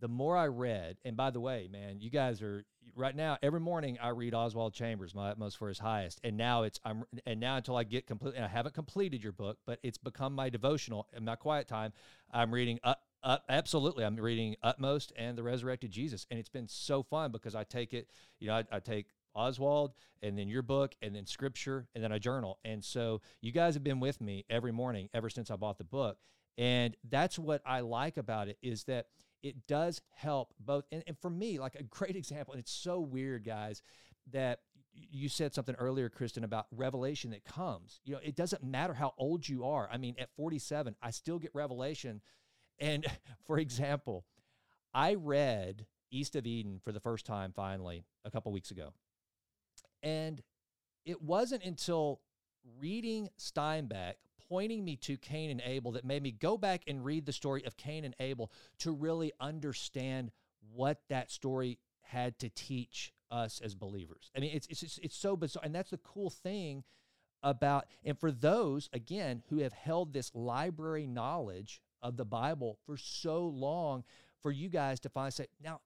the 0.00 0.08
more 0.08 0.36
I 0.36 0.46
read, 0.46 0.96
and 1.04 1.16
by 1.16 1.30
the 1.30 1.40
way, 1.40 1.68
man, 1.70 2.00
you 2.00 2.10
guys 2.10 2.42
are 2.42 2.64
right 2.96 3.14
now. 3.14 3.38
Every 3.42 3.60
morning 3.60 3.98
I 4.02 4.08
read 4.08 4.34
Oswald 4.34 4.74
Chambers, 4.74 5.14
my 5.14 5.30
utmost 5.30 5.56
for 5.56 5.68
his 5.68 5.78
highest, 5.78 6.20
and 6.24 6.36
now 6.36 6.64
it's 6.64 6.80
I'm 6.84 7.04
and 7.26 7.40
now 7.40 7.56
until 7.56 7.76
I 7.76 7.84
get 7.84 8.06
complete. 8.06 8.36
I 8.36 8.48
haven't 8.48 8.74
completed 8.74 9.22
your 9.22 9.32
book, 9.32 9.58
but 9.66 9.78
it's 9.82 9.98
become 9.98 10.34
my 10.34 10.50
devotional 10.50 11.08
in 11.16 11.24
my 11.24 11.36
quiet 11.36 11.68
time. 11.68 11.92
I'm 12.32 12.52
reading 12.52 12.80
up. 12.82 13.02
Uh, 13.22 13.38
absolutely, 13.48 14.04
I'm 14.04 14.16
reading 14.16 14.56
Utmost 14.62 15.12
and 15.16 15.38
the 15.38 15.42
Resurrected 15.42 15.90
Jesus, 15.90 16.26
and 16.30 16.38
it's 16.38 16.50
been 16.50 16.68
so 16.68 17.02
fun 17.02 17.32
because 17.32 17.54
I 17.54 17.64
take 17.64 17.94
it, 17.94 18.06
you 18.38 18.48
know, 18.48 18.56
I, 18.56 18.64
I 18.70 18.80
take 18.80 19.06
Oswald, 19.34 19.92
and 20.22 20.38
then 20.38 20.48
your 20.48 20.62
book, 20.62 20.94
and 21.02 21.14
then 21.14 21.26
scripture, 21.26 21.86
and 21.94 22.02
then 22.02 22.12
I 22.12 22.18
journal. 22.18 22.58
And 22.64 22.84
so 22.84 23.20
you 23.40 23.52
guys 23.52 23.74
have 23.74 23.84
been 23.84 24.00
with 24.00 24.20
me 24.20 24.44
every 24.48 24.72
morning 24.72 25.08
ever 25.12 25.30
since 25.30 25.50
I 25.50 25.56
bought 25.56 25.78
the 25.78 25.84
book. 25.84 26.18
And 26.56 26.96
that's 27.08 27.38
what 27.38 27.62
I 27.66 27.80
like 27.80 28.16
about 28.16 28.48
it 28.48 28.58
is 28.62 28.84
that 28.84 29.06
it 29.42 29.66
does 29.66 30.00
help 30.14 30.54
both. 30.58 30.84
And, 30.90 31.02
and 31.06 31.18
for 31.18 31.30
me, 31.30 31.58
like 31.58 31.74
a 31.74 31.82
great 31.82 32.16
example, 32.16 32.54
and 32.54 32.60
it's 32.60 32.72
so 32.72 33.00
weird, 33.00 33.44
guys, 33.44 33.82
that 34.32 34.60
you 34.94 35.28
said 35.28 35.54
something 35.54 35.74
earlier, 35.76 36.08
Christen, 36.08 36.44
about 36.44 36.66
revelation 36.70 37.30
that 37.32 37.44
comes. 37.44 38.00
You 38.04 38.14
know, 38.14 38.20
it 38.22 38.36
doesn't 38.36 38.62
matter 38.62 38.94
how 38.94 39.12
old 39.18 39.48
you 39.48 39.64
are. 39.64 39.88
I 39.92 39.98
mean, 39.98 40.14
at 40.18 40.30
47, 40.36 40.94
I 41.02 41.10
still 41.10 41.38
get 41.38 41.50
revelation. 41.54 42.20
And 42.78 43.06
for 43.46 43.58
example, 43.58 44.24
I 44.94 45.14
read 45.14 45.86
East 46.10 46.36
of 46.36 46.46
Eden 46.46 46.80
for 46.82 46.92
the 46.92 47.00
first 47.00 47.26
time 47.26 47.52
finally 47.52 48.04
a 48.24 48.30
couple 48.30 48.52
weeks 48.52 48.70
ago. 48.70 48.92
And 50.04 50.42
it 51.04 51.20
wasn't 51.20 51.64
until 51.64 52.20
reading 52.78 53.28
Steinbeck 53.38 54.14
pointing 54.48 54.84
me 54.84 54.96
to 54.96 55.16
Cain 55.16 55.50
and 55.50 55.62
Abel 55.64 55.92
that 55.92 56.04
made 56.04 56.22
me 56.22 56.30
go 56.30 56.56
back 56.56 56.82
and 56.86 57.04
read 57.04 57.26
the 57.26 57.32
story 57.32 57.64
of 57.64 57.76
Cain 57.76 58.04
and 58.04 58.14
Abel 58.20 58.52
to 58.78 58.92
really 58.92 59.32
understand 59.40 60.30
what 60.74 61.00
that 61.08 61.30
story 61.30 61.78
had 62.02 62.38
to 62.38 62.50
teach 62.50 63.12
us 63.30 63.60
as 63.64 63.74
believers. 63.74 64.30
I 64.36 64.40
mean, 64.40 64.50
it's 64.54 64.66
it's 64.68 64.98
it's 65.02 65.16
so 65.16 65.36
bizarre, 65.36 65.64
and 65.64 65.74
that's 65.74 65.90
the 65.90 65.98
cool 65.98 66.30
thing 66.30 66.84
about. 67.42 67.86
And 68.04 68.18
for 68.18 68.30
those 68.30 68.88
again 68.92 69.42
who 69.48 69.58
have 69.58 69.72
held 69.72 70.12
this 70.12 70.30
library 70.34 71.06
knowledge 71.06 71.80
of 72.02 72.16
the 72.16 72.24
Bible 72.26 72.78
for 72.84 72.96
so 72.96 73.42
long, 73.42 74.04
for 74.42 74.52
you 74.52 74.68
guys 74.68 75.00
to 75.00 75.08
finally 75.08 75.30
say, 75.30 75.46
now 75.62 75.80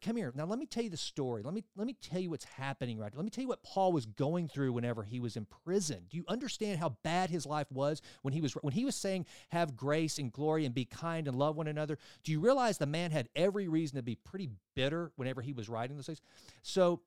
come 0.00 0.16
here. 0.16 0.32
Now 0.34 0.46
let 0.46 0.58
me 0.58 0.66
tell 0.66 0.82
you 0.82 0.90
the 0.90 0.96
story. 0.96 1.42
Let 1.42 1.54
me 1.54 1.64
let 1.76 1.86
me 1.86 1.96
tell 2.00 2.20
you 2.20 2.30
what's 2.30 2.44
happening 2.44 2.98
right. 2.98 3.14
Let 3.14 3.24
me 3.24 3.30
tell 3.30 3.42
you 3.42 3.48
what 3.48 3.62
Paul 3.62 3.92
was 3.92 4.06
going 4.06 4.48
through 4.48 4.72
whenever 4.72 5.02
he 5.02 5.20
was 5.20 5.36
in 5.36 5.46
prison. 5.64 6.06
Do 6.10 6.16
you 6.16 6.24
understand 6.28 6.78
how 6.78 6.96
bad 7.02 7.30
his 7.30 7.46
life 7.46 7.70
was 7.70 8.00
when 8.22 8.32
he 8.32 8.40
was 8.40 8.52
when 8.54 8.72
he 8.72 8.84
was 8.84 8.96
saying 8.96 9.26
have 9.50 9.76
grace 9.76 10.18
and 10.18 10.32
glory 10.32 10.64
and 10.64 10.74
be 10.74 10.84
kind 10.84 11.28
and 11.28 11.36
love 11.36 11.56
one 11.56 11.68
another? 11.68 11.98
Do 12.22 12.32
you 12.32 12.40
realize 12.40 12.78
the 12.78 12.86
man 12.86 13.10
had 13.10 13.28
every 13.36 13.68
reason 13.68 13.96
to 13.96 14.02
be 14.02 14.16
pretty 14.16 14.50
bitter 14.74 15.12
whenever 15.16 15.42
he 15.42 15.52
was 15.52 15.68
writing 15.68 15.96
those 15.96 16.06
things? 16.06 16.22
So 16.62 17.02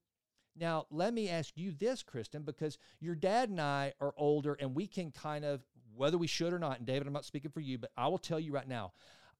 now 0.56 0.86
let 0.90 1.14
me 1.14 1.30
ask 1.30 1.54
you 1.56 1.72
this, 1.72 2.04
Christen, 2.04 2.44
because 2.44 2.78
your 3.00 3.16
dad 3.16 3.50
and 3.50 3.62
I 3.62 3.94
are 4.02 4.14
older 4.18 4.54
and 4.60 4.76
we 4.76 4.88
can 4.88 5.12
kind 5.12 5.46
of 5.46 5.62
whether 5.96 6.18
we 6.18 6.28
should 6.28 6.54
or 6.54 6.60
not. 6.60 6.78
And 6.78 6.86
David, 6.86 7.08
I'm 7.08 7.14
not 7.14 7.26
speaking 7.26 7.52
for 7.52 7.60
you, 7.60 7.78
but 7.80 7.92
I 7.98 8.08
will 8.08 8.20
tell 8.20 8.40
you 8.40 8.52
right 8.52 8.68
now. 8.68 8.94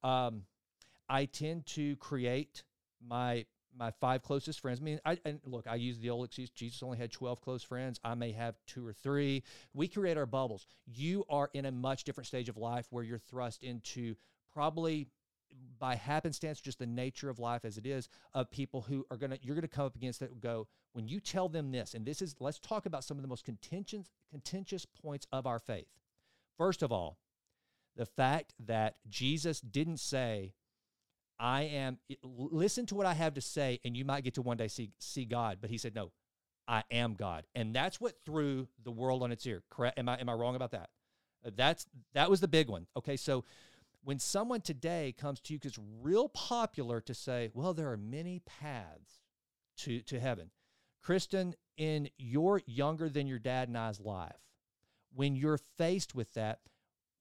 Um, 0.04 0.44
I 1.10 1.26
tend 1.26 1.66
to 1.68 1.96
create 1.98 2.64
my 3.06 3.46
my 3.78 3.92
five 3.92 4.24
closest 4.24 4.60
friends. 4.60 4.80
I 4.80 4.84
mean, 4.84 5.00
I 5.06 5.18
and 5.26 5.40
look, 5.46 5.68
I 5.68 5.76
use 5.76 6.00
the 6.00 6.10
old 6.10 6.26
excuse. 6.26 6.50
Jesus 6.50 6.82
only 6.84 6.98
had 6.98 7.12
twelve 7.12 7.42
close 7.42 7.64
friends. 7.64 8.00
I 8.04 8.16
may 8.16 8.32
have 8.32 8.56
two 8.66 8.86
or 8.86 8.94
three. 8.94 9.44
We 9.74 9.88
create 9.88 10.18
our 10.18 10.26
bubbles. 10.26 10.66
You 10.86 11.26
are 11.30 11.50
in 11.54 11.66
a 11.66 11.72
much 11.72 12.04
different 12.04 12.28
stage 12.28 12.50
of 12.50 12.58
life 12.58 12.88
where 12.90 13.04
you're 13.04 13.20
thrust 13.20 13.64
into 13.64 14.16
probably 14.52 15.08
by 15.80 15.96
happenstance, 15.96 16.60
just 16.60 16.80
the 16.80 16.86
nature 16.86 17.30
of 17.30 17.40
life 17.40 17.66
as 17.66 17.78
it 17.78 17.86
is, 17.86 18.10
of 18.34 18.50
people 18.52 18.82
who 18.82 19.06
are 19.12 19.18
gonna 19.18 19.38
you're 19.42 19.56
gonna 19.56 19.68
come 19.68 19.86
up 19.86 19.96
against 19.96 20.20
that 20.20 20.40
go 20.40 20.68
when 20.94 21.08
you 21.08 21.20
tell 21.20 21.48
them 21.48 21.72
this, 21.72 21.94
and 21.94 22.06
this 22.06 22.22
is 22.22 22.36
let's 22.40 22.60
talk 22.60 22.86
about 22.86 23.04
some 23.04 23.18
of 23.18 23.22
the 23.22 23.28
most 23.28 23.46
contentious 23.46 24.12
contentious 24.32 24.86
points 24.86 25.28
of 25.32 25.46
our 25.46 25.60
faith. 25.60 25.88
First 26.58 26.82
of 26.82 26.92
all, 26.92 27.20
the 27.96 28.06
fact 28.06 28.54
that 28.66 28.96
Jesus 29.08 29.62
didn't 29.62 30.00
say 30.00 30.54
I 31.40 31.64
am, 31.64 32.00
listen 32.24 32.86
to 32.88 32.96
what 32.96 33.06
I 33.06 33.14
have 33.14 33.36
to 33.36 33.42
say, 33.42 33.80
and 33.86 33.96
you 33.96 34.06
might 34.06 34.24
get 34.24 34.34
to 34.36 34.42
one 34.42 34.58
day 34.58 34.68
see, 34.68 34.92
see 35.00 35.26
God. 35.26 35.60
But 35.62 35.70
he 35.70 35.78
said, 35.78 35.94
no, 35.96 36.12
I 36.68 36.84
am 36.92 37.14
God. 37.14 37.46
And 37.56 37.76
that's 37.76 38.02
what 38.02 38.16
threw 38.26 38.68
the 38.84 38.92
world 38.92 39.24
on 39.24 39.32
its 39.32 39.46
ear. 39.46 39.64
Correct? 39.70 40.00
Am 40.00 40.10
I, 40.10 40.20
am 40.20 40.30
I 40.30 40.34
wrong 40.34 40.56
about 40.56 40.72
that? 40.72 40.90
Uh, 41.46 41.52
that's, 41.56 41.86
that 42.14 42.30
was 42.30 42.42
the 42.42 42.48
big 42.48 42.70
one. 42.70 42.88
Okay. 42.98 43.18
So 43.18 43.46
when 44.04 44.20
someone 44.20 44.62
today 44.62 45.14
comes 45.20 45.40
to 45.42 45.54
you, 45.54 45.60
because 45.60 45.78
real 46.02 46.30
popular 46.30 47.02
to 47.02 47.14
say, 47.14 47.50
well, 47.54 47.74
there 47.74 47.92
are 47.92 47.98
many 47.98 48.42
paths 48.46 49.22
to, 49.78 50.02
to 50.02 50.20
heaven. 50.20 50.50
Christen, 51.04 51.54
in 51.78 52.10
your 52.18 52.62
younger 52.66 53.10
than 53.10 53.28
your 53.28 53.40
dad 53.40 53.68
and 53.68 53.78
I's 53.78 54.00
life, 54.00 54.36
when 55.14 55.36
you're 55.36 55.60
faced 55.78 56.16
with 56.16 56.34
that, 56.34 56.60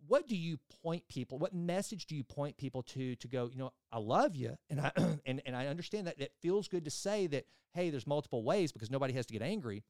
what 0.07 0.29
do 0.29 0.37
you 0.37 0.59
point 0.83 1.03
people 1.09 1.39
what 1.39 1.55
message 1.55 2.07
do 2.07 2.15
you 2.15 2.25
point 2.25 2.57
people 2.57 2.83
to 2.83 3.15
to 3.17 3.29
go 3.29 3.49
you 3.53 3.59
know 3.59 3.73
i 3.93 3.99
love 3.99 4.35
you 4.35 4.57
and 4.71 4.81
i 4.81 4.91
and, 5.27 5.43
and 5.45 5.57
i 5.57 5.67
understand 5.67 6.07
that 6.07 6.21
it 6.21 6.33
feels 6.41 6.69
good 6.69 6.85
to 6.85 6.91
say 6.91 7.27
that 7.27 7.45
hey 7.75 7.91
there's 7.91 8.07
multiple 8.07 8.43
ways 8.45 8.73
because 8.73 8.91
nobody 8.91 9.13
has 9.13 9.27
to 9.27 9.33
get 9.33 9.43
angry 9.43 9.83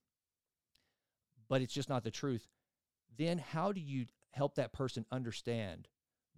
but 1.49 1.63
it's 1.63 1.73
just 1.73 1.89
not 1.89 2.05
the 2.05 2.11
truth. 2.11 2.49
Then 3.17 3.39
how 3.39 3.73
do 3.73 3.81
you 3.81 4.07
help 4.31 4.57
that 4.57 4.73
person 4.73 5.05
understand 5.11 5.89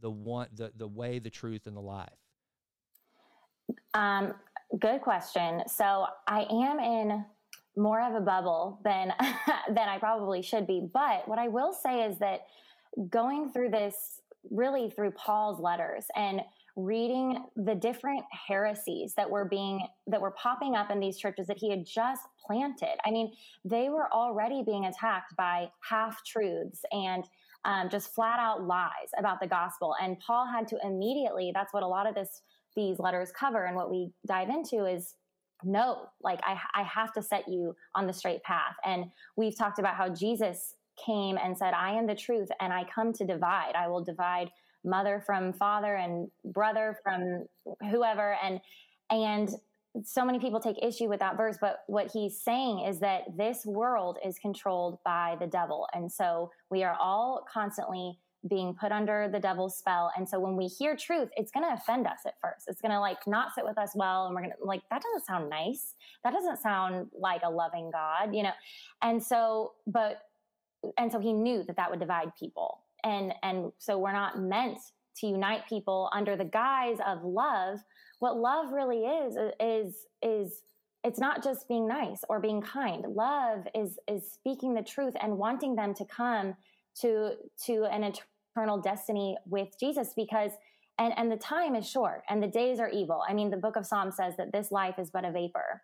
the 0.01 0.11
one 0.11 0.49
the, 0.53 0.73
the 0.77 0.87
way 0.87 1.19
the 1.19 1.31
truth 1.31 1.67
and 1.67 1.77
the 1.77 1.81
life? 1.81 2.09
Um 3.95 4.35
good 4.79 5.01
question. 5.01 5.63
So 5.67 6.07
i 6.27 6.47
am 6.51 6.79
in 6.79 7.25
more 7.77 8.01
of 8.03 8.15
a 8.15 8.21
bubble 8.21 8.81
than 8.85 9.13
than 9.69 9.89
i 9.89 9.99
probably 9.99 10.43
should 10.43 10.67
be 10.67 10.85
but 10.93 11.29
what 11.29 11.39
i 11.39 11.47
will 11.47 11.73
say 11.73 12.03
is 12.03 12.19
that 12.19 12.47
going 13.11 13.51
through 13.53 13.71
this 13.71 14.21
really 14.51 14.91
through 14.91 15.11
Paul's 15.13 15.61
letters 15.61 16.07
and 16.17 16.41
reading 16.77 17.45
the 17.57 17.75
different 17.75 18.23
heresies 18.47 19.13
that 19.17 19.29
were 19.29 19.45
being 19.45 19.81
that 20.07 20.21
were 20.21 20.31
popping 20.31 20.77
up 20.77 20.91
in 20.91 21.01
these 21.01 21.19
churches 21.19 21.47
that 21.49 21.59
he 21.59 21.71
had 21.71 21.85
just 21.85 22.23
planted. 22.47 22.97
I 23.05 23.11
mean, 23.11 23.33
they 23.65 23.89
were 23.89 24.13
already 24.13 24.63
being 24.65 24.87
attacked 24.87 25.35
by 25.37 25.69
half 25.83 26.25
truths 26.25 26.83
and 26.93 27.25
um, 27.65 27.89
just 27.91 28.15
flat 28.15 28.39
out 28.39 28.63
lies 28.63 29.11
about 29.19 29.41
the 29.41 29.47
gospel. 29.49 29.97
And 30.01 30.19
Paul 30.21 30.47
had 30.47 30.69
to 30.69 30.79
immediately. 30.85 31.51
That's 31.53 31.75
what 31.75 31.83
a 31.83 31.87
lot 31.87 32.09
of 32.09 32.15
this 32.15 32.43
these 32.77 33.01
letters 33.01 33.33
cover, 33.33 33.65
and 33.65 33.75
what 33.75 33.91
we 33.91 34.13
dive 34.27 34.49
into 34.49 34.85
is 34.85 35.17
no, 35.65 36.07
like 36.23 36.39
I, 36.45 36.57
I 36.75 36.83
have 36.85 37.13
to 37.15 37.23
set 37.23 37.49
you 37.49 37.75
on 37.97 38.07
the 38.07 38.13
straight 38.13 38.43
path. 38.45 38.77
And 38.85 39.07
we've 39.37 39.59
talked 39.59 39.81
about 39.81 39.97
how 39.97 40.09
Jesus 40.09 40.77
came 41.05 41.39
and 41.43 41.57
said, 41.57 41.75
I 41.75 41.93
am 41.93 42.07
the 42.07 42.15
truth 42.15 42.49
and 42.61 42.73
I 42.73 42.85
come 42.85 43.13
to 43.15 43.27
divide. 43.27 43.73
I 43.75 43.89
will 43.89 44.03
divide 44.03 44.51
mother 44.85 45.23
from 45.25 45.53
father 45.53 45.97
and 45.97 46.29
brother 46.45 46.99
from 47.03 47.47
whoever. 47.91 48.37
And, 48.43 48.61
and 49.11 49.51
so 50.05 50.25
many 50.25 50.39
people 50.39 50.61
take 50.61 50.77
issue 50.83 51.09
with 51.09 51.21
that 51.21 51.37
verse, 51.37 51.59
but 51.61 51.81
what 51.87 52.11
he's 52.13 52.41
saying 52.41 52.81
is 52.81 53.01
that 53.01 53.23
this 53.37 53.65
world 53.67 54.19
is 54.25 54.39
controlled 54.39 54.99
by 55.05 55.37
the 55.41 55.47
devil. 55.47 55.89
And 55.93 56.11
so 56.11 56.51
we 56.71 56.85
are 56.85 56.97
all 57.01 57.45
constantly 57.53 58.19
being 58.49 58.75
put 58.75 58.93
under 58.93 59.29
the 59.31 59.41
devil's 59.41 59.77
spell. 59.77 60.13
And 60.17 60.29
so 60.29 60.39
when 60.39 60.57
we 60.57 60.67
hear 60.67 60.97
truth, 60.97 61.29
it's 61.37 61.51
going 61.51 61.67
to 61.67 61.75
offend 61.75 62.07
us 62.07 62.21
at 62.25 62.35
first. 62.41 62.67
It's 62.69 62.81
going 62.81 62.93
to 62.93 63.01
like 63.01 63.27
not 63.27 63.55
sit 63.55 63.65
with 63.65 63.77
us 63.79 63.93
well. 63.97 64.27
And 64.27 64.35
we're 64.35 64.43
going 64.43 64.53
to 64.57 64.65
like, 64.65 64.83
that 64.91 65.03
doesn't 65.03 65.27
sound 65.27 65.51
nice. 65.51 65.95
That 66.23 66.33
doesn't 66.33 66.59
sound 66.59 67.09
like 67.19 67.43
a 67.45 67.51
loving 67.51 67.91
God, 67.91 68.35
you 68.35 68.45
know? 68.45 68.53
And 69.03 69.23
so, 69.23 69.73
but 69.87 70.23
and 70.97 71.11
so 71.11 71.19
he 71.19 71.33
knew 71.33 71.63
that 71.65 71.77
that 71.77 71.91
would 71.91 72.01
divide 72.01 72.35
people. 72.39 72.81
And 73.05 73.33
and 73.43 73.73
so 73.79 73.99
we're 73.99 74.13
not 74.13 74.41
meant 74.41 74.79
to 75.19 75.27
unite 75.27 75.69
people 75.69 76.11
under 76.13 76.37
the 76.37 76.45
guise 76.45 76.99
of 77.07 77.25
love. 77.25 77.79
What 78.21 78.37
love 78.37 78.73
really 78.73 79.05
is 79.05 79.37
is 79.61 80.07
is 80.23 80.63
it's 81.05 81.21
not 81.21 81.45
just 81.45 81.69
being 81.69 81.87
nice 81.87 82.25
or 82.29 82.41
being 82.41 82.61
kind. 82.61 83.05
Love 83.09 83.67
is 83.75 83.99
is 84.09 84.31
speaking 84.33 84.75
the 84.75 84.83
truth 84.83 85.15
and 85.21 85.39
wanting 85.39 85.75
them 85.77 85.95
to 85.95 86.05
come 86.05 86.55
to 87.01 87.33
to 87.67 87.85
an 87.85 88.13
eternal 88.57 88.81
destiny 88.81 89.37
with 89.47 89.69
jesus 89.79 90.13
because 90.17 90.51
and 90.99 91.17
and 91.17 91.31
the 91.31 91.37
time 91.37 91.77
is 91.77 91.89
short 91.89 92.23
and 92.29 92.43
the 92.43 92.49
days 92.49 92.81
are 92.81 92.89
evil. 92.89 93.23
I 93.29 93.33
mean 93.35 93.51
the 93.51 93.57
book 93.57 93.77
of 93.77 93.87
psalms 93.87 94.17
says 94.17 94.37
that 94.37 94.53
this 94.53 94.73
life 94.73 94.99
is 94.99 95.11
but 95.11 95.25
a 95.25 95.31
vapor. 95.31 95.83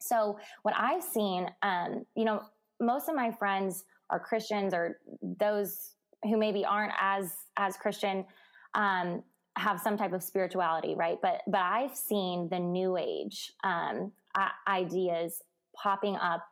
So 0.00 0.38
what 0.62 0.74
i've 0.76 1.02
seen 1.02 1.48
um 1.62 2.04
you 2.14 2.24
know 2.24 2.42
most 2.80 3.08
of 3.08 3.14
my 3.14 3.30
friends 3.30 3.84
are 4.12 4.20
Christians 4.20 4.72
or 4.74 4.98
those 5.22 5.94
who 6.24 6.36
maybe 6.36 6.64
aren't 6.64 6.92
as 7.00 7.32
as 7.56 7.76
Christian, 7.76 8.24
um, 8.74 9.22
have 9.56 9.80
some 9.80 9.96
type 9.96 10.12
of 10.12 10.22
spirituality, 10.22 10.94
right? 10.94 11.18
But 11.20 11.42
but 11.46 11.60
I've 11.60 11.96
seen 11.96 12.48
the 12.50 12.58
new 12.58 12.96
age 12.96 13.52
um, 13.64 14.12
ideas 14.68 15.42
popping 15.82 16.16
up 16.16 16.44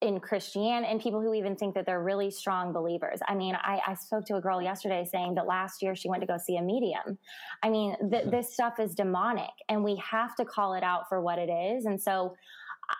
in 0.00 0.18
Christian 0.18 0.84
and 0.84 1.00
people 1.00 1.20
who 1.20 1.32
even 1.32 1.54
think 1.54 1.76
that 1.76 1.86
they're 1.86 2.02
really 2.02 2.30
strong 2.30 2.72
believers. 2.72 3.20
I 3.28 3.36
mean, 3.36 3.54
I, 3.54 3.80
I, 3.86 3.94
spoke 3.94 4.26
to 4.26 4.34
a 4.34 4.40
girl 4.40 4.60
yesterday 4.60 5.06
saying 5.08 5.36
that 5.36 5.46
last 5.46 5.80
year 5.80 5.94
she 5.94 6.08
went 6.08 6.22
to 6.22 6.26
go 6.26 6.38
see 6.44 6.56
a 6.56 6.62
medium. 6.62 7.18
I 7.62 7.70
mean, 7.70 7.94
th- 8.10 8.24
this 8.28 8.52
stuff 8.52 8.80
is 8.80 8.96
demonic 8.96 9.52
and 9.68 9.84
we 9.84 10.02
have 10.10 10.34
to 10.36 10.44
call 10.44 10.74
it 10.74 10.82
out 10.82 11.08
for 11.08 11.20
what 11.20 11.38
it 11.38 11.48
is. 11.48 11.84
And 11.84 12.02
so 12.02 12.34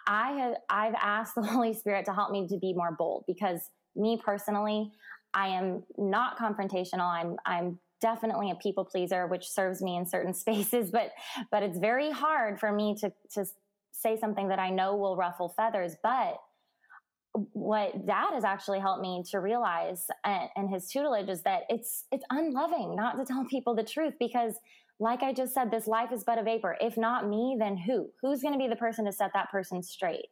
I 0.06 0.32
have, 0.32 0.54
I've 0.70 0.94
asked 0.94 1.34
the 1.34 1.42
Holy 1.46 1.74
Spirit 1.74 2.04
to 2.04 2.12
help 2.12 2.30
me 2.30 2.46
to 2.46 2.56
be 2.58 2.72
more 2.72 2.94
bold 2.96 3.24
because 3.26 3.68
me 3.96 4.20
personally, 4.22 4.90
I 5.34 5.48
am 5.48 5.82
not 5.96 6.38
confrontational. 6.38 7.08
I'm, 7.08 7.36
I'm 7.46 7.78
definitely 8.00 8.50
a 8.50 8.54
people 8.56 8.84
pleaser, 8.84 9.26
which 9.26 9.48
serves 9.48 9.82
me 9.82 9.96
in 9.96 10.06
certain 10.06 10.34
spaces, 10.44 10.90
but, 10.90 11.12
but 11.50 11.62
it's 11.62 11.78
very 11.78 12.10
hard 12.10 12.58
for 12.58 12.72
me 12.72 12.96
to, 13.00 13.12
to 13.34 13.44
say 13.92 14.18
something 14.18 14.48
that 14.48 14.58
I 14.58 14.70
know 14.70 14.96
will 14.96 15.16
ruffle 15.16 15.54
feathers, 15.56 15.96
but 16.02 16.38
what 17.52 18.06
dad 18.06 18.34
has 18.34 18.44
actually 18.44 18.78
helped 18.78 19.00
me 19.00 19.22
to 19.30 19.40
realize 19.40 20.04
uh, 20.24 20.28
and, 20.28 20.48
and, 20.56 20.70
his 20.70 20.88
tutelage 20.88 21.30
is 21.30 21.42
that 21.42 21.62
it's 21.70 22.04
it's 22.12 22.24
unloving 22.28 22.94
not 22.94 23.16
to 23.16 23.24
tell 23.24 23.46
people 23.46 23.74
the 23.74 23.82
truth 23.82 24.12
because 24.20 24.52
like 25.02 25.24
i 25.24 25.32
just 25.32 25.52
said 25.52 25.68
this 25.70 25.88
life 25.88 26.12
is 26.12 26.22
but 26.22 26.38
a 26.38 26.42
vapor. 26.44 26.76
If 26.80 26.96
not 26.96 27.28
me 27.28 27.56
then 27.58 27.76
who? 27.76 28.08
Who's 28.22 28.40
going 28.40 28.54
to 28.54 28.58
be 28.58 28.68
the 28.68 28.76
person 28.76 29.04
to 29.06 29.12
set 29.12 29.32
that 29.34 29.50
person 29.50 29.82
straight? 29.82 30.26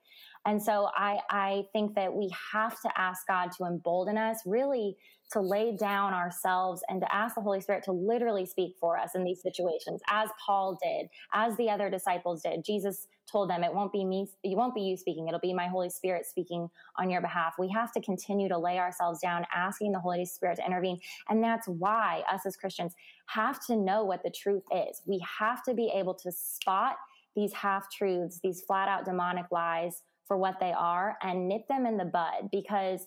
And 0.47 0.63
so 0.63 0.89
I, 0.97 1.19
I 1.29 1.65
think 1.73 1.95
that 1.97 2.15
we 2.15 2.31
have 2.53 2.81
to 2.81 2.91
ask 2.97 3.27
God 3.27 3.51
to 3.59 3.65
embolden 3.65 4.17
us, 4.17 4.39
really 4.47 4.97
to 5.33 5.41
lay 5.41 5.77
down 5.77 6.13
ourselves 6.15 6.83
and 6.89 7.01
to 7.01 7.15
ask 7.15 7.35
the 7.35 7.41
Holy 7.41 7.61
Spirit 7.61 7.85
to 7.85 7.93
literally 7.93 8.47
speak 8.47 8.75
for 8.81 8.99
us 8.99 9.11
in 9.15 9.23
these 9.23 9.43
situations, 9.43 10.01
as 10.09 10.31
Paul 10.45 10.79
did, 10.83 11.09
as 11.35 11.57
the 11.57 11.69
other 11.69 11.91
disciples 11.91 12.43
did. 12.43 12.65
Jesus 12.65 13.07
told 13.31 13.51
them, 13.51 13.65
It 13.65 13.73
won't 13.73 13.93
be 13.93 14.05
me, 14.05 14.27
it 14.43 14.57
won't 14.57 14.75
be 14.75 14.83
you 14.83 14.97
speaking, 14.97 15.29
it'll 15.29 15.41
be 15.41 15.55
my 15.55 15.69
Holy 15.69 15.91
Spirit 15.91 16.27
speaking 16.27 16.69
on 16.97 17.11
your 17.11 17.21
behalf. 17.21 17.55
We 17.59 17.69
have 17.71 17.93
to 17.93 18.01
continue 18.01 18.49
to 18.49 18.59
lay 18.59 18.79
ourselves 18.79 19.21
down, 19.21 19.47
asking 19.55 19.93
the 19.93 20.01
Holy 20.01 20.25
Spirit 20.25 20.57
to 20.57 20.67
intervene. 20.67 21.01
And 21.29 21.43
that's 21.43 21.69
why 21.69 22.23
us 22.31 22.47
as 22.47 22.57
Christians 22.57 22.95
have 23.27 23.65
to 23.67 23.77
know 23.77 24.05
what 24.05 24.23
the 24.23 24.31
truth 24.31 24.65
is. 24.73 25.03
We 25.07 25.25
have 25.39 25.63
to 25.65 25.75
be 25.75 25.93
able 25.95 26.15
to 26.15 26.33
spot 26.33 26.97
these 27.37 27.53
half 27.53 27.91
truths, 27.91 28.41
these 28.43 28.63
flat 28.63 28.89
out 28.89 29.05
demonic 29.05 29.47
lies 29.51 30.03
for 30.27 30.37
what 30.37 30.61
they 30.61 30.73
are 30.73 31.17
and 31.23 31.49
nip 31.49 31.67
them 31.69 31.87
in 31.87 31.97
the 31.97 32.05
bud 32.05 32.51
because 32.53 33.07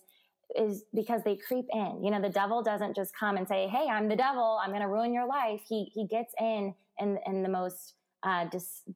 is 0.56 0.84
because 0.94 1.22
they 1.24 1.36
creep 1.36 1.66
in. 1.72 2.04
You 2.04 2.12
know, 2.12 2.22
the 2.22 2.30
devil 2.30 2.62
doesn't 2.62 2.96
just 2.96 3.12
come 3.18 3.38
and 3.38 3.48
say, 3.48 3.68
"Hey, 3.68 3.88
I'm 3.90 4.08
the 4.08 4.16
devil. 4.16 4.60
I'm 4.62 4.70
going 4.70 4.82
to 4.82 4.88
ruin 4.88 5.14
your 5.14 5.28
life." 5.28 5.62
He 5.68 5.86
he 5.94 6.06
gets 6.08 6.34
in 6.40 6.76
in 7.00 7.18
in 7.26 7.44
the 7.44 7.50
most 7.50 7.96
uh, 8.24 8.46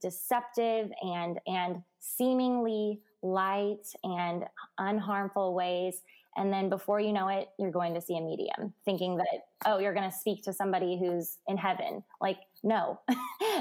deceptive 0.02 0.90
and 1.02 1.40
and 1.48 1.84
seemingly 2.00 3.02
light 3.22 3.86
and 4.04 4.46
unharmful 4.80 5.54
ways. 5.54 6.02
And 6.36 6.54
then 6.54 6.70
before 6.70 7.00
you 7.00 7.14
know 7.14 7.30
it, 7.30 7.50
you're 7.58 7.72
going 7.72 7.96
to 7.96 8.02
see 8.02 8.16
a 8.16 8.22
medium, 8.22 8.74
thinking 8.86 9.18
that 9.18 9.48
oh, 9.66 9.80
you're 9.80 9.94
going 9.94 10.10
to 10.10 10.16
speak 10.16 10.44
to 10.44 10.54
somebody 10.54 10.98
who's 11.00 11.38
in 11.48 11.58
heaven. 11.58 12.04
Like, 12.22 12.38
no, 12.64 13.00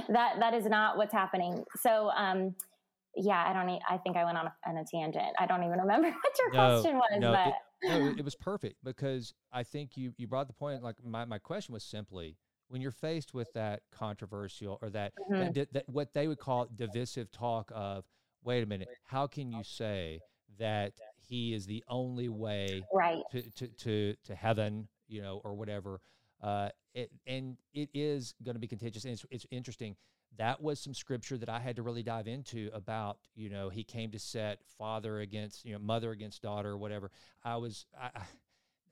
that 0.09 0.37
that 0.41 0.55
is 0.55 0.67
not 0.67 0.97
what's 0.97 1.13
happening. 1.13 1.65
So. 1.81 2.11
um 2.11 2.55
yeah, 3.19 3.45
I 3.49 3.53
don't. 3.55 3.81
I 3.89 3.97
think 3.97 4.17
I 4.17 4.25
went 4.25 4.37
on 4.37 4.47
a, 4.47 4.55
on 4.67 4.77
a 4.77 4.85
tangent. 4.85 5.35
I 5.39 5.47
don't 5.47 5.65
even 5.65 5.79
remember 5.79 6.09
what 6.23 6.39
your 6.39 6.53
no, 6.53 6.81
question 6.81 6.97
was. 6.97 7.19
No, 7.19 7.33
but. 7.33 7.49
It, 7.49 7.89
no, 7.89 8.15
it 8.19 8.25
was 8.25 8.35
perfect 8.35 8.77
because 8.85 9.33
I 9.53 9.63
think 9.63 9.97
you 9.97 10.13
you 10.19 10.27
brought 10.27 10.49
the 10.49 10.53
point. 10.53 10.83
Like 10.83 10.97
my 11.03 11.25
my 11.25 11.39
question 11.39 11.73
was 11.73 11.83
simply 11.83 12.37
when 12.69 12.81
you're 12.81 12.91
faced 12.91 13.35
with 13.35 13.53
that 13.55 13.83
controversial 13.91 14.79
or 14.83 14.91
that, 14.91 15.13
mm-hmm. 15.31 15.53
that, 15.53 15.73
that 15.73 15.89
what 15.89 16.13
they 16.13 16.29
would 16.29 16.39
call 16.39 16.69
divisive 16.75 17.31
talk 17.31 17.71
of 17.75 18.05
wait 18.45 18.63
a 18.63 18.67
minute 18.67 18.89
how 19.05 19.27
can 19.27 19.51
you 19.51 19.63
say 19.65 20.21
that 20.59 20.93
he 21.17 21.53
is 21.53 21.67
the 21.67 21.83
only 21.89 22.29
way 22.29 22.83
right. 22.95 23.23
to, 23.31 23.43
to, 23.51 23.67
to, 23.69 24.15
to 24.25 24.35
heaven 24.35 24.87
you 25.09 25.21
know 25.21 25.41
or 25.45 25.55
whatever 25.55 26.01
uh, 26.43 26.69
it, 26.95 27.11
and 27.27 27.57
it 27.75 27.89
is 27.93 28.35
going 28.45 28.55
to 28.55 28.61
be 28.61 28.69
contentious 28.69 29.05
and 29.05 29.13
it's, 29.13 29.25
it's 29.31 29.47
interesting 29.51 29.97
that 30.39 30.61
was 30.61 30.79
some 30.81 30.95
scripture 30.95 31.39
that 31.39 31.49
I 31.49 31.59
had 31.59 31.77
to 31.77 31.83
really 31.83 32.03
dive 32.03 32.27
into 32.27 32.71
about, 32.75 33.19
you 33.35 33.49
know, 33.49 33.69
he 33.69 33.85
came 33.85 34.11
to 34.11 34.19
set 34.19 34.59
father 34.79 35.21
against, 35.21 35.65
you 35.65 35.73
know, 35.73 35.79
mother 35.79 36.11
against 36.11 36.43
daughter 36.43 36.71
or 36.71 36.79
whatever. 36.79 37.11
I 37.43 37.57
was, 37.57 37.87
I, 37.99 38.11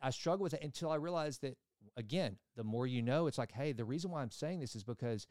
I 0.00 0.10
struggled 0.10 0.42
with 0.42 0.54
it 0.54 0.62
until 0.62 0.90
I 0.90 0.96
realized 0.96 1.42
that, 1.42 1.56
again, 1.96 2.36
the 2.56 2.64
more 2.64 2.86
you 2.86 3.02
know, 3.02 3.26
it's 3.26 3.38
like, 3.38 3.52
hey, 3.52 3.72
the 3.72 3.84
reason 3.84 4.10
why 4.10 4.22
I'm 4.22 4.30
saying 4.30 4.60
this 4.60 4.76
is 4.76 4.84
because 4.84 5.26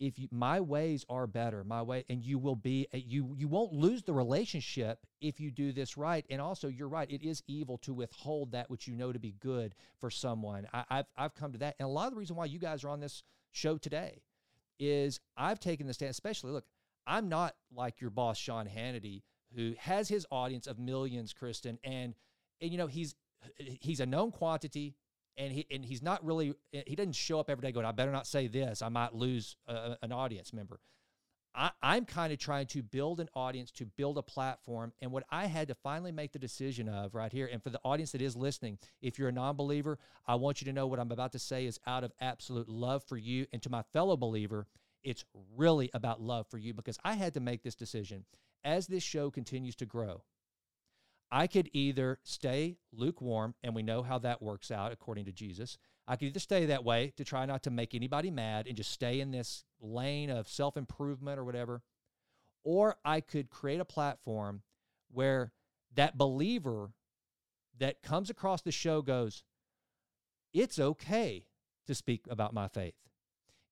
if 0.00 0.18
you, 0.18 0.28
my 0.30 0.60
ways 0.60 1.04
are 1.10 1.26
better, 1.26 1.62
my 1.62 1.82
way, 1.82 2.04
and 2.08 2.24
you 2.24 2.38
will 2.38 2.56
be, 2.56 2.86
eh, 2.92 3.00
you 3.04 3.34
you 3.36 3.48
won't 3.48 3.74
lose 3.74 4.02
the 4.02 4.14
relationship 4.14 4.98
if 5.20 5.38
you 5.38 5.50
do 5.50 5.72
this 5.72 5.96
right. 5.98 6.24
And 6.30 6.40
also, 6.40 6.68
you're 6.68 6.88
right; 6.88 7.10
it 7.10 7.22
is 7.22 7.42
evil 7.46 7.76
to 7.78 7.92
withhold 7.92 8.52
that 8.52 8.70
which 8.70 8.88
you 8.88 8.94
know 8.94 9.12
to 9.12 9.18
be 9.18 9.34
good 9.40 9.74
for 10.00 10.10
someone. 10.10 10.66
I, 10.72 10.84
I've 10.88 11.06
I've 11.16 11.34
come 11.34 11.52
to 11.52 11.58
that, 11.58 11.76
and 11.78 11.86
a 11.86 11.90
lot 11.90 12.06
of 12.06 12.14
the 12.14 12.18
reason 12.18 12.34
why 12.34 12.46
you 12.46 12.58
guys 12.58 12.82
are 12.82 12.88
on 12.88 13.00
this 13.00 13.22
show 13.52 13.76
today 13.76 14.22
is 14.78 15.20
I've 15.36 15.60
taken 15.60 15.86
the 15.86 15.92
stand, 15.92 16.10
especially 16.10 16.52
look, 16.52 16.64
I'm 17.06 17.28
not 17.28 17.54
like 17.70 18.00
your 18.00 18.10
boss, 18.10 18.38
Sean 18.38 18.66
Hannity, 18.66 19.22
who 19.54 19.74
has 19.78 20.08
his 20.08 20.26
audience 20.30 20.66
of 20.66 20.78
millions, 20.78 21.34
Christen, 21.34 21.78
and 21.84 22.14
and 22.62 22.70
you 22.72 22.78
know 22.78 22.86
he's 22.86 23.14
he's 23.58 24.00
a 24.00 24.06
known 24.06 24.30
quantity, 24.30 24.94
and 25.40 25.52
he 25.52 25.66
and 25.70 25.84
he's 25.84 26.02
not 26.02 26.24
really 26.24 26.54
he 26.70 26.94
doesn't 26.94 27.14
show 27.14 27.40
up 27.40 27.48
every 27.48 27.62
day 27.62 27.72
going, 27.72 27.86
I 27.86 27.92
better 27.92 28.12
not 28.12 28.26
say 28.26 28.46
this, 28.46 28.82
I 28.82 28.90
might 28.90 29.14
lose 29.14 29.56
an 29.66 30.12
audience 30.12 30.52
member. 30.52 30.78
I, 31.52 31.70
I'm 31.82 32.04
kind 32.04 32.32
of 32.32 32.38
trying 32.38 32.66
to 32.68 32.82
build 32.82 33.18
an 33.18 33.28
audience, 33.34 33.72
to 33.72 33.84
build 33.84 34.18
a 34.18 34.22
platform. 34.22 34.92
And 35.00 35.10
what 35.10 35.24
I 35.30 35.46
had 35.46 35.66
to 35.68 35.74
finally 35.74 36.12
make 36.12 36.32
the 36.32 36.38
decision 36.38 36.88
of 36.88 37.14
right 37.14 37.32
here, 37.32 37.48
and 37.50 37.60
for 37.60 37.70
the 37.70 37.80
audience 37.84 38.12
that 38.12 38.22
is 38.22 38.36
listening, 38.36 38.78
if 39.02 39.18
you're 39.18 39.30
a 39.30 39.32
non 39.32 39.56
believer, 39.56 39.98
I 40.26 40.36
want 40.36 40.60
you 40.60 40.66
to 40.66 40.72
know 40.72 40.86
what 40.86 41.00
I'm 41.00 41.10
about 41.10 41.32
to 41.32 41.40
say 41.40 41.66
is 41.66 41.80
out 41.86 42.04
of 42.04 42.12
absolute 42.20 42.68
love 42.68 43.02
for 43.02 43.16
you. 43.16 43.46
And 43.52 43.60
to 43.62 43.70
my 43.70 43.82
fellow 43.92 44.16
believer, 44.16 44.68
it's 45.02 45.24
really 45.56 45.90
about 45.92 46.20
love 46.20 46.46
for 46.46 46.58
you 46.58 46.72
because 46.72 46.98
I 47.02 47.14
had 47.14 47.34
to 47.34 47.40
make 47.40 47.64
this 47.64 47.74
decision. 47.74 48.24
As 48.62 48.86
this 48.86 49.02
show 49.02 49.30
continues 49.30 49.74
to 49.76 49.86
grow, 49.86 50.22
I 51.32 51.46
could 51.46 51.70
either 51.72 52.18
stay 52.24 52.78
lukewarm, 52.92 53.54
and 53.62 53.74
we 53.74 53.82
know 53.82 54.02
how 54.02 54.18
that 54.18 54.42
works 54.42 54.70
out 54.70 54.92
according 54.92 55.26
to 55.26 55.32
Jesus. 55.32 55.78
I 56.08 56.16
could 56.16 56.28
either 56.28 56.40
stay 56.40 56.66
that 56.66 56.84
way 56.84 57.12
to 57.16 57.24
try 57.24 57.46
not 57.46 57.62
to 57.64 57.70
make 57.70 57.94
anybody 57.94 58.30
mad 58.30 58.66
and 58.66 58.76
just 58.76 58.90
stay 58.90 59.20
in 59.20 59.30
this 59.30 59.64
lane 59.80 60.30
of 60.30 60.48
self 60.48 60.76
improvement 60.76 61.38
or 61.38 61.44
whatever, 61.44 61.82
or 62.64 62.96
I 63.04 63.20
could 63.20 63.50
create 63.50 63.80
a 63.80 63.84
platform 63.84 64.62
where 65.12 65.52
that 65.94 66.18
believer 66.18 66.90
that 67.78 68.02
comes 68.02 68.28
across 68.28 68.62
the 68.62 68.72
show 68.72 69.02
goes, 69.02 69.44
It's 70.52 70.78
okay 70.78 71.46
to 71.86 71.94
speak 71.94 72.26
about 72.28 72.54
my 72.54 72.66
faith. 72.66 72.94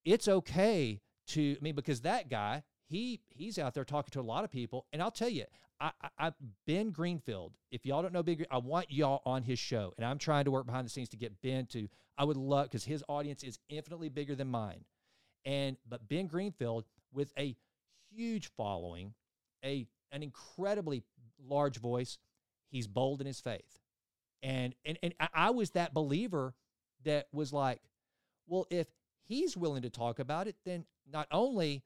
It's 0.05 0.29
okay 0.29 1.01
to, 1.29 1.57
I 1.59 1.59
mean, 1.61 1.75
because 1.75 2.03
that 2.03 2.29
guy, 2.29 2.63
he 2.89 3.21
he's 3.29 3.59
out 3.59 3.75
there 3.75 3.85
talking 3.85 4.11
to 4.13 4.21
a 4.21 4.23
lot 4.23 4.45
of 4.45 4.51
people, 4.51 4.87
and 4.93 5.03
I'll 5.03 5.11
tell 5.11 5.29
you, 5.29 5.45
I, 5.81 5.91
I 6.19 6.33
Ben 6.67 6.91
Greenfield. 6.91 7.53
If 7.71 7.85
y'all 7.85 8.03
don't 8.03 8.13
know 8.13 8.23
Ben, 8.23 8.45
I 8.51 8.59
want 8.59 8.91
y'all 8.91 9.23
on 9.25 9.43
his 9.43 9.59
show, 9.59 9.93
and 9.97 10.07
I'm 10.07 10.19
trying 10.19 10.45
to 10.45 10.51
work 10.51 10.67
behind 10.67 10.87
the 10.87 10.91
scenes 10.91 11.11
to 11.11 11.17
get 11.17 11.41
Ben 11.43 11.67
to. 11.67 11.89
I 12.17 12.25
would 12.25 12.37
love 12.37 12.65
because 12.65 12.85
his 12.85 13.05
audience 13.09 13.45
is 13.45 13.59
infinitely 13.69 14.09
bigger 14.09 14.35
than 14.35 14.49
mine, 14.49 14.85
and 15.45 15.77
but 15.89 16.09
Ben 16.09 16.27
Greenfield 16.27 16.85
with 17.13 17.33
a 17.39 17.55
huge 18.11 18.51
following, 18.57 19.15
a 19.65 19.87
an 20.11 20.23
incredibly 20.23 21.03
large 21.47 21.79
voice. 21.79 22.19
He's 22.71 22.87
bold 22.87 23.21
in 23.21 23.27
his 23.27 23.41
faith, 23.41 23.79
and 24.43 24.75
and 24.85 24.99
and 25.03 25.15
I 25.35 25.51
was 25.51 25.71
that 25.71 25.93
believer 25.93 26.55
that 27.05 27.29
was 27.33 27.53
like, 27.53 27.81
well, 28.47 28.67
if 28.71 28.89
he's 29.27 29.57
willing 29.57 29.83
to 29.83 29.91
talk 29.91 30.19
about 30.19 30.49
it, 30.49 30.57
then 30.65 30.87
not 31.11 31.29
only 31.31 31.85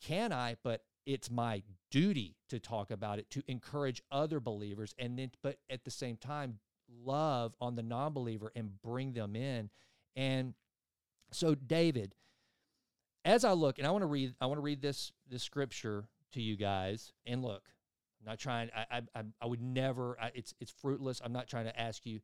can 0.00 0.32
I, 0.32 0.56
but 0.62 0.82
it's 1.06 1.30
my 1.30 1.62
duty 1.90 2.36
to 2.50 2.58
talk 2.58 2.90
about 2.90 3.18
it 3.18 3.30
to 3.30 3.42
encourage 3.48 4.02
other 4.10 4.40
believers 4.40 4.94
and 4.98 5.18
then 5.18 5.30
but 5.42 5.56
at 5.70 5.84
the 5.84 5.90
same 5.90 6.16
time 6.16 6.58
love 7.02 7.54
on 7.60 7.76
the 7.76 7.82
non-believer 7.82 8.52
and 8.54 8.80
bring 8.82 9.12
them 9.12 9.34
in. 9.34 9.70
And 10.14 10.54
so 11.30 11.54
david 11.54 12.14
as 13.24 13.44
i 13.44 13.52
look 13.52 13.78
and 13.78 13.86
i 13.86 13.90
want 13.90 14.00
to 14.00 14.06
read 14.06 14.34
i 14.40 14.46
want 14.46 14.56
to 14.56 14.62
read 14.62 14.80
this 14.80 15.12
this 15.28 15.42
scripture 15.42 16.08
to 16.32 16.40
you 16.40 16.56
guys 16.56 17.12
and 17.26 17.42
look 17.42 17.64
i'm 18.18 18.30
not 18.30 18.38
trying 18.38 18.70
i 18.74 19.02
i, 19.14 19.22
I 19.42 19.46
would 19.46 19.60
never 19.60 20.16
I, 20.18 20.30
it's 20.34 20.54
it's 20.58 20.70
fruitless. 20.70 21.20
I'm 21.22 21.32
not 21.32 21.46
trying 21.46 21.66
to 21.66 21.78
ask 21.78 22.06
you 22.06 22.20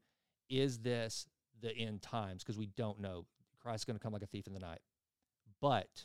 is 0.48 0.78
this 0.78 1.26
the 1.60 1.74
end 1.74 2.02
times? 2.02 2.42
Because 2.42 2.58
we 2.58 2.66
don't 2.66 3.00
know. 3.00 3.26
Christ's 3.60 3.84
going 3.84 3.98
to 3.98 4.02
come 4.02 4.12
like 4.12 4.22
a 4.22 4.26
thief 4.26 4.46
in 4.46 4.52
the 4.52 4.60
night. 4.60 4.80
But 5.60 6.04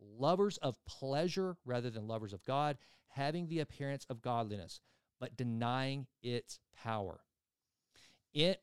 lovers 0.00 0.56
of 0.58 0.76
pleasure 0.86 1.56
rather 1.64 1.90
than 1.90 2.08
lovers 2.08 2.32
of 2.32 2.44
God, 2.44 2.78
having 3.08 3.48
the 3.48 3.60
appearance 3.60 4.06
of 4.08 4.22
godliness, 4.22 4.80
but 5.20 5.36
denying 5.36 6.06
its 6.22 6.60
power. 6.76 7.20
It 8.34 8.60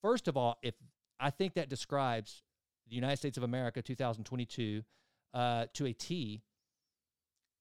first 0.00 0.28
of 0.28 0.36
all, 0.36 0.58
if 0.62 0.74
I 1.20 1.30
think 1.30 1.54
that 1.54 1.68
describes 1.68 2.42
the 2.88 2.94
United 2.94 3.16
States 3.16 3.36
of 3.36 3.42
America 3.42 3.82
2022 3.82 4.82
uh, 5.34 5.66
to 5.74 5.86
a 5.86 5.92
T. 5.92 6.42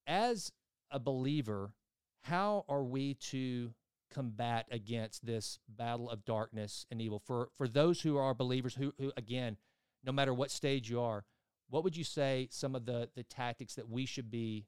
As 0.05 0.51
a 0.89 0.99
believer, 0.99 1.73
how 2.21 2.63
are 2.69 2.83
we 2.83 3.15
to 3.15 3.73
combat 4.09 4.65
against 4.71 5.25
this 5.25 5.59
battle 5.67 6.09
of 6.09 6.23
darkness 6.23 6.85
and 6.89 7.01
evil 7.01 7.19
for 7.19 7.49
for 7.57 7.67
those 7.67 8.01
who 8.01 8.15
are 8.15 8.33
believers 8.33 8.73
who, 8.75 8.93
who 8.97 9.11
again 9.17 9.57
no 10.01 10.13
matter 10.13 10.33
what 10.33 10.49
stage 10.49 10.89
you 10.89 11.01
are 11.01 11.25
what 11.69 11.83
would 11.83 11.95
you 11.95 12.03
say 12.03 12.47
some 12.51 12.75
of 12.75 12.85
the 12.85 13.09
the 13.15 13.23
tactics 13.23 13.75
that 13.75 13.89
we 13.89 14.05
should 14.05 14.29
be 14.31 14.65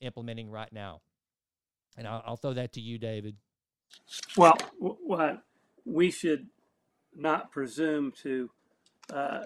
implementing 0.00 0.50
right 0.50 0.72
now 0.72 1.00
and 1.96 2.06
i'll, 2.06 2.22
I'll 2.26 2.36
throw 2.36 2.54
that 2.54 2.72
to 2.74 2.80
you 2.80 2.98
david 2.98 3.36
well 4.36 4.56
what 4.78 5.42
we 5.84 6.10
should 6.10 6.46
not 7.16 7.50
presume 7.50 8.12
to 8.22 8.50
uh, 9.12 9.44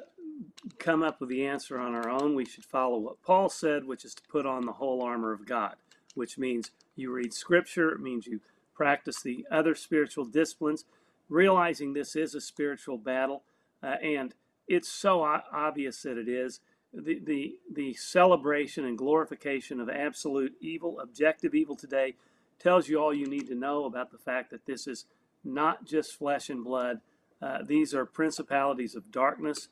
come 0.79 1.03
up 1.03 1.21
with 1.21 1.29
the 1.29 1.47
answer 1.47 1.79
on 1.79 1.95
our 1.95 2.09
own. 2.09 2.35
We 2.35 2.45
should 2.45 2.65
follow 2.65 2.99
what 2.99 3.23
Paul 3.23 3.49
said, 3.49 3.85
which 3.85 4.05
is 4.05 4.15
to 4.15 4.23
put 4.29 4.47
on 4.47 4.67
the 4.67 4.73
whole 4.73 5.03
armor 5.03 5.33
of 5.33 5.47
God, 5.47 5.77
which 6.15 6.39
means 6.39 6.71
you 6.97 7.13
read 7.13 7.33
scripture, 7.33 7.91
it 7.93 8.01
means 8.01 8.27
you 8.27 8.41
practice 8.75 9.23
the 9.23 9.47
other 9.51 9.75
spiritual 9.75 10.25
disciplines, 10.25 10.85
realizing 11.29 11.93
this 11.93 12.17
is 12.17 12.35
a 12.35 12.41
spiritual 12.41 12.99
battle. 12.99 13.43
Uh, 13.83 13.97
and 14.03 14.35
it's 14.67 14.89
so 14.89 15.23
obvious 15.23 16.03
that 16.03 16.19
it 16.19 16.29
is. 16.29 16.61
The, 16.97 17.21
the, 17.25 17.55
the 17.73 17.95
celebration 17.95 18.85
and 18.85 18.97
glorification 18.97 19.81
of 19.81 19.89
absolute 19.91 20.55
evil, 20.61 21.01
objective 21.01 21.55
evil 21.55 21.75
today, 21.75 22.15
tells 22.59 22.89
you 22.89 22.99
all 22.99 23.13
you 23.13 23.27
need 23.27 23.49
to 23.49 23.55
know 23.55 23.85
about 23.85 24.13
the 24.13 24.19
fact 24.19 24.51
that 24.51 24.67
this 24.67 24.87
is 24.87 25.07
not 25.43 25.85
just 25.85 26.17
flesh 26.17 26.49
and 26.49 26.65
blood. 26.65 27.01
Uh, 27.43 27.59
these 27.67 27.95
are 27.95 28.07
principalities 28.07 28.95
of 28.95 29.11
darkness 29.11 29.69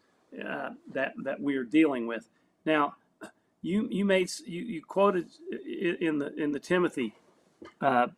uh, 0.47 0.71
that 0.93 1.13
that 1.25 1.41
we 1.41 1.57
are 1.57 1.65
dealing 1.65 2.07
with. 2.07 2.29
Now, 2.67 2.97
you 3.63 3.89
you 3.91 4.05
made 4.05 4.31
you, 4.47 4.63
you 4.63 4.83
quoted 4.83 5.29
in 6.01 6.19
the 6.19 6.35
in 6.35 6.53
the 6.53 6.61
Timothy 6.61 7.15
uh, 7.81 8.09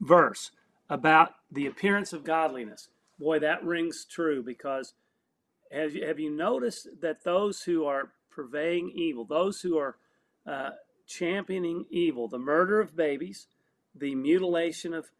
verse 0.00 0.50
about 0.90 1.34
the 1.50 1.66
appearance 1.66 2.12
of 2.12 2.24
godliness. 2.24 2.88
Boy, 3.18 3.38
that 3.38 3.64
rings 3.64 4.04
true 4.04 4.42
because 4.42 4.94
have 5.70 5.94
you, 5.94 6.06
have 6.06 6.18
you 6.18 6.30
noticed 6.30 6.88
that 7.00 7.24
those 7.24 7.62
who 7.62 7.84
are 7.84 8.10
purveying 8.34 8.90
evil, 8.94 9.24
those 9.24 9.60
who 9.60 9.78
are 9.78 9.96
uh, 10.46 10.70
championing 11.06 11.84
evil, 11.90 12.28
the 12.28 12.38
murder 12.38 12.80
of 12.80 12.96
babies, 12.96 13.46
the 13.94 14.14
mutilation 14.14 14.94
of 14.94 15.10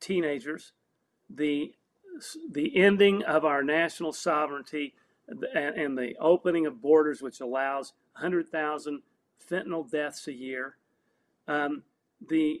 teenagers, 0.00 0.72
the 1.30 1.74
the 2.50 2.76
ending 2.76 3.22
of 3.22 3.44
our 3.44 3.62
national 3.62 4.12
sovereignty, 4.12 4.94
and, 5.26 5.42
and 5.54 5.98
the 5.98 6.14
opening 6.20 6.66
of 6.66 6.82
borders, 6.82 7.22
which 7.22 7.40
allows 7.40 7.94
100,000 8.12 9.00
fentanyl 9.50 9.90
deaths 9.90 10.28
a 10.28 10.32
year, 10.32 10.76
um, 11.48 11.82
the 12.28 12.60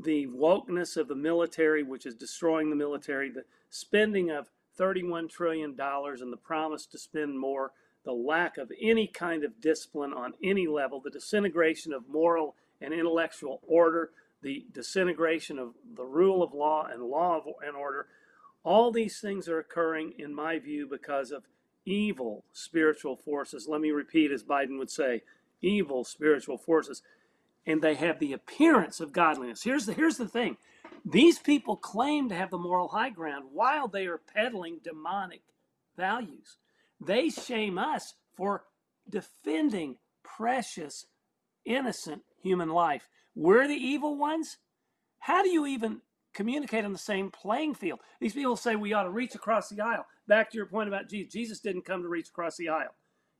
the 0.00 0.26
wokeness 0.26 0.96
of 0.96 1.08
the 1.08 1.14
military, 1.14 1.82
which 1.82 2.06
is 2.06 2.14
destroying 2.14 2.70
the 2.70 2.76
military, 2.76 3.30
the 3.30 3.44
spending 3.70 4.30
of 4.30 4.50
31 4.76 5.28
trillion 5.28 5.76
dollars 5.76 6.20
and 6.20 6.32
the 6.32 6.36
promise 6.36 6.86
to 6.86 6.98
spend 6.98 7.38
more, 7.38 7.72
the 8.04 8.12
lack 8.12 8.58
of 8.58 8.72
any 8.80 9.06
kind 9.06 9.44
of 9.44 9.60
discipline 9.60 10.12
on 10.12 10.34
any 10.42 10.66
level, 10.66 11.00
the 11.00 11.10
disintegration 11.10 11.92
of 11.92 12.08
moral 12.08 12.56
and 12.80 12.92
intellectual 12.92 13.60
order, 13.66 14.10
the 14.42 14.66
disintegration 14.72 15.58
of 15.58 15.74
the 15.96 16.04
rule 16.04 16.42
of 16.42 16.52
law 16.52 16.86
and 16.92 17.02
law 17.02 17.38
of, 17.38 17.44
and 17.64 17.76
order. 17.76 18.06
All 18.64 18.90
these 18.90 19.20
things 19.20 19.48
are 19.48 19.58
occurring, 19.58 20.14
in 20.18 20.34
my 20.34 20.58
view, 20.58 20.86
because 20.88 21.30
of 21.30 21.44
evil 21.84 22.44
spiritual 22.52 23.16
forces. 23.16 23.66
Let 23.68 23.80
me 23.80 23.90
repeat, 23.90 24.30
as 24.30 24.42
Biden 24.42 24.78
would 24.78 24.90
say, 24.90 25.22
evil 25.60 26.04
spiritual 26.04 26.58
forces. 26.58 27.02
And 27.66 27.82
they 27.82 27.94
have 27.94 28.18
the 28.18 28.32
appearance 28.32 29.00
of 29.00 29.12
godliness. 29.12 29.62
Here's 29.62 29.86
the, 29.86 29.92
here's 29.92 30.16
the 30.16 30.28
thing 30.28 30.56
these 31.04 31.38
people 31.38 31.76
claim 31.76 32.28
to 32.28 32.34
have 32.34 32.50
the 32.50 32.58
moral 32.58 32.88
high 32.88 33.10
ground 33.10 33.46
while 33.52 33.88
they 33.88 34.06
are 34.06 34.18
peddling 34.18 34.80
demonic 34.82 35.42
values. 35.96 36.56
They 37.04 37.30
shame 37.30 37.78
us 37.78 38.14
for 38.36 38.64
defending 39.08 39.96
precious, 40.22 41.06
innocent 41.64 42.22
human 42.40 42.68
life. 42.68 43.08
We're 43.34 43.66
the 43.66 43.74
evil 43.74 44.16
ones. 44.16 44.58
How 45.18 45.42
do 45.42 45.50
you 45.50 45.66
even 45.66 46.00
communicate 46.34 46.84
on 46.84 46.92
the 46.92 46.98
same 46.98 47.30
playing 47.30 47.74
field? 47.74 48.00
These 48.20 48.34
people 48.34 48.56
say 48.56 48.76
we 48.76 48.92
ought 48.92 49.04
to 49.04 49.10
reach 49.10 49.34
across 49.34 49.68
the 49.68 49.80
aisle 49.80 50.06
back 50.26 50.50
to 50.50 50.56
your 50.56 50.66
point 50.66 50.88
about 50.88 51.08
Jesus. 51.08 51.32
Jesus 51.32 51.60
didn't 51.60 51.84
come 51.84 52.02
to 52.02 52.08
reach 52.08 52.28
across 52.28 52.56
the 52.56 52.68
aisle. 52.68 52.94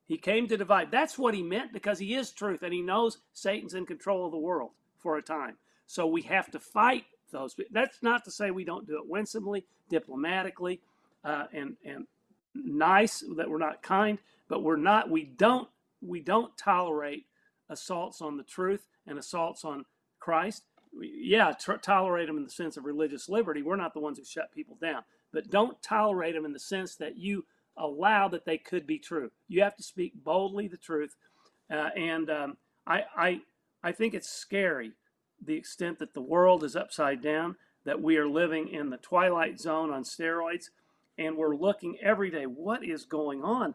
He 0.06 0.18
came 0.18 0.48
to 0.48 0.56
divide. 0.56 0.90
That's 0.90 1.16
what 1.16 1.34
he 1.34 1.42
meant 1.42 1.72
because 1.72 1.98
he 1.98 2.14
is 2.14 2.32
truth 2.32 2.62
and 2.62 2.72
he 2.72 2.82
knows 2.82 3.18
Satan's 3.32 3.74
in 3.74 3.86
control 3.86 4.26
of 4.26 4.32
the 4.32 4.38
world 4.38 4.70
for 4.98 5.16
a 5.16 5.22
time. 5.22 5.56
So 5.86 6.06
we 6.06 6.22
have 6.22 6.50
to 6.50 6.58
fight 6.58 7.04
those. 7.30 7.54
That's 7.70 8.02
not 8.02 8.24
to 8.24 8.30
say 8.30 8.50
we 8.50 8.64
don't 8.64 8.86
do 8.86 8.96
it 8.96 9.08
winsomely, 9.08 9.64
diplomatically, 9.88 10.80
uh, 11.24 11.44
and 11.52 11.76
and 11.84 12.06
nice 12.54 13.24
that 13.36 13.48
we're 13.50 13.58
not 13.58 13.82
kind, 13.82 14.18
but 14.48 14.62
we're 14.62 14.76
not. 14.76 15.10
We 15.10 15.24
don't 15.24 15.68
we 16.00 16.20
don't 16.20 16.56
tolerate 16.58 17.26
assaults 17.70 18.20
on 18.20 18.36
the 18.36 18.42
truth 18.42 18.86
and 19.06 19.18
assaults 19.18 19.64
on 19.64 19.84
Christ. 20.18 20.64
Yeah, 21.00 21.52
t- 21.52 21.72
tolerate 21.80 22.26
them 22.26 22.36
in 22.36 22.44
the 22.44 22.50
sense 22.50 22.76
of 22.76 22.84
religious 22.84 23.28
liberty. 23.28 23.62
We're 23.62 23.76
not 23.76 23.94
the 23.94 24.00
ones 24.00 24.18
who 24.18 24.24
shut 24.24 24.52
people 24.52 24.76
down 24.80 25.02
but 25.32 25.50
don't 25.50 25.82
tolerate 25.82 26.34
them 26.34 26.44
in 26.44 26.52
the 26.52 26.58
sense 26.58 26.94
that 26.96 27.16
you 27.16 27.44
allow 27.76 28.28
that 28.28 28.44
they 28.44 28.58
could 28.58 28.86
be 28.86 28.98
true. 28.98 29.30
You 29.48 29.62
have 29.62 29.76
to 29.76 29.82
speak 29.82 30.12
boldly 30.22 30.68
the 30.68 30.76
truth. 30.76 31.16
Uh, 31.70 31.88
and 31.96 32.30
um, 32.30 32.56
I, 32.86 33.04
I, 33.16 33.40
I 33.82 33.92
think 33.92 34.14
it's 34.14 34.28
scary 34.28 34.92
the 35.44 35.56
extent 35.56 35.98
that 35.98 36.14
the 36.14 36.20
world 36.20 36.62
is 36.62 36.76
upside 36.76 37.22
down, 37.22 37.56
that 37.84 38.00
we 38.00 38.16
are 38.16 38.28
living 38.28 38.68
in 38.68 38.90
the 38.90 38.98
twilight 38.98 39.58
zone 39.58 39.90
on 39.90 40.04
steroids, 40.04 40.66
and 41.26 41.36
we're 41.36 41.56
looking 41.56 41.98
every 42.02 42.30
day 42.30 42.44
what 42.44 42.84
is 42.84 43.04
going 43.04 43.42
on. 43.42 43.74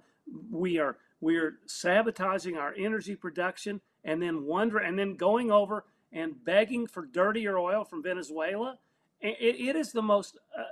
We 0.51 0.79
are 0.79 0.97
we 1.19 1.37
are 1.37 1.57
sabotaging 1.65 2.57
our 2.57 2.73
energy 2.77 3.15
production, 3.15 3.81
and 4.03 4.21
then 4.21 4.45
wonder, 4.45 4.77
and 4.77 4.99
then 4.99 5.15
going 5.15 5.51
over 5.51 5.85
and 6.11 6.43
begging 6.43 6.87
for 6.87 7.05
dirtier 7.05 7.57
oil 7.57 7.83
from 7.83 8.03
Venezuela. 8.03 8.77
it, 9.19 9.37
it 9.39 9.75
is 9.75 9.91
the 9.91 10.01
most 10.01 10.37
uh, 10.57 10.63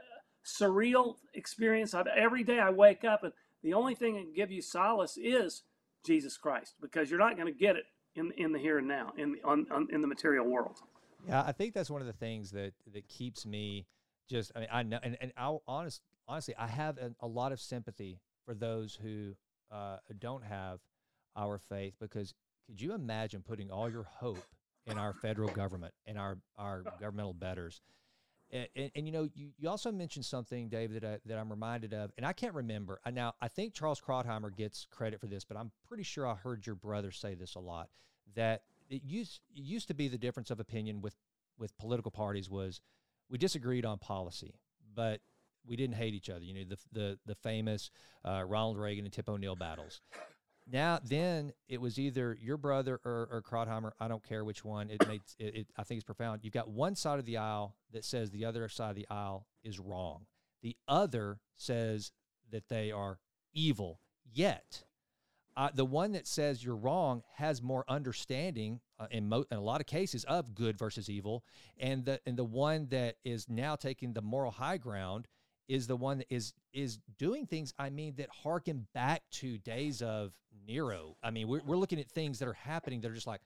surreal 0.45 1.15
experience. 1.33 1.93
I've, 1.93 2.07
every 2.07 2.43
day 2.43 2.59
I 2.59 2.69
wake 2.69 3.03
up 3.03 3.23
and 3.23 3.33
the 3.63 3.73
only 3.73 3.95
thing 3.95 4.13
that 4.13 4.21
can 4.21 4.33
give 4.33 4.51
you 4.51 4.61
solace 4.61 5.17
is 5.17 5.63
Jesus 6.05 6.37
Christ 6.37 6.75
because 6.79 7.09
you're 7.09 7.19
not 7.19 7.35
going 7.35 7.51
to 7.51 7.59
get 7.59 7.75
it 7.75 7.85
in 8.15 8.31
in 8.37 8.51
the 8.51 8.59
here 8.59 8.77
and 8.77 8.87
now 8.87 9.11
in 9.17 9.37
on, 9.43 9.65
on, 9.71 9.87
in 9.91 10.01
the 10.01 10.07
material 10.07 10.45
world. 10.45 10.77
Yeah, 11.27 11.43
I 11.45 11.51
think 11.51 11.73
that's 11.73 11.89
one 11.89 12.01
of 12.01 12.07
the 12.07 12.13
things 12.13 12.51
that 12.51 12.73
that 12.93 13.07
keeps 13.07 13.45
me 13.45 13.87
just. 14.29 14.51
I 14.55 14.59
mean, 14.59 14.69
I 14.71 14.83
know, 14.83 14.99
and 15.01 15.17
and 15.19 15.33
I'll 15.35 15.63
honest 15.67 16.01
honestly, 16.27 16.55
I 16.57 16.67
have 16.67 16.97
a, 16.97 17.11
a 17.19 17.27
lot 17.27 17.51
of 17.51 17.59
sympathy 17.59 18.19
for 18.45 18.53
those 18.53 18.97
who 19.01 19.35
uh, 19.71 19.97
don't 20.19 20.43
have 20.43 20.79
our 21.35 21.57
faith 21.57 21.95
because 21.99 22.33
could 22.67 22.81
you 22.81 22.93
imagine 22.93 23.43
putting 23.45 23.71
all 23.71 23.89
your 23.89 24.03
hope 24.03 24.43
in 24.85 24.97
our 24.97 25.13
federal 25.13 25.49
government 25.49 25.93
and 26.05 26.17
our 26.17 26.37
our 26.57 26.83
governmental 26.99 27.33
betters? 27.33 27.81
And, 28.51 28.67
and, 28.75 28.91
and, 28.95 29.07
you 29.07 29.11
know, 29.11 29.27
you, 29.33 29.49
you 29.57 29.67
also 29.67 29.91
mentioned 29.91 30.23
something, 30.23 30.69
Dave, 30.69 30.93
that, 30.93 31.03
I, 31.03 31.17
that 31.25 31.39
I'm 31.39 31.49
reminded 31.49 31.95
of, 31.95 32.11
and 32.15 32.23
I 32.23 32.31
can't 32.31 32.53
remember. 32.53 33.01
Now, 33.11 33.33
I 33.41 33.47
think 33.47 33.73
Charles 33.73 33.99
Krauthammer 33.99 34.55
gets 34.55 34.85
credit 34.91 35.19
for 35.19 35.25
this, 35.25 35.43
but 35.43 35.57
I'm 35.57 35.71
pretty 35.87 36.03
sure 36.03 36.27
I 36.27 36.35
heard 36.35 36.65
your 36.65 36.75
brother 36.75 37.11
say 37.11 37.33
this 37.33 37.55
a 37.55 37.59
lot. 37.59 37.89
That 38.35 38.61
it 38.89 39.01
used 39.03 39.39
it 39.55 39.63
used 39.63 39.87
to 39.87 39.93
be 39.93 40.07
the 40.07 40.17
difference 40.17 40.51
of 40.51 40.59
opinion 40.59 41.01
with 41.01 41.15
with 41.57 41.75
political 41.77 42.11
parties 42.11 42.49
was 42.49 42.81
we 43.29 43.37
disagreed 43.37 43.85
on 43.85 43.97
policy, 43.97 44.53
but 44.93 45.21
we 45.67 45.75
didn't 45.75 45.95
hate 45.95 46.13
each 46.13 46.29
other. 46.29 46.43
You 46.43 46.53
know, 46.53 46.63
the 46.69 46.77
the 46.91 47.19
the 47.25 47.35
famous 47.35 47.91
uh, 48.23 48.43
Ronald 48.43 48.77
Reagan 48.77 49.05
and 49.05 49.13
Tip 49.13 49.29
O'Neill 49.29 49.55
battles 49.55 50.01
now 50.71 50.99
then 51.03 51.53
it 51.69 51.79
was 51.79 51.99
either 51.99 52.37
your 52.41 52.57
brother 52.57 52.99
or, 53.05 53.27
or 53.31 53.41
Krauthammer. 53.41 53.91
I 53.99 54.07
don't 54.07 54.23
care 54.23 54.43
which 54.43 54.65
one. 54.65 54.89
It 54.89 55.07
makes 55.07 55.35
it, 55.39 55.55
it, 55.55 55.67
I 55.77 55.83
think 55.83 55.99
it's 55.99 56.05
profound. 56.05 56.43
You've 56.43 56.53
got 56.53 56.69
one 56.69 56.95
side 56.95 57.19
of 57.19 57.25
the 57.25 57.37
aisle 57.37 57.75
that 57.91 58.03
says 58.03 58.31
the 58.31 58.45
other 58.45 58.67
side 58.69 58.89
of 58.89 58.95
the 58.95 59.07
aisle 59.09 59.47
is 59.63 59.79
wrong. 59.79 60.25
The 60.61 60.75
other 60.87 61.39
says 61.55 62.11
that 62.51 62.67
they 62.67 62.91
are 62.91 63.19
evil. 63.53 63.99
Yet 64.33 64.83
uh, 65.55 65.69
the 65.73 65.85
one 65.85 66.13
that 66.13 66.27
says 66.27 66.63
you're 66.63 66.75
wrong 66.75 67.21
has 67.35 67.61
more 67.61 67.85
understanding 67.87 68.81
uh, 68.99 69.07
in, 69.11 69.29
mo- 69.29 69.45
in 69.51 69.57
a 69.57 69.61
lot 69.61 69.81
of 69.81 69.87
cases 69.87 70.23
of 70.23 70.55
good 70.55 70.77
versus 70.77 71.09
evil, 71.09 71.43
and 71.77 72.05
the 72.05 72.19
and 72.25 72.37
the 72.37 72.43
one 72.43 72.87
that 72.89 73.17
is 73.23 73.47
now 73.47 73.75
taking 73.75 74.13
the 74.13 74.21
moral 74.21 74.51
high 74.51 74.77
ground 74.77 75.27
is 75.67 75.87
the 75.87 75.95
one 75.95 76.19
that 76.19 76.27
is 76.29 76.53
is 76.73 76.99
doing 77.17 77.45
things. 77.45 77.73
I 77.79 77.89
mean 77.89 78.15
that 78.17 78.29
harken 78.29 78.87
back 78.93 79.23
to 79.33 79.57
days 79.59 80.01
of 80.01 80.33
Nero. 80.67 81.15
I 81.23 81.31
mean 81.31 81.47
we're 81.47 81.61
we're 81.65 81.77
looking 81.77 81.99
at 81.99 82.09
things 82.09 82.39
that 82.39 82.47
are 82.47 82.53
happening 82.53 83.01
that 83.01 83.11
are 83.11 83.15
just 83.15 83.27
like 83.27 83.41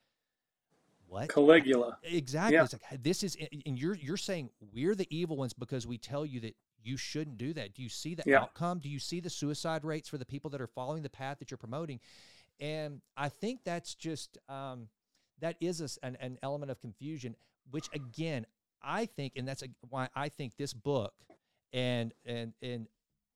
what 1.06 1.28
Caligula. 1.28 1.98
exactly. 2.04 2.54
Yeah. 2.54 2.64
It's 2.64 2.72
like 2.74 3.02
this 3.02 3.22
is 3.22 3.36
and 3.66 3.78
you're 3.78 3.94
you're 3.94 4.16
saying 4.16 4.50
we're 4.72 4.94
the 4.94 5.06
evil 5.14 5.36
ones 5.36 5.52
because 5.52 5.86
we 5.86 5.98
tell 5.98 6.24
you 6.24 6.40
that 6.40 6.54
you 6.82 6.96
shouldn't 6.96 7.36
do 7.36 7.52
that. 7.54 7.74
Do 7.74 7.82
you 7.82 7.88
see 7.88 8.14
the 8.14 8.22
Yeah. 8.26 8.40
outcome? 8.42 8.78
Do 8.78 8.88
you 8.88 8.98
see 8.98 9.20
the 9.20 9.28
suicide 9.30 9.84
rates 9.84 10.08
for 10.08 10.18
the 10.18 10.24
people 10.24 10.50
that 10.50 10.60
are 10.60 10.66
following 10.66 11.02
the 11.02 11.10
path 11.10 11.38
that 11.40 11.50
you're 11.50 11.58
promoting? 11.58 12.00
And 12.58 13.00
I 13.16 13.28
think 13.28 13.60
that's 13.64 13.94
just 13.94 14.38
um, 14.48 14.88
that 15.40 15.56
is 15.60 15.80
a 15.80 16.06
an, 16.06 16.16
an 16.20 16.38
element 16.42 16.70
of 16.70 16.80
confusion, 16.80 17.34
which 17.70 17.88
again 17.92 18.46
I 18.82 19.06
think, 19.06 19.34
and 19.36 19.46
that's 19.46 19.62
a, 19.62 19.68
why 19.88 20.08
I 20.14 20.28
think 20.28 20.56
this 20.56 20.72
book 20.72 21.12
and 21.72 22.12
and 22.24 22.52
and 22.62 22.86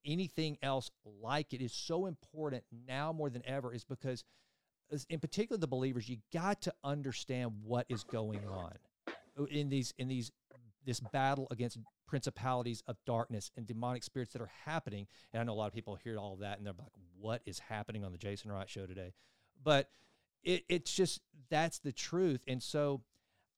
anything 0.05 0.59
else 0.63 0.91
like 1.23 1.53
it 1.53 1.61
is 1.61 1.73
so 1.73 2.07
important 2.07 2.63
now 2.87 3.13
more 3.13 3.31
than 3.31 3.43
ever, 3.47 3.73
is 3.73 3.85
because 3.85 4.25
in 5.09 5.19
particular 5.19 5.59
the 5.59 5.67
believers, 5.67 6.09
you 6.09 6.19
got 6.33 6.61
to 6.63 6.75
understand 6.83 7.53
what 7.63 7.87
is 7.89 8.05
going 8.05 8.47
on 8.47 8.75
in 9.51 9.69
these 9.69 9.95
in 9.99 10.09
these 10.09 10.31
this 10.85 11.01
battle 11.01 11.47
against 11.51 11.79
principalities 12.07 12.83
of 12.87 12.97
darkness 13.07 13.51
and 13.57 13.67
demonic 13.67 14.03
spirits 14.03 14.33
that 14.35 14.43
are 14.43 14.51
happening. 14.67 15.07
And 15.33 15.41
I 15.41 15.45
know 15.45 15.53
a 15.53 15.55
lot 15.55 15.67
of 15.67 15.73
people 15.73 15.97
hear 15.97 16.19
all 16.19 16.35
of 16.35 16.41
that 16.41 16.59
and 16.59 16.67
they're 16.67 16.75
like, 16.79 16.93
"What 17.19 17.43
is 17.47 17.59
happening 17.59 18.05
on 18.05 18.13
the 18.13 18.19
Jason 18.19 18.53
Wright 18.53 18.69
show 18.69 18.87
today?" 18.87 19.15
But 19.63 19.89
it, 20.43 20.65
it's 20.69 20.93
just 20.93 21.21
that's 21.49 21.79
the 21.79 21.93
truth. 21.93 22.45
And 22.47 22.63
so 22.63 23.03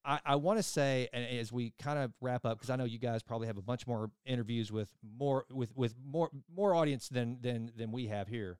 I, 0.07 0.21
I 0.25 0.37
want 0.37 0.59
to 0.59 0.63
say, 0.63 1.09
and 1.13 1.25
as 1.25 1.53
we 1.53 1.73
kind 1.79 1.99
of 1.99 2.13
wrap 2.21 2.47
up, 2.47 2.59
because 2.59 2.71
I 2.71 2.77
know 2.77 2.85
you 2.85 2.99
guys 2.99 3.23
probably 3.23 3.49
have 3.49 3.59
a 3.59 3.63
bunch 3.63 3.87
more 3.87 4.11
interviews 4.25 4.71
with 4.71 4.91
more 5.19 5.45
with 5.51 5.77
with 5.77 5.95
more 6.05 6.31
more 6.55 6.75
audience 6.75 7.09
than 7.09 7.39
than 7.41 7.73
than 7.77 7.91
we 7.91 8.07
have 8.07 8.29
here, 8.29 8.59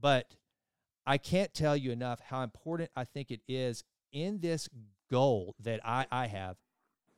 but 0.00 0.34
I 1.06 1.18
can't 1.18 1.52
tell 1.52 1.76
you 1.76 1.90
enough 1.92 2.20
how 2.20 2.42
important 2.42 2.90
I 2.96 3.04
think 3.04 3.30
it 3.30 3.40
is 3.48 3.84
in 4.12 4.40
this 4.40 4.68
goal 5.10 5.54
that 5.60 5.80
I, 5.84 6.06
I 6.10 6.26
have 6.26 6.56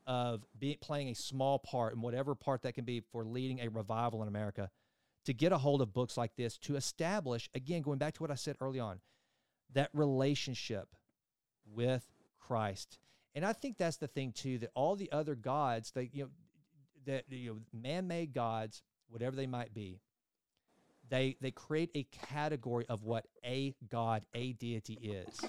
of 0.06 0.44
playing 0.80 1.08
a 1.08 1.14
small 1.14 1.58
part 1.58 1.94
in 1.94 2.00
whatever 2.02 2.34
part 2.34 2.62
that 2.62 2.74
can 2.74 2.84
be 2.84 3.00
for 3.00 3.24
leading 3.24 3.60
a 3.60 3.68
revival 3.68 4.20
in 4.22 4.28
America 4.28 4.70
to 5.24 5.32
get 5.32 5.52
a 5.52 5.58
hold 5.58 5.80
of 5.80 5.94
books 5.94 6.16
like 6.16 6.36
this 6.36 6.58
to 6.58 6.76
establish 6.76 7.48
again 7.54 7.82
going 7.82 7.98
back 7.98 8.14
to 8.14 8.22
what 8.22 8.30
I 8.30 8.34
said 8.34 8.56
early 8.60 8.80
on 8.80 9.00
that 9.72 9.90
relationship 9.92 10.88
with 11.66 12.04
Christ. 12.38 12.98
And 13.34 13.44
I 13.44 13.52
think 13.52 13.78
that's 13.78 13.96
the 13.96 14.06
thing 14.06 14.32
too 14.32 14.58
that 14.58 14.70
all 14.74 14.96
the 14.96 15.10
other 15.10 15.34
gods 15.34 15.90
they 15.90 16.10
you 16.12 16.24
know 16.24 16.30
that 17.06 17.24
you 17.28 17.50
know 17.50 17.80
man-made 17.80 18.32
gods 18.32 18.82
whatever 19.08 19.36
they 19.36 19.46
might 19.46 19.74
be 19.74 20.00
they 21.10 21.36
they 21.40 21.50
create 21.50 21.90
a 21.94 22.04
category 22.26 22.86
of 22.88 23.02
what 23.02 23.26
a 23.44 23.74
god 23.90 24.24
a 24.34 24.52
deity 24.54 24.94
is. 24.94 25.40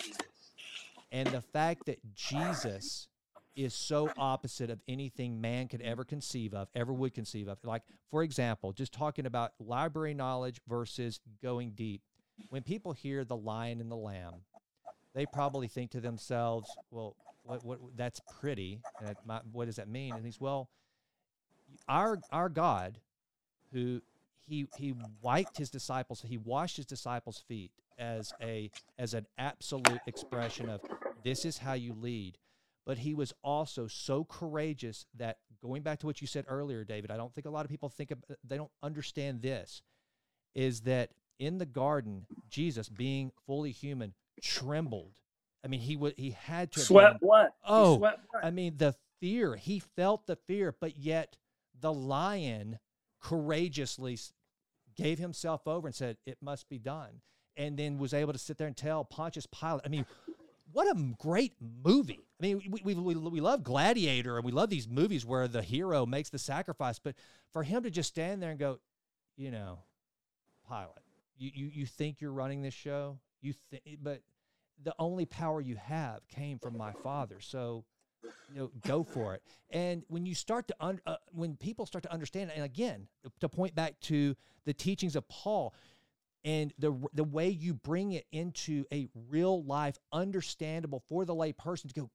And 1.11 1.27
the 1.27 1.41
fact 1.41 1.85
that 1.85 1.99
jesus 2.15 3.07
is 3.55 3.73
so 3.73 4.11
opposite 4.17 4.69
of 4.69 4.81
anything 4.87 5.39
man 5.39 5.69
could 5.69 5.81
ever 5.81 6.03
conceive 6.03 6.53
of 6.53 6.67
ever 6.75 6.91
would 6.91 7.13
conceive 7.13 7.47
of. 7.47 7.57
Like 7.63 7.83
for 8.09 8.23
example 8.23 8.73
just 8.73 8.93
talking 8.93 9.25
about 9.25 9.53
library 9.59 10.13
knowledge 10.13 10.59
versus 10.67 11.19
going 11.41 11.71
deep. 11.71 12.01
When 12.49 12.63
people 12.63 12.91
hear 12.91 13.23
the 13.23 13.37
lion 13.37 13.79
and 13.79 13.91
the 13.91 13.95
lamb 13.95 14.33
they 15.13 15.25
probably 15.25 15.67
think 15.67 15.91
to 15.91 16.01
themselves 16.01 16.69
well 16.91 17.15
what, 17.45 17.63
what 17.65 17.79
that's 17.95 18.19
pretty. 18.39 18.81
That 19.01 19.17
might, 19.25 19.41
what 19.51 19.65
does 19.65 19.77
that 19.77 19.87
mean? 19.87 20.15
And 20.15 20.25
he's 20.25 20.39
well 20.39 20.69
our 21.87 22.19
our 22.31 22.49
god 22.49 22.99
who 23.73 24.01
he 24.47 24.67
he 24.77 24.93
wiped 25.21 25.57
his 25.57 25.69
disciples 25.69 26.23
he 26.27 26.37
washed 26.37 26.77
his 26.77 26.85
disciples 26.85 27.43
feet 27.47 27.71
as 27.97 28.33
a 28.41 28.71
as 28.97 29.13
an 29.13 29.25
absolute 29.37 30.01
expression 30.07 30.69
of 30.69 30.81
this 31.23 31.45
is 31.45 31.57
how 31.57 31.73
you 31.73 31.93
lead. 31.93 32.37
But 32.85 32.99
he 32.99 33.15
was 33.15 33.33
also 33.43 33.87
so 33.87 34.23
courageous 34.25 35.07
that 35.17 35.37
going 35.59 35.81
back 35.81 35.99
to 35.99 36.05
what 36.05 36.21
you 36.21 36.27
said 36.27 36.45
earlier 36.47 36.83
david 36.83 37.09
i 37.09 37.17
don't 37.17 37.33
think 37.33 37.47
a 37.47 37.49
lot 37.49 37.65
of 37.65 37.71
people 37.71 37.89
think 37.89 38.11
of, 38.11 38.19
they 38.43 38.57
don't 38.57 38.71
understand 38.83 39.41
this 39.41 39.81
is 40.53 40.81
that 40.81 41.09
in 41.39 41.57
the 41.57 41.65
garden 41.65 42.27
jesus 42.49 42.87
being 42.87 43.31
fully 43.47 43.71
human 43.71 44.13
trembled 44.41 45.13
i 45.65 45.67
mean 45.67 45.79
he 45.79 45.95
would 45.95 46.13
he 46.15 46.31
had 46.31 46.71
to 46.71 46.79
Sweat 46.79 47.19
blood. 47.19 47.49
Oh, 47.67 47.97
sweat 47.97 48.19
blood. 48.31 48.45
I 48.45 48.51
mean, 48.51 48.77
the 48.77 48.95
fear, 49.19 49.55
he 49.55 49.79
felt 49.79 50.27
the 50.27 50.35
fear, 50.35 50.73
but 50.79 50.97
yet 50.97 51.35
the 51.79 51.91
lion 51.91 52.79
courageously 53.21 54.19
gave 54.95 55.19
himself 55.19 55.67
over 55.67 55.87
and 55.87 55.95
said, 55.95 56.17
It 56.25 56.37
must 56.41 56.69
be 56.69 56.79
done. 56.79 57.21
And 57.57 57.77
then 57.77 57.97
was 57.97 58.13
able 58.13 58.33
to 58.33 58.39
sit 58.39 58.57
there 58.57 58.67
and 58.67 58.75
tell 58.75 59.05
Pontius 59.05 59.47
Pilate. 59.47 59.81
I 59.85 59.87
mean, 59.87 60.05
what 60.73 60.87
a 60.87 61.15
great 61.17 61.53
movie. 61.83 62.27
I 62.39 62.45
mean, 62.45 62.61
we, 62.69 62.81
we, 62.83 62.93
we, 62.95 63.15
we 63.15 63.39
love 63.39 63.63
Gladiator 63.63 64.35
and 64.35 64.45
we 64.45 64.51
love 64.51 64.69
these 64.69 64.89
movies 64.89 65.25
where 65.25 65.47
the 65.47 65.61
hero 65.61 66.05
makes 66.05 66.29
the 66.29 66.37
sacrifice, 66.37 66.99
but 66.99 67.15
for 67.53 67.63
him 67.63 67.83
to 67.83 67.89
just 67.89 68.09
stand 68.09 68.43
there 68.43 68.49
and 68.49 68.59
go, 68.59 68.79
you 69.37 69.51
know, 69.51 69.79
Pilate, 70.67 70.89
you, 71.37 71.51
you, 71.53 71.71
you 71.73 71.85
think 71.85 72.19
you're 72.19 72.33
running 72.33 72.61
this 72.61 72.73
show? 72.73 73.19
You 73.41 73.53
think, 73.71 73.83
but 74.01 74.21
the 74.83 74.95
only 74.99 75.25
power 75.25 75.61
you 75.61 75.75
have 75.75 76.27
came 76.27 76.59
from 76.59 76.77
my 76.77 76.93
father. 77.03 77.37
So, 77.39 77.85
you 78.47 78.59
know, 78.59 78.71
go 78.85 79.03
for 79.03 79.33
it. 79.33 79.41
And 79.71 80.03
when 80.07 80.25
you 80.25 80.35
start 80.35 80.67
to, 80.67 80.75
un- 80.79 81.01
uh, 81.05 81.15
when 81.31 81.55
people 81.55 81.85
start 81.85 82.03
to 82.03 82.11
understand, 82.11 82.51
and 82.55 82.63
again, 82.63 83.07
to 83.39 83.49
point 83.49 83.73
back 83.73 83.99
to 84.01 84.35
the 84.65 84.73
teachings 84.73 85.15
of 85.15 85.27
Paul, 85.27 85.73
and 86.43 86.71
the 86.77 86.95
the 87.13 87.23
way 87.23 87.49
you 87.49 87.73
bring 87.73 88.11
it 88.11 88.27
into 88.31 88.85
a 88.93 89.07
real 89.29 89.63
life, 89.63 89.97
understandable 90.11 91.01
for 91.07 91.25
the 91.25 91.33
lay 91.33 91.53
person 91.53 91.89
to 91.89 92.01
go, 92.01 92.11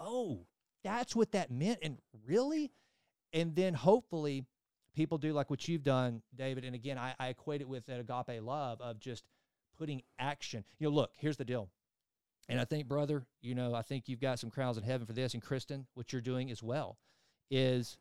oh, 0.00 0.46
that's 0.82 1.14
what 1.14 1.30
that 1.32 1.50
meant, 1.50 1.78
and 1.82 1.98
really, 2.26 2.72
and 3.32 3.54
then 3.54 3.72
hopefully, 3.72 4.44
people 4.96 5.16
do 5.18 5.32
like 5.32 5.48
what 5.48 5.68
you've 5.68 5.84
done, 5.84 6.22
David. 6.34 6.64
And 6.64 6.74
again, 6.74 6.98
I, 6.98 7.14
I 7.20 7.28
equate 7.28 7.60
it 7.60 7.68
with 7.68 7.86
that 7.86 8.00
agape 8.00 8.42
love 8.42 8.80
of 8.80 8.98
just 8.98 9.24
putting 9.78 10.02
action. 10.18 10.64
You 10.78 10.88
know, 10.88 10.94
look, 10.94 11.12
here's 11.16 11.36
the 11.36 11.44
deal. 11.44 11.68
And 12.48 12.60
I 12.60 12.64
think, 12.64 12.86
brother, 12.86 13.24
you 13.40 13.54
know, 13.54 13.74
I 13.74 13.82
think 13.82 14.08
you've 14.08 14.20
got 14.20 14.38
some 14.38 14.50
crowns 14.50 14.76
in 14.76 14.84
heaven 14.84 15.06
for 15.06 15.12
this. 15.12 15.34
And 15.34 15.42
Christen, 15.42 15.86
what 15.94 16.12
you're 16.12 16.22
doing 16.22 16.50
as 16.50 16.62
well 16.62 16.96
is 17.50 17.98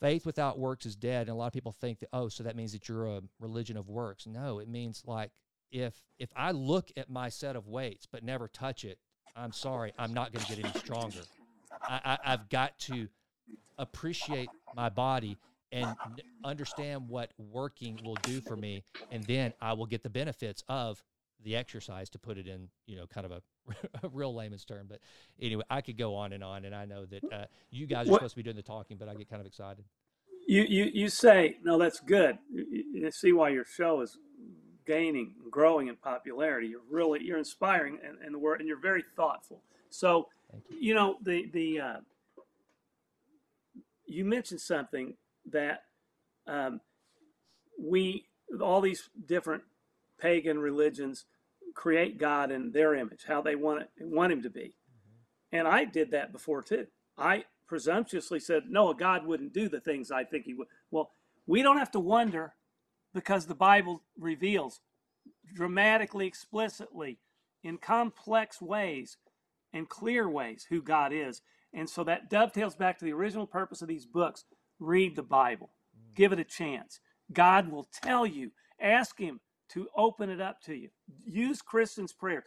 faith 0.00 0.26
without 0.26 0.58
works 0.58 0.84
is 0.84 0.96
dead. 0.96 1.22
And 1.22 1.30
a 1.30 1.34
lot 1.34 1.46
of 1.46 1.52
people 1.52 1.72
think 1.72 2.00
that, 2.00 2.08
oh, 2.12 2.28
so 2.28 2.42
that 2.42 2.56
means 2.56 2.72
that 2.72 2.88
you're 2.88 3.06
a 3.06 3.22
religion 3.38 3.76
of 3.76 3.88
works. 3.88 4.26
No, 4.26 4.58
it 4.58 4.68
means 4.68 5.02
like 5.06 5.30
if 5.70 5.94
if 6.18 6.30
I 6.36 6.52
look 6.52 6.90
at 6.96 7.10
my 7.10 7.28
set 7.28 7.56
of 7.56 7.66
weights 7.66 8.06
but 8.10 8.24
never 8.24 8.48
touch 8.48 8.84
it, 8.84 8.98
I'm 9.34 9.52
sorry, 9.52 9.92
I'm 9.98 10.14
not 10.14 10.32
going 10.32 10.44
to 10.44 10.54
get 10.54 10.64
any 10.64 10.78
stronger. 10.78 11.20
I, 11.82 12.00
I, 12.04 12.32
I've 12.32 12.48
got 12.48 12.78
to 12.80 13.08
appreciate 13.78 14.48
my 14.74 14.88
body 14.88 15.36
and 15.72 15.96
understand 16.44 17.08
what 17.08 17.32
working 17.38 17.98
will 18.04 18.16
do 18.22 18.40
for 18.40 18.56
me, 18.56 18.84
and 19.10 19.24
then 19.24 19.52
I 19.60 19.72
will 19.72 19.86
get 19.86 20.02
the 20.02 20.10
benefits 20.10 20.62
of 20.68 21.02
the 21.44 21.56
exercise 21.56 22.08
to 22.10 22.18
put 22.18 22.38
it 22.38 22.46
in, 22.46 22.68
you 22.86 22.96
know, 22.96 23.06
kind 23.06 23.26
of 23.26 23.32
a, 23.32 23.42
a 24.06 24.08
real 24.08 24.34
layman's 24.34 24.64
term. 24.64 24.86
But 24.88 25.00
anyway, 25.40 25.64
I 25.68 25.80
could 25.80 25.98
go 25.98 26.14
on 26.14 26.32
and 26.32 26.42
on, 26.42 26.64
and 26.64 26.74
I 26.74 26.84
know 26.84 27.04
that 27.06 27.24
uh, 27.32 27.44
you 27.70 27.86
guys 27.86 28.08
are 28.08 28.12
What- 28.12 28.18
supposed 28.18 28.34
to 28.34 28.36
be 28.36 28.42
doing 28.42 28.56
the 28.56 28.62
talking, 28.62 28.96
but 28.96 29.08
I 29.08 29.14
get 29.14 29.28
kind 29.28 29.40
of 29.40 29.46
excited. 29.46 29.84
You, 30.48 30.62
you, 30.62 30.90
you 30.94 31.08
say, 31.08 31.56
no, 31.64 31.76
that's 31.76 31.98
good. 31.98 32.38
You, 32.52 32.84
you 32.92 33.10
see 33.10 33.32
why 33.32 33.48
your 33.48 33.64
show 33.64 34.00
is 34.00 34.16
gaining, 34.86 35.34
growing 35.50 35.88
in 35.88 35.96
popularity. 35.96 36.68
You're 36.68 36.80
really, 36.88 37.24
you're 37.24 37.38
inspiring 37.38 37.98
and, 38.06 38.18
and 38.24 38.32
the 38.32 38.38
word, 38.38 38.60
and 38.60 38.68
you're 38.68 38.80
very 38.80 39.04
thoughtful. 39.16 39.62
So, 39.90 40.28
you. 40.70 40.88
you 40.88 40.94
know, 40.94 41.16
the, 41.20 41.50
the, 41.52 41.80
uh, 41.80 41.96
you 44.06 44.24
mentioned 44.24 44.60
something 44.60 45.14
that 45.52 45.82
um, 46.46 46.80
we, 47.78 48.26
all 48.60 48.80
these 48.80 49.08
different 49.26 49.62
pagan 50.20 50.58
religions 50.58 51.24
create 51.74 52.18
God 52.18 52.50
in 52.50 52.72
their 52.72 52.94
image, 52.94 53.24
how 53.26 53.42
they 53.42 53.54
want 53.54 53.82
it, 53.82 53.90
want 54.00 54.32
him 54.32 54.42
to 54.42 54.50
be. 54.50 54.76
And 55.52 55.68
I 55.68 55.84
did 55.84 56.10
that 56.12 56.32
before 56.32 56.62
too. 56.62 56.86
I 57.18 57.44
presumptuously 57.68 58.40
said, 58.40 58.64
no, 58.68 58.90
a 58.90 58.94
God 58.94 59.26
wouldn't 59.26 59.52
do 59.52 59.68
the 59.68 59.80
things 59.80 60.10
I 60.10 60.24
think 60.24 60.44
he 60.44 60.54
would. 60.54 60.68
Well, 60.90 61.10
we 61.46 61.62
don't 61.62 61.78
have 61.78 61.90
to 61.92 62.00
wonder 62.00 62.54
because 63.14 63.46
the 63.46 63.54
Bible 63.54 64.02
reveals 64.18 64.80
dramatically, 65.54 66.26
explicitly, 66.26 67.18
in 67.62 67.78
complex 67.78 68.60
ways 68.60 69.16
and 69.72 69.88
clear 69.88 70.28
ways 70.28 70.66
who 70.68 70.82
God 70.82 71.12
is. 71.12 71.42
And 71.72 71.88
so 71.88 72.04
that 72.04 72.30
dovetails 72.30 72.76
back 72.76 72.98
to 72.98 73.04
the 73.04 73.12
original 73.12 73.46
purpose 73.46 73.82
of 73.82 73.88
these 73.88 74.06
books. 74.06 74.44
Read 74.78 75.16
the 75.16 75.22
Bible, 75.22 75.70
give 76.14 76.32
it 76.32 76.38
a 76.38 76.44
chance. 76.44 77.00
God 77.32 77.70
will 77.70 77.88
tell 78.02 78.26
you. 78.26 78.50
Ask 78.80 79.18
Him 79.18 79.40
to 79.70 79.88
open 79.96 80.30
it 80.30 80.40
up 80.40 80.60
to 80.62 80.74
you. 80.74 80.90
Use 81.24 81.62
Christen's 81.62 82.12
prayer 82.12 82.44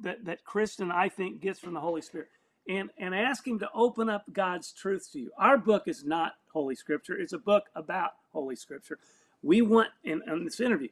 that, 0.00 0.24
that 0.24 0.44
Christen, 0.44 0.90
I 0.90 1.08
think, 1.08 1.40
gets 1.40 1.58
from 1.58 1.74
the 1.74 1.80
Holy 1.80 2.02
Spirit. 2.02 2.28
And, 2.68 2.90
and 2.96 3.12
ask 3.14 3.44
him 3.44 3.58
to 3.58 3.68
open 3.74 4.08
up 4.08 4.24
God's 4.32 4.72
truth 4.72 5.08
to 5.12 5.18
you. 5.18 5.30
Our 5.36 5.58
book 5.58 5.84
is 5.86 6.04
not 6.04 6.34
Holy 6.52 6.76
Scripture, 6.76 7.18
it's 7.18 7.32
a 7.32 7.38
book 7.38 7.64
about 7.74 8.10
Holy 8.32 8.54
Scripture. 8.54 8.98
We 9.42 9.62
want, 9.62 9.88
in, 10.04 10.22
in 10.28 10.44
this 10.44 10.60
interview, 10.60 10.88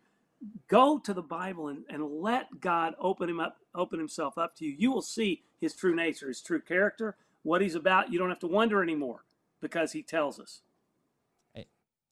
go 0.69 0.99
to 0.99 1.15
the 1.15 1.23
Bible 1.23 1.69
and, 1.69 1.85
and 1.89 2.03
let 2.21 2.61
God 2.61 2.95
open 2.99 3.29
him 3.29 3.39
up, 3.39 3.57
open 3.73 4.01
himself 4.01 4.37
up 4.37 4.57
to 4.57 4.65
you. 4.65 4.75
You 4.77 4.91
will 4.91 5.03
see 5.03 5.43
his 5.61 5.75
true 5.75 5.95
nature, 5.95 6.27
his 6.27 6.41
true 6.43 6.61
character, 6.61 7.17
what 7.45 7.61
he's 7.61 7.77
about. 7.77 8.13
You 8.13 8.19
don't 8.19 8.31
have 8.31 8.41
to 8.41 8.49
wonder 8.49 8.83
anymore 8.83 9.25
because 9.61 9.93
he 9.93 10.03
tells 10.03 10.41
us. 10.41 10.63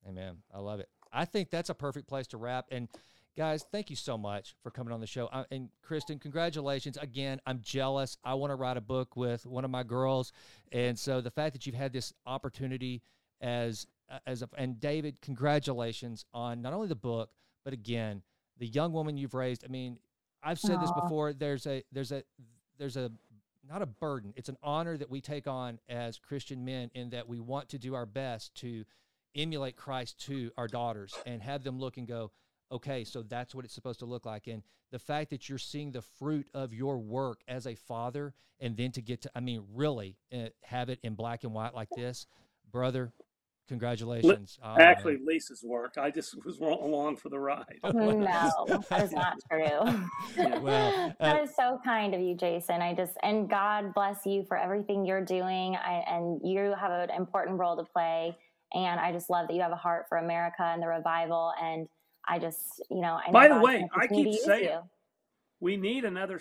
Amen. 0.08 0.36
I 0.54 0.58
love 0.58 0.80
it. 0.80 0.88
I 1.12 1.24
think 1.24 1.50
that's 1.50 1.70
a 1.70 1.74
perfect 1.74 2.08
place 2.08 2.26
to 2.28 2.36
wrap. 2.36 2.66
And 2.70 2.88
guys, 3.36 3.64
thank 3.70 3.90
you 3.90 3.96
so 3.96 4.16
much 4.16 4.54
for 4.62 4.70
coming 4.70 4.92
on 4.92 5.00
the 5.00 5.06
show. 5.06 5.26
Uh, 5.26 5.44
and 5.50 5.68
Christen, 5.82 6.18
congratulations 6.18 6.96
again. 6.96 7.40
I'm 7.46 7.60
jealous. 7.62 8.16
I 8.24 8.34
want 8.34 8.50
to 8.50 8.56
write 8.56 8.76
a 8.76 8.82
book 8.82 9.16
with 9.16 9.46
one 9.46 9.64
of 9.64 9.70
my 9.70 9.82
girls, 9.82 10.32
and 10.72 10.98
so 10.98 11.20
the 11.20 11.30
fact 11.30 11.52
that 11.54 11.66
you've 11.66 11.74
had 11.74 11.92
this 11.92 12.12
opportunity 12.26 13.02
as 13.40 13.86
uh, 14.10 14.18
as 14.26 14.42
a, 14.42 14.48
and 14.56 14.80
David, 14.80 15.20
congratulations 15.20 16.24
on 16.32 16.62
not 16.62 16.72
only 16.72 16.88
the 16.88 16.94
book 16.94 17.30
but 17.64 17.74
again 17.74 18.22
the 18.58 18.66
young 18.66 18.92
woman 18.92 19.16
you've 19.16 19.34
raised. 19.34 19.64
I 19.64 19.68
mean, 19.68 19.98
I've 20.42 20.58
said 20.58 20.78
Aww. 20.78 20.80
this 20.82 20.92
before. 20.92 21.32
There's 21.32 21.66
a 21.66 21.82
there's 21.92 22.12
a 22.12 22.22
there's 22.78 22.96
a 22.96 23.10
not 23.68 23.82
a 23.82 23.86
burden. 23.86 24.32
It's 24.36 24.48
an 24.48 24.56
honor 24.62 24.96
that 24.96 25.10
we 25.10 25.20
take 25.20 25.46
on 25.46 25.78
as 25.88 26.18
Christian 26.18 26.64
men 26.64 26.90
in 26.94 27.10
that 27.10 27.28
we 27.28 27.38
want 27.38 27.68
to 27.70 27.78
do 27.78 27.94
our 27.94 28.06
best 28.06 28.54
to 28.56 28.84
emulate 29.34 29.76
Christ 29.76 30.24
to 30.26 30.50
our 30.56 30.68
daughters 30.68 31.14
and 31.26 31.42
have 31.42 31.62
them 31.62 31.78
look 31.78 31.96
and 31.96 32.06
go, 32.06 32.30
okay, 32.70 33.04
so 33.04 33.22
that's 33.22 33.54
what 33.54 33.64
it's 33.64 33.74
supposed 33.74 34.00
to 34.00 34.06
look 34.06 34.26
like. 34.26 34.46
And 34.46 34.62
the 34.90 34.98
fact 34.98 35.30
that 35.30 35.48
you're 35.48 35.58
seeing 35.58 35.92
the 35.92 36.02
fruit 36.02 36.46
of 36.54 36.72
your 36.72 36.98
work 36.98 37.40
as 37.48 37.66
a 37.66 37.74
father, 37.74 38.34
and 38.60 38.76
then 38.76 38.92
to 38.92 39.02
get 39.02 39.22
to, 39.22 39.30
I 39.34 39.40
mean, 39.40 39.64
really 39.74 40.16
uh, 40.32 40.48
have 40.62 40.88
it 40.88 40.98
in 41.02 41.14
black 41.14 41.44
and 41.44 41.52
white 41.52 41.74
like 41.74 41.90
this, 41.90 42.26
brother, 42.70 43.12
congratulations. 43.68 44.58
Oh, 44.62 44.76
Actually, 44.78 45.16
man. 45.16 45.26
Lisa's 45.26 45.62
work. 45.62 45.94
I 45.98 46.10
just 46.10 46.34
was 46.44 46.58
along 46.58 47.16
for 47.16 47.28
the 47.28 47.38
ride. 47.38 47.78
no, 47.84 48.82
that 48.88 49.04
is 49.04 49.12
not 49.12 49.34
true. 49.50 50.02
well, 50.60 51.14
uh, 51.20 51.32
that 51.32 51.42
is 51.42 51.54
so 51.54 51.78
kind 51.84 52.14
of 52.14 52.20
you, 52.20 52.34
Jason. 52.34 52.80
I 52.82 52.94
just, 52.94 53.12
and 53.22 53.48
God 53.48 53.94
bless 53.94 54.26
you 54.26 54.44
for 54.44 54.56
everything 54.56 55.04
you're 55.04 55.24
doing. 55.24 55.76
I, 55.76 56.02
and 56.08 56.40
you 56.42 56.74
have 56.78 56.90
an 56.90 57.10
important 57.10 57.58
role 57.58 57.76
to 57.76 57.84
play. 57.84 58.36
And 58.74 59.00
I 59.00 59.12
just 59.12 59.30
love 59.30 59.48
that 59.48 59.54
you 59.54 59.62
have 59.62 59.72
a 59.72 59.76
heart 59.76 60.06
for 60.08 60.18
America 60.18 60.62
and 60.62 60.82
the 60.82 60.88
revival. 60.88 61.52
And 61.60 61.88
I 62.26 62.38
just, 62.38 62.82
you 62.90 63.00
know, 63.00 63.18
I 63.24 63.28
know 63.28 63.32
by 63.32 63.48
the 63.48 63.60
way, 63.60 63.88
I 63.94 64.06
keep 64.06 64.34
saying 64.40 64.64
you. 64.64 64.80
we 65.60 65.76
need 65.76 66.04
another 66.04 66.40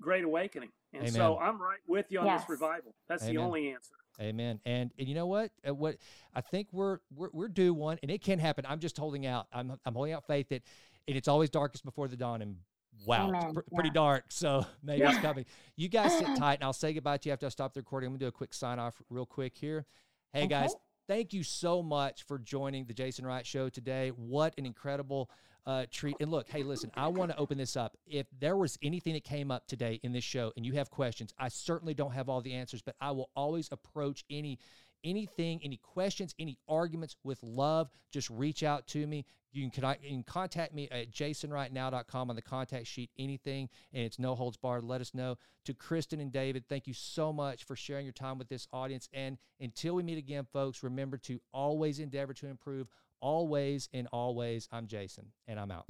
great 0.00 0.24
awakening, 0.24 0.70
and 0.92 1.02
Amen. 1.02 1.12
so 1.12 1.38
I'm 1.38 1.60
right 1.60 1.78
with 1.86 2.06
you 2.10 2.20
on 2.20 2.26
yes. 2.26 2.42
this 2.42 2.50
revival. 2.50 2.94
That's 3.08 3.22
Amen. 3.24 3.34
the 3.34 3.40
only 3.42 3.72
answer. 3.72 3.94
Amen. 4.20 4.60
And, 4.64 4.92
and 4.98 5.08
you 5.08 5.14
know 5.14 5.26
what? 5.26 5.50
Uh, 5.66 5.74
what 5.74 5.96
I 6.34 6.40
think 6.40 6.68
we're, 6.72 6.98
we're 7.14 7.28
we're 7.32 7.48
due 7.48 7.74
one, 7.74 7.98
and 8.02 8.10
it 8.10 8.22
can 8.22 8.38
happen. 8.38 8.64
I'm 8.66 8.80
just 8.80 8.96
holding 8.96 9.26
out. 9.26 9.46
I'm 9.52 9.78
I'm 9.84 9.94
holding 9.94 10.14
out 10.14 10.26
faith 10.26 10.48
that, 10.50 10.62
and 11.06 11.16
it's 11.16 11.28
always 11.28 11.50
darkest 11.50 11.84
before 11.84 12.08
the 12.08 12.16
dawn. 12.16 12.40
And 12.40 12.56
wow, 13.04 13.30
it's 13.30 13.44
pr- 13.52 13.60
yeah. 13.70 13.74
pretty 13.74 13.90
dark. 13.90 14.24
So 14.30 14.66
maybe 14.82 15.00
yeah. 15.00 15.10
it's 15.12 15.20
coming. 15.20 15.44
You 15.76 15.88
guys 15.88 16.16
sit 16.16 16.26
tight, 16.38 16.54
and 16.54 16.64
I'll 16.64 16.72
say 16.72 16.94
goodbye 16.94 17.18
to 17.18 17.28
you 17.28 17.32
after 17.34 17.46
I 17.46 17.50
stop 17.50 17.74
the 17.74 17.80
recording. 17.80 18.06
I'm 18.06 18.14
gonna 18.14 18.20
do 18.20 18.28
a 18.28 18.32
quick 18.32 18.54
sign 18.54 18.78
off 18.78 19.00
real 19.10 19.26
quick 19.26 19.56
here. 19.56 19.86
Hey 20.32 20.40
okay. 20.40 20.48
guys, 20.48 20.74
thank 21.08 21.32
you 21.32 21.42
so 21.42 21.82
much 21.82 22.24
for 22.24 22.38
joining 22.38 22.84
the 22.84 22.94
Jason 22.94 23.26
Wright 23.26 23.46
Show 23.46 23.68
today. 23.68 24.10
What 24.10 24.54
an 24.58 24.66
incredible 24.66 25.30
uh, 25.66 25.86
treat. 25.90 26.16
And 26.20 26.30
look, 26.30 26.48
hey, 26.48 26.62
listen, 26.62 26.90
I 26.94 27.08
want 27.08 27.30
to 27.30 27.36
open 27.38 27.58
this 27.58 27.76
up. 27.76 27.96
If 28.06 28.26
there 28.38 28.56
was 28.56 28.78
anything 28.82 29.14
that 29.14 29.24
came 29.24 29.50
up 29.50 29.66
today 29.66 30.00
in 30.02 30.12
this 30.12 30.24
show 30.24 30.52
and 30.56 30.64
you 30.64 30.74
have 30.74 30.90
questions, 30.90 31.32
I 31.38 31.48
certainly 31.48 31.94
don't 31.94 32.12
have 32.12 32.28
all 32.28 32.40
the 32.40 32.54
answers, 32.54 32.82
but 32.82 32.94
I 33.00 33.10
will 33.10 33.30
always 33.34 33.68
approach 33.72 34.24
any 34.30 34.58
anything, 35.04 35.60
any 35.62 35.76
questions, 35.76 36.34
any 36.38 36.58
arguments 36.68 37.16
with 37.22 37.40
love, 37.42 37.88
just 38.10 38.28
reach 38.30 38.62
out 38.64 38.88
to 38.88 39.06
me. 39.06 39.24
You 39.56 39.70
can, 39.70 40.22
contact 40.26 40.74
me 40.74 40.86
at 40.90 41.10
jasonrightnow.com 41.10 42.28
on 42.28 42.36
the 42.36 42.42
contact 42.42 42.86
sheet, 42.86 43.10
anything, 43.18 43.70
and 43.94 44.04
it's 44.04 44.18
no 44.18 44.34
holds 44.34 44.58
barred. 44.58 44.84
Let 44.84 45.00
us 45.00 45.14
know. 45.14 45.38
To 45.64 45.72
Christen 45.72 46.20
and 46.20 46.30
David, 46.30 46.64
thank 46.68 46.86
you 46.86 46.92
so 46.92 47.32
much 47.32 47.64
for 47.64 47.74
sharing 47.74 48.04
your 48.04 48.12
time 48.12 48.36
with 48.36 48.50
this 48.50 48.68
audience. 48.70 49.08
And 49.14 49.38
until 49.58 49.94
we 49.94 50.02
meet 50.02 50.18
again, 50.18 50.46
folks, 50.52 50.82
remember 50.82 51.16
to 51.18 51.40
always 51.54 52.00
endeavor 52.00 52.34
to 52.34 52.46
improve. 52.48 52.86
Always 53.20 53.88
and 53.94 54.06
always, 54.12 54.68
I'm 54.70 54.86
Jason, 54.86 55.32
and 55.48 55.58
I'm 55.58 55.70
out. 55.70 55.86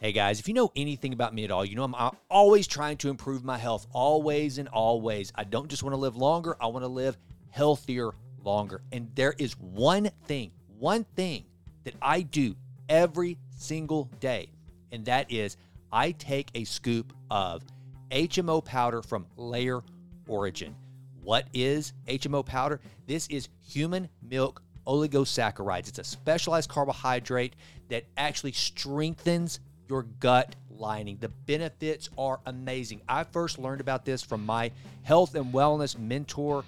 Hey 0.00 0.12
guys, 0.12 0.38
if 0.38 0.46
you 0.46 0.52
know 0.52 0.70
anything 0.76 1.14
about 1.14 1.32
me 1.34 1.44
at 1.44 1.50
all, 1.50 1.64
you 1.64 1.76
know 1.76 1.84
I'm 1.84 2.16
always 2.30 2.66
trying 2.66 2.98
to 2.98 3.08
improve 3.08 3.42
my 3.42 3.56
health, 3.56 3.86
always 3.92 4.58
and 4.58 4.68
always. 4.68 5.32
I 5.34 5.44
don't 5.44 5.68
just 5.68 5.82
want 5.82 5.94
to 5.94 5.98
live 5.98 6.14
longer, 6.14 6.58
I 6.60 6.66
want 6.66 6.84
to 6.84 6.88
live 6.88 7.16
healthier 7.48 8.10
longer. 8.44 8.82
And 8.92 9.08
there 9.14 9.34
is 9.38 9.58
one 9.58 10.10
thing, 10.26 10.52
one 10.78 11.04
thing 11.16 11.46
that 11.84 11.94
I 12.02 12.20
do 12.20 12.54
every 12.88 13.38
single 13.56 14.10
day, 14.20 14.50
and 14.92 15.04
that 15.06 15.30
is 15.30 15.56
I 15.92 16.12
take 16.12 16.50
a 16.54 16.64
scoop 16.64 17.12
of 17.30 17.62
HMO 18.10 18.64
powder 18.64 19.02
from 19.02 19.26
Layer 19.36 19.82
Origin. 20.26 20.74
What 21.22 21.46
is 21.52 21.92
HMO 22.06 22.44
powder? 22.44 22.80
This 23.06 23.26
is 23.28 23.48
human 23.62 24.08
milk 24.22 24.62
oligosaccharides. 24.86 25.88
It's 25.88 25.98
a 25.98 26.04
specialized 26.04 26.70
carbohydrate 26.70 27.54
that 27.88 28.04
actually 28.16 28.52
strengthens 28.52 29.60
your 29.88 30.02
gut 30.02 30.56
lining. 30.70 31.18
The 31.20 31.28
benefits 31.28 32.08
are 32.16 32.40
amazing. 32.46 33.02
I 33.08 33.24
first 33.24 33.58
learned 33.58 33.80
about 33.80 34.04
this 34.04 34.22
from 34.22 34.44
my 34.44 34.70
health 35.02 35.34
and 35.34 35.52
wellness 35.52 35.98
mentor, 35.98 36.64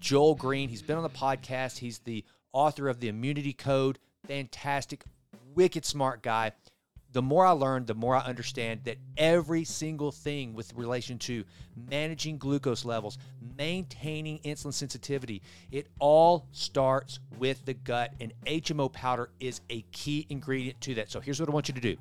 Joel 0.00 0.34
Green. 0.34 0.68
He's 0.68 0.82
been 0.82 0.96
on 0.96 1.02
the 1.02 1.10
podcast. 1.10 1.78
He's 1.78 1.98
the 1.98 2.24
author 2.52 2.88
of 2.88 3.00
the 3.00 3.08
Immunity 3.08 3.52
Code. 3.52 3.98
Fantastic, 4.26 5.04
wicked 5.54 5.84
smart 5.84 6.22
guy. 6.22 6.52
The 7.12 7.22
more 7.22 7.46
I 7.46 7.52
learn, 7.52 7.86
the 7.86 7.94
more 7.94 8.14
I 8.14 8.20
understand 8.20 8.82
that 8.84 8.98
every 9.16 9.64
single 9.64 10.12
thing 10.12 10.52
with 10.52 10.74
relation 10.74 11.18
to 11.20 11.42
managing 11.90 12.36
glucose 12.36 12.84
levels, 12.84 13.16
maintaining 13.56 14.40
insulin 14.40 14.74
sensitivity, 14.74 15.42
it 15.70 15.88
all 15.98 16.46
starts 16.52 17.18
with 17.38 17.64
the 17.64 17.72
gut, 17.72 18.12
and 18.20 18.34
HMO 18.44 18.92
powder 18.92 19.30
is 19.40 19.62
a 19.70 19.82
key 19.90 20.26
ingredient 20.28 20.80
to 20.82 20.94
that. 20.96 21.10
So 21.10 21.18
here's 21.18 21.40
what 21.40 21.48
I 21.48 21.52
want 21.52 21.68
you 21.68 21.74
to 21.74 21.80
do 21.80 21.96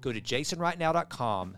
go 0.00 0.12
to 0.12 0.20
jasonrightnow.com 0.20 1.56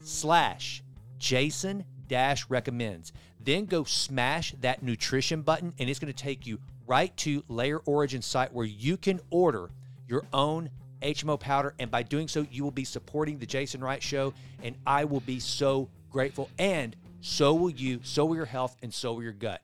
slash 0.00 0.82
jason 1.18 1.84
dash 2.08 2.48
recommends 2.48 3.12
then 3.38 3.66
go 3.66 3.84
smash 3.84 4.54
that 4.60 4.82
nutrition 4.82 5.42
button 5.42 5.72
and 5.78 5.88
it's 5.88 6.00
going 6.00 6.12
to 6.12 6.22
take 6.22 6.46
you 6.46 6.58
right 6.86 7.16
to 7.16 7.44
layer 7.48 7.78
origin 7.80 8.20
site 8.20 8.52
where 8.52 8.66
you 8.66 8.96
can 8.96 9.20
order 9.30 9.70
your 10.08 10.24
own 10.32 10.68
hmo 11.02 11.38
powder 11.38 11.74
and 11.78 11.90
by 11.90 12.02
doing 12.02 12.28
so 12.28 12.46
you 12.50 12.62
will 12.62 12.70
be 12.70 12.84
supporting 12.84 13.38
the 13.38 13.46
jason 13.46 13.80
wright 13.82 14.02
show 14.02 14.32
and 14.62 14.76
i 14.86 15.04
will 15.04 15.20
be 15.20 15.38
so 15.38 15.88
grateful 16.10 16.48
and 16.58 16.96
so 17.20 17.54
will 17.54 17.70
you 17.70 18.00
so 18.02 18.24
will 18.24 18.36
your 18.36 18.44
health 18.44 18.76
and 18.82 18.92
so 18.92 19.12
will 19.12 19.22
your 19.22 19.32
gut 19.32 19.60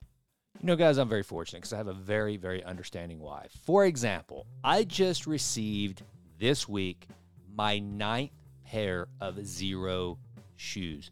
you 0.61 0.67
know, 0.67 0.75
guys, 0.75 0.97
I'm 0.97 1.07
very 1.07 1.23
fortunate 1.23 1.59
because 1.59 1.71
I 1.71 1.77
have 1.77 1.87
a 1.87 1.93
very, 1.93 2.35
very 2.35 2.61
understanding 2.65 3.19
wife. 3.19 3.51
For 3.65 3.85
example, 3.85 4.45
I 4.61 4.83
just 4.83 5.25
received 5.25 6.03
this 6.37 6.67
week 6.67 7.07
my 7.55 7.79
ninth 7.79 8.31
pair 8.65 9.07
of 9.21 9.35
Xero 9.35 10.17
Shoes. 10.57 11.11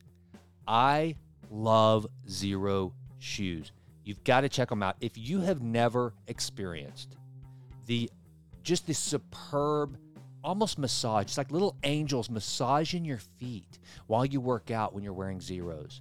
I 0.67 1.15
love 1.49 2.07
Xero 2.28 2.91
Shoes. 3.19 3.71
You've 4.03 4.23
got 4.25 4.41
to 4.41 4.49
check 4.49 4.67
them 4.67 4.84
out. 4.84 4.97
If 4.99 5.17
you 5.17 5.39
have 5.41 5.61
never 5.61 6.13
experienced 6.28 7.15
the 7.86 8.09
just 8.63 8.86
the 8.86 8.93
superb 8.93 9.97
almost 10.47 10.79
massage, 10.79 11.25
it's 11.25 11.37
like 11.37 11.51
little 11.51 11.75
angels 11.83 12.29
massaging 12.29 13.03
your 13.03 13.19
feet 13.37 13.79
while 14.07 14.25
you 14.25 14.39
work 14.39 14.71
out 14.71 14.93
when 14.93 15.03
you're 15.03 15.11
wearing 15.11 15.41
zeros. 15.41 15.99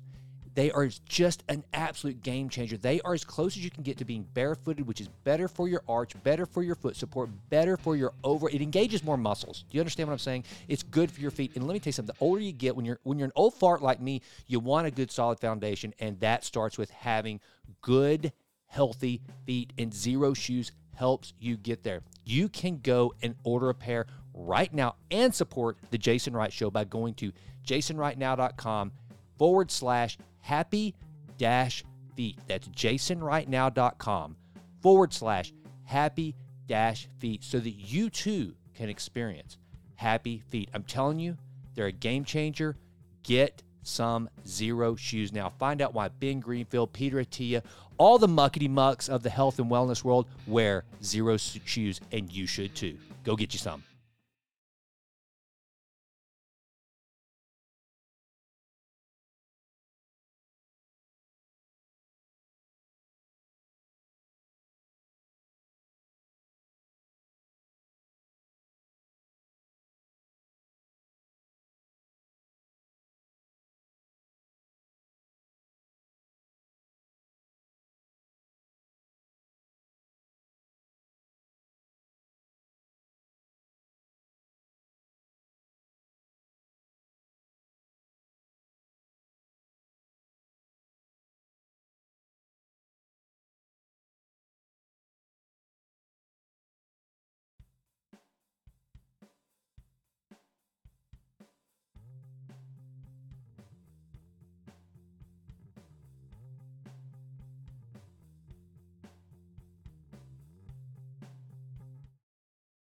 They 0.55 0.71
are 0.71 0.89
just 1.07 1.43
an 1.51 1.65
absolute 1.75 2.23
game 2.23 2.49
changer. 2.49 2.79
They 2.79 3.01
are 3.03 3.13
as 3.13 3.25
close 3.25 3.59
as 3.59 3.65
you 3.65 3.71
can 3.71 3.83
get 3.83 3.99
to 3.99 4.07
being 4.07 4.27
barefooted, 4.33 4.87
which 4.87 5.03
is 5.03 5.09
better 5.25 5.49
for 5.49 5.69
your 5.69 5.83
arch, 5.87 6.13
better 6.23 6.47
for 6.47 6.63
your 6.63 6.77
foot 6.77 6.97
support, 6.97 7.29
better 7.51 7.77
for 7.77 7.95
your 7.95 8.15
over. 8.25 8.49
It 8.49 8.63
engages 8.63 9.05
more 9.05 9.19
muscles. 9.19 9.65
Do 9.69 9.77
you 9.77 9.81
understand 9.81 10.09
what 10.09 10.15
I'm 10.15 10.19
saying? 10.19 10.45
It's 10.69 10.83
good 10.83 11.11
for 11.11 11.21
your 11.21 11.33
feet. 11.33 11.57
And 11.57 11.67
let 11.67 11.75
me 11.75 11.81
tell 11.81 11.89
you 11.89 11.93
something: 11.93 12.15
the 12.19 12.25
older 12.25 12.41
you 12.41 12.53
get, 12.53 12.75
when 12.75 12.87
you're 12.87 13.01
when 13.03 13.19
you're 13.19 13.27
an 13.27 13.33
old 13.35 13.53
fart 13.55 13.83
like 13.83 14.01
me, 14.01 14.23
you 14.47 14.61
want 14.61 14.87
a 14.87 14.91
good 14.91 15.11
solid 15.11 15.41
foundation, 15.41 15.93
and 15.99 16.19
that 16.21 16.43
starts 16.43 16.79
with 16.79 16.89
having 16.91 17.41
good, 17.83 18.33
healthy 18.67 19.21
feet. 19.45 19.75
And 19.77 19.93
Xero 19.93 20.35
Shoes 20.35 20.73
helps 20.95 21.35
you 21.39 21.59
get 21.59 21.83
there. 21.83 22.01
You 22.25 22.49
can 22.49 22.79
go 22.79 23.13
and 23.23 23.35
order 23.45 23.69
a 23.69 23.75
pair 23.75 24.07
right 24.37 24.73
now 24.73 24.95
and 25.11 25.35
support 25.35 25.79
the 25.91 25.99
Jason 25.99 26.35
Wright 26.35 26.53
Show 26.53 26.71
by 26.71 26.85
going 26.85 27.15
to 27.15 27.33
jasonrightnow.com 27.67 28.93
forward 29.39 29.71
slash 29.71 30.19
happy 30.41 30.95
dash 31.39 31.85
feet. 32.15 32.39
That's 32.47 32.69
jasonrightnow.com 32.69 34.37
forward 34.81 35.13
slash 35.13 35.53
happy 35.85 36.35
dash 36.69 37.09
feet 37.19 37.43
so 37.43 37.59
that 37.59 37.71
you 37.71 38.11
too 38.11 38.55
can 38.75 38.89
experience 38.89 39.59
happy 39.95 40.43
feet. 40.51 40.69
I'm 40.75 40.83
telling 40.85 41.19
you, 41.19 41.37
They're 41.75 41.87
a 41.87 41.93
game 41.93 42.25
changer. 42.25 42.77
Get 43.23 43.63
some 43.83 44.29
Xero 44.45 44.99
Shoes 44.99 45.33
now. 45.33 45.51
Find 45.59 45.81
out 45.83 45.95
why 45.95 46.09
Ben 46.09 46.41
Greenfield, 46.41 46.93
Peter 46.93 47.19
Attia, 47.19 47.63
all 47.99 48.19
the 48.19 48.27
muckety 48.27 48.69
mucks 48.69 49.09
of 49.09 49.23
the 49.23 49.31
health 49.31 49.59
and 49.59 49.71
wellness 49.71 50.03
world 50.03 50.27
wear 50.47 50.85
Xero 51.03 51.39
Shoes, 51.65 52.01
and 52.13 52.33
you 52.33 52.47
should 52.47 52.75
too. 52.75 52.99
Go 53.25 53.37
get 53.37 53.53
you 53.53 53.59
some. 53.59 53.83